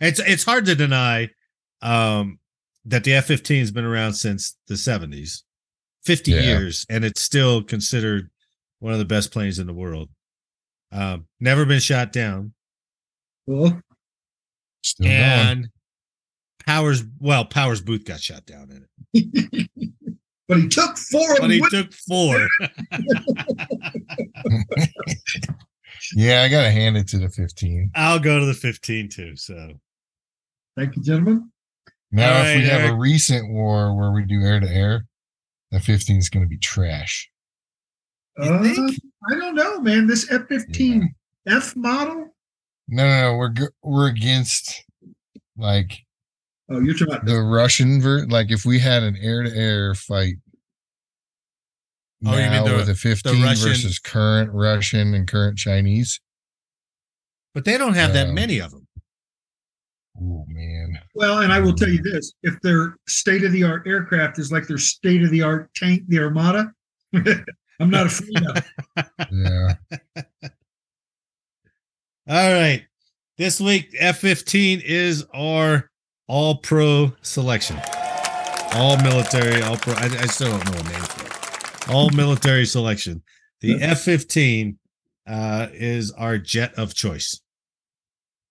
it's 0.00 0.20
it's 0.20 0.44
hard 0.44 0.66
to 0.66 0.74
deny 0.74 1.30
um 1.82 2.38
that 2.84 3.02
the 3.04 3.14
F-15 3.14 3.58
has 3.58 3.72
been 3.72 3.84
around 3.84 4.12
since 4.14 4.56
the 4.68 4.74
70s 4.74 5.42
50 6.04 6.30
Yeah. 6.30 6.40
years, 6.42 6.86
and 6.88 7.04
it's 7.04 7.20
still 7.20 7.62
considered 7.64 8.30
one 8.78 8.92
of 8.92 8.98
the 9.00 9.04
best 9.04 9.32
planes 9.32 9.58
in 9.58 9.66
the 9.66 9.72
world. 9.74 10.08
Um, 10.92 11.26
never 11.40 11.64
been 11.64 11.80
shot 11.80 12.12
down. 12.12 12.52
Well, 13.46 13.80
Still 14.84 15.06
going. 15.08 15.16
and 15.20 15.68
Powers, 16.64 17.02
well, 17.18 17.44
Powers 17.44 17.80
Boothe 17.80 18.04
got 18.04 18.20
shot 18.20 18.46
down 18.46 18.70
in 18.70 18.86
it, 19.14 19.68
but 20.48 20.58
he 20.58 20.68
took 20.68 20.96
four 20.96 21.28
but 21.36 21.42
them. 21.42 21.50
he 21.50 21.60
with- 21.60 21.70
took 21.70 21.92
four. 21.92 22.48
Yeah, 26.14 26.42
I 26.42 26.48
gotta 26.48 26.70
hand 26.70 26.96
it 26.96 27.08
to 27.08 27.18
the 27.18 27.28
15. 27.30 27.90
I'll 27.94 28.18
go 28.20 28.38
to 28.38 28.46
the 28.46 28.54
15 28.54 29.08
too. 29.08 29.34
So 29.36 29.72
Thank 30.76 30.94
you, 30.94 31.02
gentlemen. 31.02 31.50
Now, 32.12 32.38
All 32.38 32.44
if 32.46 32.56
we 32.58 32.62
right, 32.62 32.70
have 32.80 32.90
a 32.90 32.94
recent 32.94 33.50
war 33.50 33.96
where 33.96 34.12
we 34.12 34.22
do 34.24 34.40
air 34.42 34.60
to 34.60 34.68
air, 34.68 35.06
the 35.70 35.80
15 35.80 36.16
is 36.18 36.28
gonna 36.28 36.46
be 36.46 36.58
trash. 36.58 37.28
Uh. 38.38 38.60
I 38.62 39.34
don't 39.34 39.54
know, 39.56 39.80
man. 39.80 40.06
This 40.06 40.30
F 40.30 40.42
fifteen 40.48 41.14
F 41.48 41.74
model. 41.74 42.28
No, 42.88 43.04
no, 43.04 43.20
no. 43.32 43.36
We're 43.36 43.54
we're 43.82 44.08
against 44.08 44.84
like 45.56 46.04
Oh, 46.68 46.80
you're 46.80 46.94
talking 46.94 47.14
about 47.14 47.24
the 47.26 47.40
Russian 47.40 48.00
ver 48.00 48.26
like 48.26 48.50
if 48.50 48.64
we 48.64 48.78
had 48.80 49.02
an 49.02 49.16
air 49.20 49.42
to 49.44 49.50
air 49.54 49.94
fight. 49.94 50.34
Oh, 52.24 52.32
you 52.32 52.38
mean 52.38 52.50
now 52.50 52.64
the- 52.64 52.74
with 52.76 52.88
a 52.88 52.94
15 52.94 53.42
Russian- 53.42 53.68
versus 53.68 53.98
current 53.98 54.50
Russian 54.52 55.14
and 55.14 55.28
current 55.28 55.58
Chinese. 55.58 56.20
but 57.54 57.64
they 57.64 57.78
don't 57.78 57.94
have 57.94 58.12
that 58.14 58.30
many 58.30 58.58
of 58.58 58.70
them. 58.72 58.86
Oh 60.20 60.44
man. 60.48 60.98
Well, 61.14 61.40
and 61.40 61.52
I 61.52 61.60
will 61.60 61.74
tell 61.74 61.88
you 61.90 62.02
this: 62.02 62.32
if 62.42 62.58
their 62.62 62.96
state 63.06 63.44
of 63.44 63.52
the 63.52 63.62
art 63.64 63.86
aircraft 63.86 64.38
is 64.38 64.50
like 64.50 64.66
their 64.66 64.78
state 64.78 65.22
of 65.22 65.30
the 65.30 65.42
art 65.42 65.70
tank, 65.74 66.02
the 66.08 66.18
Armata, 66.18 66.72
I'm 67.80 67.90
not 67.90 68.06
afraid 68.06 68.42
of. 68.48 68.56
it. 68.56 68.64
Yeah. 69.30 69.74
All 72.28 72.52
right. 72.52 72.84
This 73.38 73.60
week, 73.60 73.94
F-15 73.98 74.80
is 74.82 75.24
our 75.34 75.90
all 76.28 76.56
pro 76.56 77.12
selection. 77.22 77.80
All 78.72 78.96
military, 78.98 79.62
all 79.62 79.76
pro. 79.76 79.94
I, 79.94 80.04
I 80.04 80.26
still 80.26 80.50
don't 80.50 80.64
know 80.66 80.78
a 80.78 80.82
name 80.84 81.02
for 81.02 81.26
it. 81.26 81.88
All 81.88 82.10
military 82.10 82.66
selection. 82.66 83.22
The 83.60 83.80
F-15 83.80 84.76
uh, 85.26 85.68
is 85.72 86.12
our 86.12 86.36
jet 86.38 86.74
of 86.74 86.94
choice. 86.94 87.40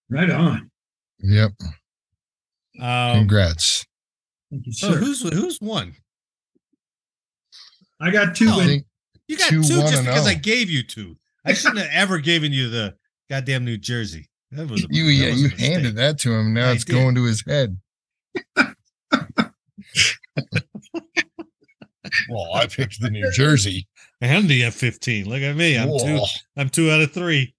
Right 0.09 0.29
on. 0.29 0.71
Yep. 1.19 1.51
Um, 2.79 3.17
Congrats. 3.19 3.85
Thank 4.51 4.67
you, 4.67 4.73
so 4.73 4.93
sir. 4.93 4.97
who's 4.97 5.21
who's 5.21 5.59
won? 5.61 5.95
I 7.99 8.11
got 8.11 8.35
two. 8.35 8.47
Oh, 8.49 8.59
in. 8.59 8.83
You 9.27 9.37
got 9.37 9.49
two 9.49 9.61
just 9.61 9.93
and 9.95 10.05
because 10.05 10.27
I 10.27 10.33
oh. 10.33 10.39
gave 10.39 10.69
you 10.69 10.83
two. 10.83 11.17
I 11.45 11.53
shouldn't 11.53 11.79
have 11.79 11.89
ever 11.91 12.19
given 12.19 12.51
you 12.51 12.69
the 12.69 12.95
goddamn 13.29 13.65
New 13.65 13.77
Jersey. 13.77 14.29
That 14.55 14.69
was 14.69 14.83
a, 14.83 14.87
you 14.89 15.05
that 15.05 15.11
yeah, 15.13 15.29
was 15.31 15.35
a 15.35 15.37
you 15.43 15.49
mistake. 15.49 15.71
handed 15.71 15.95
that 15.95 16.19
to 16.19 16.33
him. 16.33 16.53
Now 16.53 16.69
I 16.69 16.73
it's 16.73 16.85
did. 16.85 16.93
going 16.93 17.15
to 17.15 17.23
his 17.23 17.43
head. 17.47 17.77
well, 22.29 22.53
I 22.53 22.67
picked 22.67 23.01
the 23.01 23.09
New 23.09 23.29
Jersey. 23.33 23.87
and 24.21 24.47
the 24.47 24.63
F-15. 24.65 25.25
Look 25.25 25.41
at 25.41 25.55
me. 25.55 25.77
I'm 25.77 25.89
two. 25.97 26.19
I'm 26.57 26.69
two 26.69 26.89
out 26.91 27.01
of 27.01 27.11
three. 27.11 27.53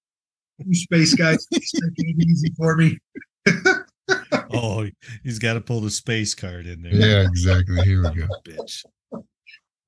You 0.59 0.74
space 0.74 1.14
guys, 1.14 1.47
taking 1.53 1.90
it 1.97 2.26
easy 2.28 2.53
for 2.57 2.76
me. 2.76 2.99
Oh, 4.53 4.86
he's 5.24 5.40
got 5.40 5.55
to 5.55 5.61
pull 5.61 5.80
the 5.80 5.90
space 5.90 6.32
card 6.34 6.66
in 6.68 6.80
there. 6.80 6.94
Yeah, 6.94 7.22
exactly. 7.22 7.82
Here 7.82 8.01
we 8.03 8.20
go. 8.20 8.28
Bitch. 8.47 8.84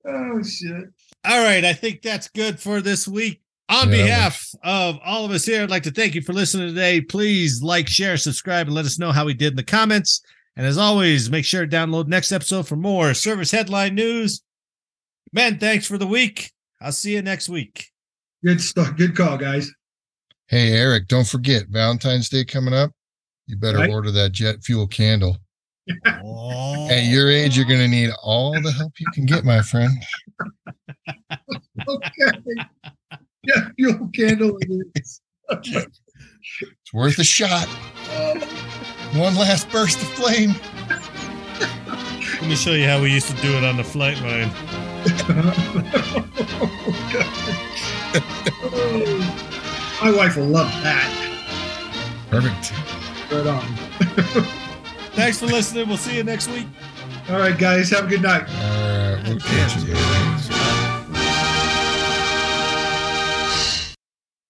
Oh 0.04 0.42
shit! 0.42 0.88
All 1.24 1.44
right, 1.44 1.64
I 1.64 1.72
think 1.72 2.02
that's 2.02 2.28
good 2.28 2.58
for 2.58 2.80
this 2.80 3.06
week. 3.06 3.40
On 3.70 3.90
Yeah, 3.90 3.96
behalf 3.96 4.42
of 4.62 4.98
all 5.04 5.24
of 5.26 5.30
us 5.30 5.44
here, 5.44 5.62
I'd 5.62 5.70
like 5.70 5.82
to 5.82 5.90
thank 5.90 6.14
you 6.14 6.22
for 6.22 6.32
listening 6.32 6.68
today. 6.68 7.00
Please 7.02 7.62
like, 7.62 7.86
share, 7.88 8.16
subscribe, 8.16 8.66
and 8.66 8.74
let 8.74 8.86
us 8.86 8.98
know 8.98 9.12
how 9.12 9.26
we 9.26 9.34
did 9.34 9.52
in 9.52 9.56
the 9.56 9.62
comments. 9.62 10.22
And 10.56 10.66
as 10.66 10.78
always, 10.78 11.30
make 11.30 11.44
sure 11.44 11.66
to 11.66 11.76
download 11.76 12.06
next 12.08 12.32
episode 12.32 12.66
for 12.66 12.76
more 12.76 13.12
service 13.14 13.50
headline 13.50 13.94
news. 13.94 14.42
Man, 15.32 15.58
thanks 15.58 15.86
for 15.86 15.98
the 15.98 16.06
week. 16.06 16.50
I'll 16.80 16.92
see 16.92 17.12
you 17.12 17.22
next 17.22 17.48
week. 17.48 17.86
Good 18.44 18.60
stuff. 18.60 18.96
Good 18.96 19.14
call, 19.16 19.36
guys. 19.36 19.70
Hey, 20.46 20.72
Eric, 20.72 21.06
don't 21.08 21.28
forget 21.28 21.64
Valentine's 21.68 22.30
Day 22.30 22.44
coming 22.44 22.72
up. 22.72 22.90
You 23.46 23.56
better 23.56 23.78
Right. 23.78 23.90
order 23.90 24.10
that 24.12 24.32
jet 24.32 24.64
fuel 24.64 24.86
candle. 24.86 25.36
Oh. 26.06 26.88
At 26.90 27.04
your 27.04 27.30
age, 27.30 27.56
you're 27.56 27.66
going 27.66 27.80
to 27.80 27.88
need 27.88 28.10
all 28.22 28.52
the 28.62 28.72
help 28.72 28.92
you 28.98 29.06
can 29.12 29.26
get, 29.26 29.44
my 29.44 29.60
friend. 29.60 29.92
Okay. 31.88 32.30
Yeah, 33.44 33.68
fuel 33.76 34.10
candle 34.14 34.58
it 34.60 34.90
is. 34.96 35.20
It's 35.50 36.92
worth 36.92 37.18
a 37.18 37.24
shot. 37.24 37.66
One 39.14 39.34
last 39.36 39.70
burst 39.70 40.02
of 40.02 40.08
flame. 40.08 40.54
Let 42.40 42.48
me 42.48 42.56
show 42.56 42.72
you 42.72 42.86
how 42.86 43.00
we 43.00 43.12
used 43.12 43.28
to 43.28 43.42
do 43.42 43.56
it 43.56 43.64
on 43.64 43.76
the 43.76 43.84
flight 43.84 44.20
line. 44.20 44.50
Oh, 48.60 50.02
my 50.02 50.10
wife 50.10 50.36
will 50.36 50.44
love 50.44 50.70
that. 50.82 51.08
Perfect. 52.30 52.72
Right 53.32 53.46
on. 53.46 53.62
Thanks 55.14 55.38
for 55.38 55.46
listening. 55.46 55.88
We'll 55.88 55.96
see 55.96 56.16
you 56.16 56.24
next 56.24 56.50
week. 56.50 56.66
All 57.30 57.38
right, 57.38 57.56
guys. 57.56 57.90
Have 57.90 58.06
a 58.06 58.08
good 58.08 58.22
night. 58.22 58.48
All 58.48 59.14
right, 59.16 59.28
we'll 59.28 59.40
catch 59.40 59.76
you. 59.82 60.87